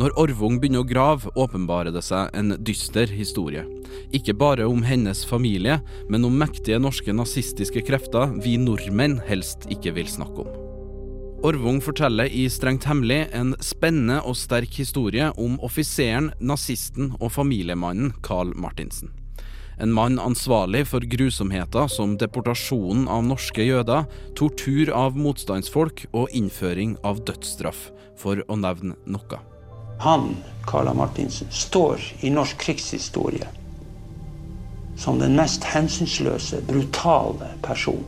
Når 0.00 0.14
Orvung 0.18 0.58
begynner 0.60 0.82
å 0.82 0.88
grave, 0.88 1.30
åpenbarer 1.38 1.94
det 1.94 2.02
seg 2.06 2.30
en 2.36 2.54
dyster 2.64 3.10
historie. 3.10 3.66
Ikke 4.16 4.34
bare 4.34 4.66
om 4.70 4.82
hennes 4.86 5.22
familie, 5.28 5.78
men 6.10 6.26
om 6.26 6.38
mektige 6.42 6.80
norske 6.82 7.14
nazistiske 7.14 7.84
krefter 7.86 8.34
vi 8.42 8.56
nordmenn 8.58 9.20
helst 9.28 9.68
ikke 9.70 9.94
vil 9.98 10.10
snakke 10.10 10.46
om. 10.46 10.59
Orvung 11.42 11.78
forteller 11.80 12.28
i 12.28 12.42
Strengt 12.52 12.84
hemmelig 12.84 13.22
en 13.32 13.54
spennende 13.64 14.18
og 14.28 14.34
sterk 14.36 14.74
historie 14.76 15.30
om 15.40 15.54
offiseren, 15.64 16.26
nazisten 16.36 17.14
og 17.16 17.32
familiemannen 17.32 18.10
Carl 18.20 18.52
Martinsen. 18.60 19.08
En 19.80 19.94
mann 19.96 20.18
ansvarlig 20.20 20.82
for 20.90 21.00
grusomheter 21.00 21.88
som 21.88 22.18
deportasjonen 22.20 23.06
av 23.08 23.24
norske 23.24 23.64
jøder, 23.64 24.04
tortur 24.36 24.92
av 24.92 25.16
motstandsfolk 25.16 26.04
og 26.12 26.28
innføring 26.36 26.98
av 27.08 27.24
dødsstraff, 27.24 27.86
for 28.20 28.44
å 28.44 28.60
nevne 28.60 28.98
noe. 29.08 29.40
Han, 30.04 30.34
Carla 30.68 30.92
Martinsen, 30.92 31.48
står 31.48 32.04
i 32.20 32.34
norsk 32.36 32.60
krigshistorie 32.60 33.48
som 35.00 35.16
den 35.16 35.32
mest 35.40 35.64
hensynsløse, 35.64 36.60
brutale 36.68 37.54
personen. 37.64 38.04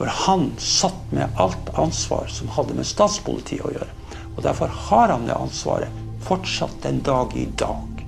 For 0.00 0.06
han 0.06 0.52
satt 0.56 1.12
med 1.12 1.28
alt 1.36 1.74
ansvar 1.74 2.26
som 2.32 2.48
hadde 2.48 2.72
med 2.78 2.86
statspolitiet 2.88 3.66
å 3.68 3.72
gjøre. 3.74 3.88
Og 4.32 4.38
derfor 4.46 4.72
har 4.72 5.10
han 5.12 5.26
det 5.28 5.34
ansvaret 5.36 5.98
fortsatt 6.24 6.78
den 6.86 7.02
dag 7.04 7.36
i 7.36 7.44
dag. 7.60 8.00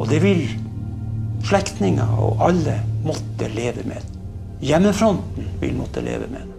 Og 0.00 0.10
det 0.10 0.18
vil 0.24 0.42
slektninger 1.46 2.18
og 2.18 2.42
alle 2.48 2.80
måtte 3.06 3.46
leve 3.54 3.86
med. 3.86 4.02
Hjemmefronten 4.66 5.46
vil 5.62 5.78
måtte 5.78 6.02
leve 6.02 6.26
med. 6.32 6.50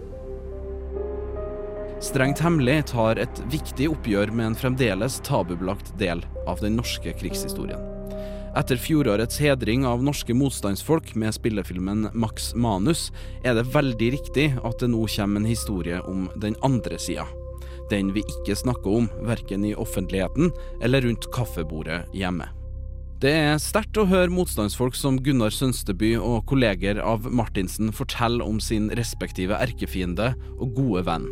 Strengt 2.00 2.40
hemmelig 2.40 2.78
tar 2.94 3.20
et 3.20 3.44
viktig 3.52 3.92
oppgjør 3.92 4.32
med 4.32 4.54
en 4.54 4.58
fremdeles 4.64 5.20
tabubelagt 5.28 5.92
del 6.00 6.24
av 6.48 6.64
den 6.64 6.80
norske 6.80 7.12
krigshistorien. 7.20 7.97
Etter 8.56 8.80
fjorårets 8.80 9.38
hedring 9.42 9.84
av 9.86 10.02
norske 10.04 10.34
motstandsfolk 10.34 11.14
med 11.14 11.34
spillefilmen 11.36 12.08
Max 12.14 12.54
Manus, 12.54 13.08
er 13.44 13.58
det 13.58 13.68
veldig 13.74 14.12
riktig 14.14 14.46
at 14.64 14.78
det 14.80 14.88
nå 14.92 15.04
kommer 15.16 15.42
en 15.42 15.48
historie 15.48 16.00
om 16.08 16.28
den 16.40 16.56
andre 16.64 16.98
sida. 16.98 17.26
Den 17.90 18.12
vi 18.12 18.24
ikke 18.24 18.56
snakker 18.56 19.00
om, 19.02 19.10
verken 19.24 19.64
i 19.64 19.74
offentligheten 19.76 20.52
eller 20.82 21.04
rundt 21.04 21.28
kaffebordet 21.32 22.04
hjemme. 22.16 22.48
Det 23.18 23.32
er 23.34 23.56
sterkt 23.58 23.98
å 23.98 24.06
høre 24.06 24.30
motstandsfolk 24.30 24.94
som 24.94 25.16
Gunnar 25.26 25.50
Sønsteby 25.50 26.12
og 26.22 26.44
kolleger 26.46 27.00
av 27.02 27.26
Martinsen 27.26 27.90
fortelle 27.90 28.46
om 28.46 28.60
sin 28.62 28.86
respektive 28.94 29.58
erkefiende 29.58 30.30
og 30.54 30.76
gode 30.76 31.02
venn. 31.08 31.26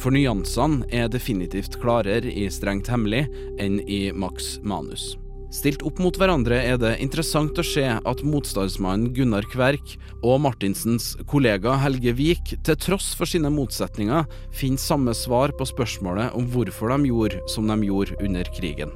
For 0.00 0.16
nyansene 0.16 0.88
er 0.88 1.12
definitivt 1.12 1.76
klarere 1.82 2.32
i 2.32 2.48
Strengt 2.48 2.88
hemmelig 2.88 3.26
enn 3.60 3.82
i 3.84 4.06
Max 4.16 4.56
Manus. 4.64 5.12
Stilt 5.56 5.80
opp 5.88 6.00
mot 6.02 6.16
hverandre 6.20 6.58
er 6.68 6.76
det 6.76 6.98
interessant 7.00 7.56
å 7.56 7.64
se 7.64 7.84
at 7.88 8.22
motstandsmannen 8.26 9.14
Gunnar 9.16 9.46
Kverk 9.48 9.94
og 10.18 10.42
Martinsens 10.44 11.14
kollega 11.30 11.78
Helge 11.80 12.12
Vik, 12.18 12.50
til 12.66 12.76
tross 12.82 13.14
for 13.16 13.30
sine 13.30 13.48
motsetninger, 13.54 14.26
finner 14.52 14.82
samme 14.82 15.14
svar 15.16 15.54
på 15.56 15.64
spørsmålet 15.70 16.36
om 16.36 16.48
hvorfor 16.52 16.92
de 16.92 17.08
gjorde 17.08 17.40
som 17.48 17.70
de 17.70 17.88
gjorde 17.88 18.18
under 18.26 18.50
krigen. 18.58 18.92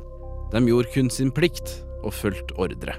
De 0.52 0.61
gjorde 0.68 0.92
kun 0.92 1.08
sin 1.08 1.32
plikt 1.32 1.78
og 2.02 2.12
fulgte 2.18 2.58
ordre. 2.61 2.98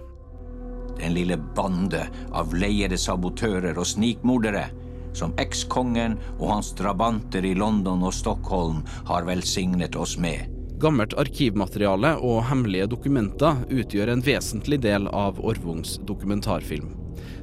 Den 0.98 1.14
lille 1.14 1.38
bande 1.54 2.08
av 2.34 2.56
leiede 2.58 2.98
sabotører 2.98 3.78
og 3.78 3.90
snikmordere 3.92 4.72
som 5.18 5.36
ekskongen 5.44 6.18
og 6.40 6.48
hans 6.56 6.72
drabanter 6.80 7.46
i 7.46 7.54
London 7.60 8.08
og 8.08 8.16
Stockholm 8.16 8.82
har 9.12 9.30
velsignet 9.30 10.00
oss 10.00 10.18
med 10.18 10.61
Gammelt 10.82 11.14
arkivmateriale 11.14 12.16
og 12.26 12.40
hemmelige 12.50 12.88
dokumenter 12.90 13.60
utgjør 13.70 14.10
en 14.16 14.24
vesentlig 14.26 14.80
del 14.82 15.06
av 15.14 15.38
Orvungs 15.46 16.00
dokumentarfilm. 16.10 16.96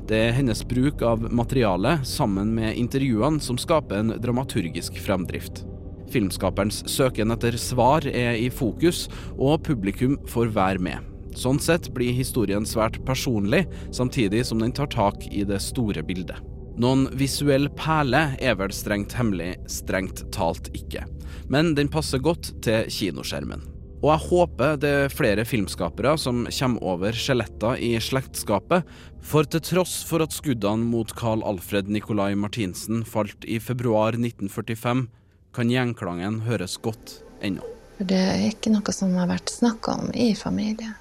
Det 0.09 0.19
er 0.25 0.35
hennes 0.35 0.65
bruk 0.67 1.05
av 1.07 1.23
materialet 1.31 2.07
sammen 2.09 2.51
med 2.57 2.75
intervjuene 2.81 3.39
som 3.45 3.61
skaper 3.61 4.01
en 4.01 4.15
dramaturgisk 4.19 4.99
fremdrift. 5.05 5.63
Filmskaperens 6.11 6.81
søken 6.91 7.31
etter 7.31 7.55
svar 7.61 8.07
er 8.09 8.35
i 8.41 8.49
fokus, 8.51 9.07
og 9.37 9.63
publikum 9.69 10.17
får 10.27 10.51
være 10.57 10.83
med. 10.83 11.05
Sånn 11.39 11.61
sett 11.63 11.93
blir 11.95 12.17
historien 12.17 12.67
svært 12.67 12.99
personlig, 13.07 13.67
samtidig 13.95 14.47
som 14.49 14.65
den 14.65 14.75
tar 14.75 14.91
tak 14.91 15.29
i 15.31 15.45
det 15.47 15.61
store 15.63 16.03
bildet. 16.03 16.41
Noen 16.79 17.07
visuell 17.19 17.69
perle 17.79 18.33
er 18.41 18.59
vel 18.59 18.75
strengt 18.75 19.15
hemmelig, 19.19 19.57
strengt 19.71 20.25
talt 20.35 20.73
ikke. 20.75 21.05
Men 21.49 21.75
den 21.75 21.91
passer 21.93 22.21
godt 22.23 22.53
til 22.65 22.89
kinoskjermen. 22.93 23.65
Og 23.99 24.11
jeg 24.13 24.23
håper 24.29 24.77
det 24.79 24.91
er 24.95 25.11
flere 25.11 25.45
filmskapere 25.49 26.13
som 26.21 26.45
kommer 26.47 26.85
over 26.93 27.17
skjeletter 27.17 27.81
i 27.83 27.97
slektskapet, 27.99 28.87
for 29.25 29.49
til 29.51 29.65
tross 29.65 29.97
for 30.07 30.23
at 30.23 30.37
skuddene 30.37 30.87
mot 30.87 31.11
Carl 31.19 31.43
Alfred 31.43 31.91
Nicolai 31.91 32.37
Martinsen 32.39 33.03
falt 33.09 33.43
i 33.49 33.59
februar 33.59 34.15
1945, 34.15 35.09
kan 35.57 35.73
gjengklangen 35.73 36.45
høres 36.47 36.77
godt 36.85 37.19
ennå. 37.43 37.65
Det 37.99 38.21
er 38.37 38.45
ikke 38.53 38.71
noe 38.71 38.95
som 38.95 39.17
har 39.19 39.27
vært 39.27 39.51
snakka 39.51 39.97
om 39.99 40.13
i 40.15 40.31
familien. 40.39 40.95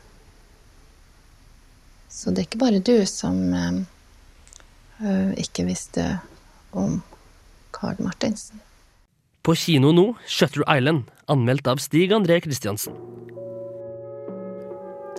Så 2.10 2.32
det 2.34 2.42
er 2.42 2.48
ikke 2.48 2.64
bare 2.64 2.82
du 2.82 2.96
som 3.06 3.38
eh, 3.54 3.84
Eh, 4.98 5.34
ikke 5.38 5.66
visste 5.68 6.20
om 6.74 7.02
Carl 7.72 8.00
Martinsen. 8.02 8.62
På 9.48 9.54
kino 9.56 9.94
nå, 9.96 10.10
Shutter 10.28 10.66
Island, 10.68 11.06
anmeldt 11.32 11.70
av 11.72 11.80
Stig 11.80 12.12
André 12.12 12.42
Kristiansen. 12.44 12.98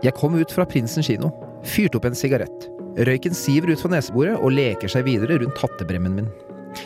Jeg 0.05 0.13
kom 0.19 0.37
ut 0.37 0.53
fra 0.53 0.67
Prinsen 0.69 1.07
kino, 1.07 1.31
fyrte 1.65 1.97
opp 1.97 2.11
en 2.11 2.19
sigarett. 2.19 2.67
Røyken 3.09 3.33
siver 3.33 3.73
ut 3.73 3.81
fra 3.81 3.95
neseboret 3.95 4.37
og 4.37 4.53
leker 4.53 4.93
seg 4.93 5.09
videre 5.09 5.41
rundt 5.41 5.65
hattebremmen 5.65 6.21
min. 6.21 6.29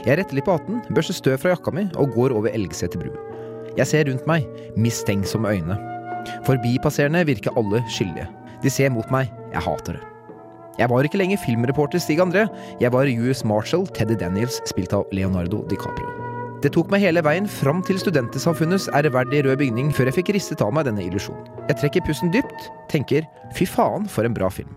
Jeg 0.07 0.21
retter 0.21 0.39
litt 0.39 0.47
på 0.47 0.55
hatten, 0.55 0.79
børster 0.95 1.19
støv 1.19 1.43
fra 1.43 1.57
jakka 1.57 1.75
mi 1.75 1.89
og 1.99 2.15
går 2.15 2.39
over 2.39 2.55
Elgseter 2.55 3.03
bru. 3.03 3.11
Jeg 3.75 3.91
ser 3.91 4.07
rundt 4.07 4.31
meg, 4.31 4.47
mistenksomme 4.79 5.51
øyne. 5.51 5.83
Forbipasserende 6.47 7.27
virker 7.27 7.59
alle 7.59 7.83
skyldige. 7.91 8.31
De 8.63 8.71
ser 8.71 8.95
mot 8.95 9.11
meg, 9.11 9.35
jeg 9.51 9.67
hater 9.67 9.99
det. 9.99 10.09
Jeg 10.79 10.95
var 10.95 11.11
ikke 11.11 11.19
lenger 11.19 11.43
filmreporter 11.43 12.07
Stig 12.07 12.23
André, 12.23 12.47
jeg 12.79 12.95
var 12.95 13.11
US 13.11 13.43
Marshal 13.43 13.91
Teddy 13.91 14.15
Daniels, 14.15 14.63
spilt 14.71 14.95
av 14.95 15.11
Leonardo 15.11 15.67
DiCaprio. 15.67 16.22
Det 16.63 16.71
tok 16.71 16.93
meg 16.93 17.03
hele 17.03 17.23
veien 17.27 17.49
fram 17.51 17.81
til 17.83 17.99
Studentersamfunnets 17.99 18.87
ærverdige 18.95 19.49
røde 19.49 19.59
bygning 19.65 19.89
før 19.95 20.07
jeg 20.07 20.21
fikk 20.21 20.29
ristet 20.37 20.63
av 20.63 20.71
meg 20.75 20.87
denne 20.87 21.03
illusjonen. 21.03 21.49
Jeg 21.67 21.81
trekker 21.81 22.05
pusten 22.07 22.31
dypt, 22.31 22.69
tenker 22.93 23.27
fy 23.57 23.67
faen 23.67 24.07
for 24.07 24.29
en 24.29 24.37
bra 24.37 24.51
film. 24.53 24.71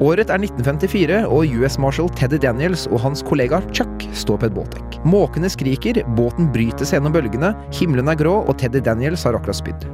Året 0.00 0.30
er 0.32 0.40
1954, 0.40 1.18
og 1.28 1.58
US 1.60 1.76
Marshal 1.76 2.08
Teddy 2.16 2.38
Daniels 2.40 2.86
og 2.88 3.02
hans 3.04 3.20
kollega 3.20 3.58
Chuck 3.76 4.06
står 4.16 4.40
på 4.40 4.48
et 4.48 4.56
båtdekk. 4.56 4.96
Måkene 5.04 5.50
skriker, 5.52 6.00
båten 6.16 6.48
bryter 6.54 6.88
seg 6.88 6.96
gjennom 6.96 7.18
bølgene, 7.18 7.52
himmelen 7.76 8.08
er 8.08 8.16
grå, 8.16 8.38
og 8.40 8.56
Teddy 8.62 8.80
Daniels 8.86 9.26
har 9.28 9.36
akkurat 9.36 9.60
spydd. 9.60 9.84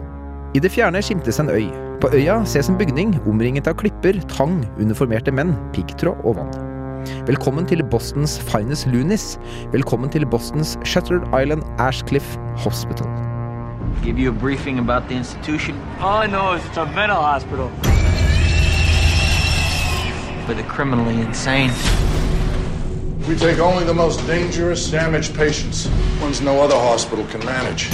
I 0.54 0.62
det 0.62 0.70
fjerne 0.70 1.02
skimtes 1.02 1.42
en 1.42 1.50
øy. 1.50 1.66
På 1.98 2.12
øya 2.14 2.38
ses 2.46 2.70
en 2.70 2.78
bygning 2.78 3.16
omringet 3.26 3.66
av 3.66 3.80
klipper, 3.82 4.22
tang, 4.30 4.60
uniformerte 4.78 5.34
menn, 5.34 5.56
piggtråd 5.74 6.22
og 6.22 6.38
vann. 6.38 6.75
Velkommen 7.26 7.66
til 7.66 7.82
Bostons 7.90 8.38
finest 8.40 8.86
lunis. 8.86 9.38
Velkommen 9.72 10.10
til 10.10 10.26
Bostons 10.26 10.78
Shuttered 10.84 11.24
Island 11.42 11.62
Ashcliff 11.78 12.36
Hospital. 12.56 13.06
Give 14.04 14.18
you 14.18 14.30
a 14.30 14.38
briefing 14.40 14.78
about 14.78 15.08
the 15.08 15.16
institution? 15.16 15.74
All 16.00 16.22
I 16.24 16.26
know 16.26 16.54
is 16.54 16.62
it's 16.64 16.78
a 16.78 16.84
mental 16.84 17.16
hospital. 17.16 17.70
For 20.46 20.54
the 20.54 20.62
criminally 20.62 21.20
insane. 21.26 21.70
We 23.28 23.34
take 23.34 23.58
only 23.60 23.84
the 23.84 23.94
most 23.94 24.26
dangerous, 24.26 24.90
damaged 24.90 25.34
patients, 25.34 25.88
ones 26.22 26.40
no 26.40 26.60
other 26.64 26.76
hospital 26.76 27.24
can 27.32 27.44
manage. 27.44 27.90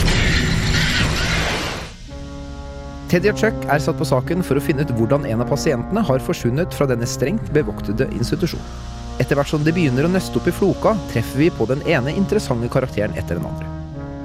Teddy 3.13 3.29
og 3.29 3.37
Chuck 3.37 3.65
er 3.69 3.81
satt 3.81 3.99
på 4.01 4.07
saken 4.09 4.41
for 4.41 4.57
å 4.57 4.63
finne 4.65 4.87
ut 4.87 4.93
hvordan 4.97 5.27
en 5.29 5.43
av 5.45 5.51
pasientene 5.53 6.01
har 6.09 6.23
forsvunnet 6.25 6.73
fra 6.73 6.87
denne 6.89 7.05
strengt 7.09 7.51
bevoktede 7.53 8.07
institusjonen. 8.17 8.92
Etter 9.23 9.39
hvert 9.39 9.53
som 9.53 9.63
det 9.63 9.75
begynner 9.77 10.09
å 10.09 10.11
nøste 10.11 10.41
opp 10.41 10.49
i 10.51 10.55
floka, 10.55 10.97
treffer 11.13 11.45
vi 11.45 11.53
på 11.55 11.69
den 11.71 11.85
ene 11.87 12.11
interessante 12.17 12.67
karakteren 12.73 13.15
etter 13.15 13.39
den 13.39 13.47
andre. 13.47 13.69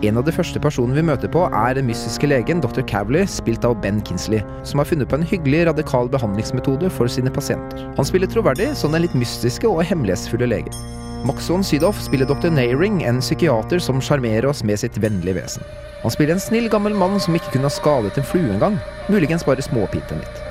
En 0.05 0.17
av 0.17 0.25
de 0.25 0.33
første 0.33 0.61
personene 0.61 0.97
vi 0.97 1.03
møter 1.05 1.29
på, 1.33 1.43
er 1.45 1.77
den 1.77 1.87
mystiske 1.89 2.29
legen 2.29 2.61
dr. 2.61 2.83
Cavley, 2.89 3.25
spilt 3.29 3.65
av 3.65 3.77
Ben 3.81 3.99
Kinsley, 4.05 4.41
som 4.65 4.81
har 4.81 4.89
funnet 4.89 5.09
på 5.09 5.17
en 5.17 5.25
hyggelig, 5.25 5.63
radikal 5.69 6.09
behandlingsmetode 6.13 6.89
for 6.93 7.09
sine 7.09 7.33
pasienter. 7.33 7.81
Han 7.97 8.09
spiller 8.09 8.29
troverdig 8.29 8.71
som 8.77 8.93
den 8.93 9.05
litt 9.05 9.17
mystiske 9.17 9.69
og 9.69 9.83
hemmelighetsfulle 9.89 10.49
legen. 10.49 10.81
Max 11.25 11.49
von 11.49 11.65
Sydow 11.65 11.93
spiller 12.01 12.29
dr. 12.29 12.49
Nayring, 12.53 13.03
en 13.05 13.21
psykiater 13.21 13.81
som 13.81 14.01
sjarmerer 14.01 14.49
oss 14.49 14.63
med 14.65 14.81
sitt 14.81 14.97
vennlige 15.01 15.37
vesen. 15.41 15.65
Han 16.03 16.13
spiller 16.13 16.37
en 16.37 16.45
snill, 16.45 16.69
gammel 16.73 16.97
mann 16.97 17.17
som 17.21 17.37
ikke 17.37 17.57
kunne 17.57 17.69
ha 17.69 17.73
skadet 17.73 18.17
en 18.17 18.29
flue 18.33 18.53
engang. 18.53 18.77
Muligens 19.09 19.45
bare 19.45 19.65
småpinte 19.65 20.21
litt. 20.21 20.46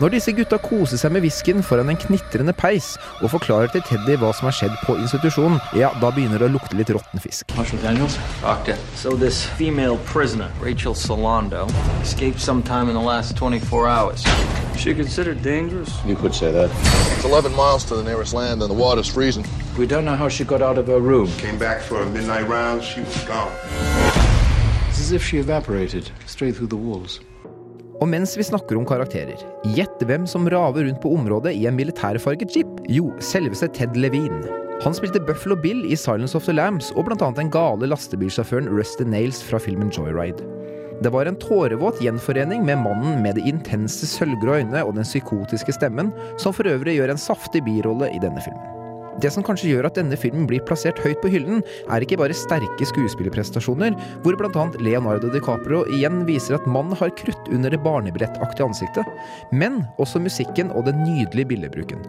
Når 0.00 0.14
disse 0.14 0.32
gutta 0.32 0.56
koser 0.56 0.96
seg 0.96 1.12
med 1.12 1.20
whiskyen 1.26 1.58
foran 1.60 1.90
en 1.92 1.98
knitrende 2.00 2.54
peis 2.56 2.94
og 3.20 3.34
forklarer 3.34 3.68
til 3.74 3.82
Teddy 3.84 4.14
hva 4.16 4.30
som 4.32 4.46
har 4.48 4.54
skjedd 4.56 4.78
på 4.86 4.94
institusjonen, 4.96 5.58
ja, 5.76 5.90
da 6.00 6.08
begynner 6.16 6.40
det 6.40 6.48
å 6.48 6.54
lukte 6.54 6.78
litt 6.78 6.88
råtten 6.96 7.20
fisk. 7.20 7.52
So 8.96 9.12
this 9.12 9.44
female 9.60 9.98
prisoner, 10.08 10.48
Rachel 10.64 10.94
Solando, 10.96 11.66
escaped 12.00 12.40
sometime 12.40 12.88
in 12.88 12.96
the 12.96 13.04
last 13.04 13.36
24 13.36 13.88
hours. 13.88 14.24
She 14.78 14.94
considered 14.94 15.42
dangerous? 15.42 15.92
You 16.06 16.16
could 16.16 16.34
say 16.34 16.50
that. 16.50 16.70
It's 17.18 17.26
11 17.26 17.54
miles 17.54 17.84
to 17.84 17.94
the 17.94 18.02
nearest 18.02 18.32
land 18.32 18.62
and 18.62 18.70
the 18.70 18.80
water's 18.82 19.12
freezing. 19.12 19.44
We 19.76 19.86
don't 19.86 20.06
know 20.06 20.16
how 20.16 20.30
she 20.30 20.44
got 20.44 20.62
out 20.62 20.78
of 20.78 20.86
her 20.86 21.00
room. 21.00 21.28
Came 21.36 21.58
back 21.58 21.82
for 21.82 22.00
a 22.00 22.06
midnight 22.06 22.48
round, 22.48 22.82
she 22.82 23.00
was 23.02 23.22
gone. 23.24 23.52
It's 24.88 25.00
as 25.00 25.12
if 25.12 25.22
she 25.22 25.36
evaporated 25.36 26.10
straight 26.24 26.56
through 26.56 26.68
the 26.68 26.80
walls. 26.80 27.20
Og 28.00 28.08
mens 28.08 28.32
vi 28.38 28.44
snakker 28.46 28.78
om 28.80 28.86
karakterer, 28.88 29.42
gjett 29.76 30.04
hvem 30.08 30.24
som 30.28 30.48
raver 30.48 30.86
rundt 30.86 31.02
på 31.02 31.12
området 31.12 31.52
i 31.52 31.66
en 31.68 31.76
militærfarget 31.76 32.56
jeep? 32.56 32.80
Jo, 32.88 33.10
selveste 33.20 33.68
Ted 33.76 33.98
Levine. 34.00 34.40
Han 34.80 34.96
spilte 34.96 35.20
Buffalo 35.20 35.58
Bill 35.60 35.84
i 35.84 35.98
Silence 36.00 36.32
of 36.38 36.46
the 36.48 36.54
Lambs 36.56 36.88
og 36.96 37.10
annet 37.12 37.36
den 37.36 37.52
gale 37.52 37.90
lastebilsjåføren 37.92 38.72
Rusty 38.72 39.04
Nails 39.04 39.42
fra 39.44 39.60
filmen 39.60 39.92
Joyride. 39.92 40.48
Det 41.04 41.12
var 41.12 41.28
en 41.28 41.36
tårevåt 41.36 42.00
gjenforening 42.00 42.64
med 42.64 42.80
mannen 42.80 43.20
med 43.22 43.36
det 43.36 43.44
intense 43.48 44.08
sølvgrå 44.08 44.62
øynet 44.62 44.84
og 44.84 44.96
den 44.96 45.04
psykotiske 45.04 45.76
stemmen, 45.76 46.14
som 46.40 46.56
for 46.56 46.68
øvrig 46.68 46.96
gjør 46.96 47.12
en 47.12 47.20
saftig 47.20 47.64
birolle 47.68 48.08
i 48.08 48.20
denne 48.20 48.40
filmen. 48.40 48.79
Det 49.20 49.28
som 49.34 49.44
kanskje 49.44 49.74
gjør 49.74 49.84
at 49.90 49.98
denne 49.98 50.16
filmen 50.16 50.46
blir 50.48 50.62
plassert 50.64 51.00
høyt 51.04 51.18
på 51.20 51.28
hyllen, 51.32 51.60
er 51.92 52.04
ikke 52.04 52.16
bare 52.20 52.36
sterke 52.36 52.86
skuespillerprestasjoner, 52.88 53.92
hvor 54.24 54.38
bl.a. 54.40 54.64
Leonardo 54.80 55.28
DiCaprio 55.34 55.82
igjen 55.92 56.22
viser 56.28 56.56
at 56.56 56.68
mannen 56.68 56.96
har 56.96 57.12
krutt 57.20 57.50
under 57.52 57.72
det 57.74 57.82
barnebrettaktige 57.84 58.70
ansiktet, 58.70 59.10
men 59.52 59.82
også 60.00 60.22
musikken 60.24 60.72
og 60.72 60.88
den 60.88 61.04
nydelige 61.04 61.52
billedbruken. 61.52 62.00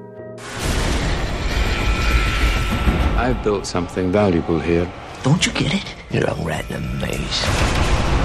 I've 3.19 3.43
built 3.43 3.67
something 3.67 4.11
valuable 4.11 4.59
here. 4.59 4.87
Don't 5.23 5.45
you 5.45 5.51
get 5.53 5.73
it? 5.73 5.95
You're 6.09 6.29
a 6.31 6.35
rat 6.47 6.69
in 6.71 6.77
a 6.77 6.87
maze. 7.03 7.43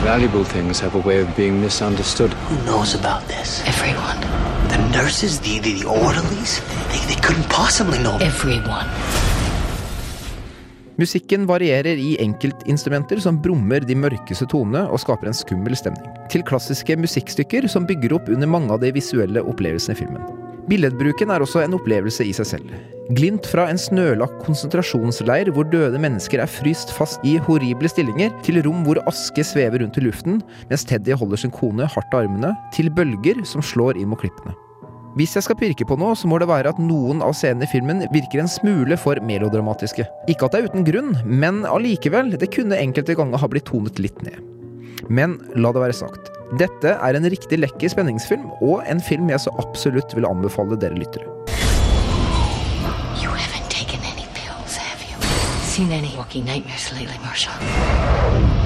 Valuable 0.07 0.45
things 0.45 0.79
have 0.81 0.95
a 0.95 1.03
way 1.03 1.21
of 1.21 1.37
being 1.37 1.61
misunderstood. 1.61 2.33
Who 2.49 2.57
knows 2.65 2.95
about 2.95 3.27
this? 3.27 3.63
Everyone. 3.67 4.46
The 4.69 4.79
nurses, 4.93 5.41
the, 5.41 5.59
the, 5.61 5.73
the 5.81 5.89
orderlies, 5.89 6.61
they, 6.91 7.15
they 7.15 7.21
couldn't 7.21 7.49
possibly 7.49 7.99
know. 7.99 8.19
Everyone. 8.21 8.87
Musikken 10.97 11.45
varierer 11.47 11.99
i 12.01 12.17
enkeltinstrumenter 12.25 13.21
som 13.21 13.37
brummer 13.43 13.85
de 13.85 13.95
mørkeste 14.01 14.49
tonene 14.49 14.87
og 14.89 15.03
skaper 15.03 15.29
en 15.29 15.37
skummel 15.37 15.77
stemning, 15.77 16.09
til 16.33 16.45
klassiske 16.49 16.97
musikkstykker 16.97 17.69
som 17.69 17.85
bygger 17.89 18.17
opp 18.17 18.31
under 18.33 18.49
mange 18.49 18.73
av 18.73 18.81
de 18.81 18.95
visuelle 18.97 19.45
opplevelsene 19.45 19.93
i 19.93 20.01
filmen. 20.01 20.29
Billedbruken 20.71 21.31
er 21.31 21.45
også 21.45 21.67
en 21.67 21.77
opplevelse 21.77 22.25
i 22.25 22.33
seg 22.35 22.55
selv. 22.57 22.96
Glimt 23.15 23.47
fra 23.47 23.69
en 23.71 23.79
snølagt 23.79 24.41
konsentrasjonsleir 24.43 25.53
hvor 25.55 25.69
døde 25.71 25.99
mennesker 26.03 26.41
er 26.43 26.51
fryst 26.51 26.91
fast 26.91 27.23
i 27.23 27.37
horrible 27.47 27.87
stillinger, 27.91 28.33
til 28.43 28.59
rom 28.67 28.81
hvor 28.83 28.99
aske 29.07 29.45
svever 29.47 29.79
rundt 29.85 29.99
i 30.01 30.03
luften, 30.03 30.41
mens 30.67 30.83
Teddy 30.89 31.15
holder 31.15 31.39
sin 31.39 31.53
kone 31.55 31.87
hardt 31.87 32.17
av 32.17 32.25
armene, 32.25 32.51
til 32.75 32.91
bølger 32.91 33.45
som 33.47 33.63
slår 33.63 34.01
inn 34.01 34.11
mot 34.11 34.19
klippene. 34.19 34.57
Hvis 35.17 35.37
jeg 35.39 35.47
skal 35.47 35.59
pirke 35.61 35.87
på 35.87 35.97
noe, 36.01 36.17
så 36.19 36.27
må 36.29 36.41
det 36.43 36.51
være 36.51 36.75
at 36.75 36.81
noen 36.83 37.23
av 37.25 37.37
scenene 37.39 37.65
i 37.65 37.71
filmen 37.71 38.03
virker 38.11 38.43
en 38.43 38.51
smule 38.51 38.99
for 39.01 39.23
melodramatiske. 39.23 40.05
Ikke 40.29 40.49
at 40.49 40.57
det 40.57 40.65
er 40.65 40.69
uten 40.73 40.85
grunn, 40.89 41.15
men 41.25 41.63
allikevel, 41.71 42.35
det 42.35 42.51
kunne 42.59 42.81
enkelte 42.83 43.17
ganger 43.17 43.41
ha 43.41 43.51
blitt 43.53 43.71
tonet 43.71 44.03
litt 44.03 44.19
ned. 44.27 44.43
Men 45.07 45.39
la 45.55 45.71
det 45.71 45.85
være 45.87 46.01
sagt. 46.03 46.33
Dette 46.59 46.99
er 46.99 47.17
en 47.17 47.31
riktig 47.31 47.63
lekker 47.63 47.95
spenningsfilm, 47.95 48.51
og 48.59 48.83
en 48.91 49.01
film 49.01 49.31
jeg 49.31 49.47
så 49.47 49.55
absolutt 49.63 50.13
vil 50.19 50.27
anbefale 50.29 50.77
dere 50.83 50.99
lyttere. 50.99 51.31
Seen 55.77 55.93
any 55.93 56.17
walking 56.17 56.47
nightmares 56.47 56.91
lately, 56.95 57.19
Marshall? 57.19 58.66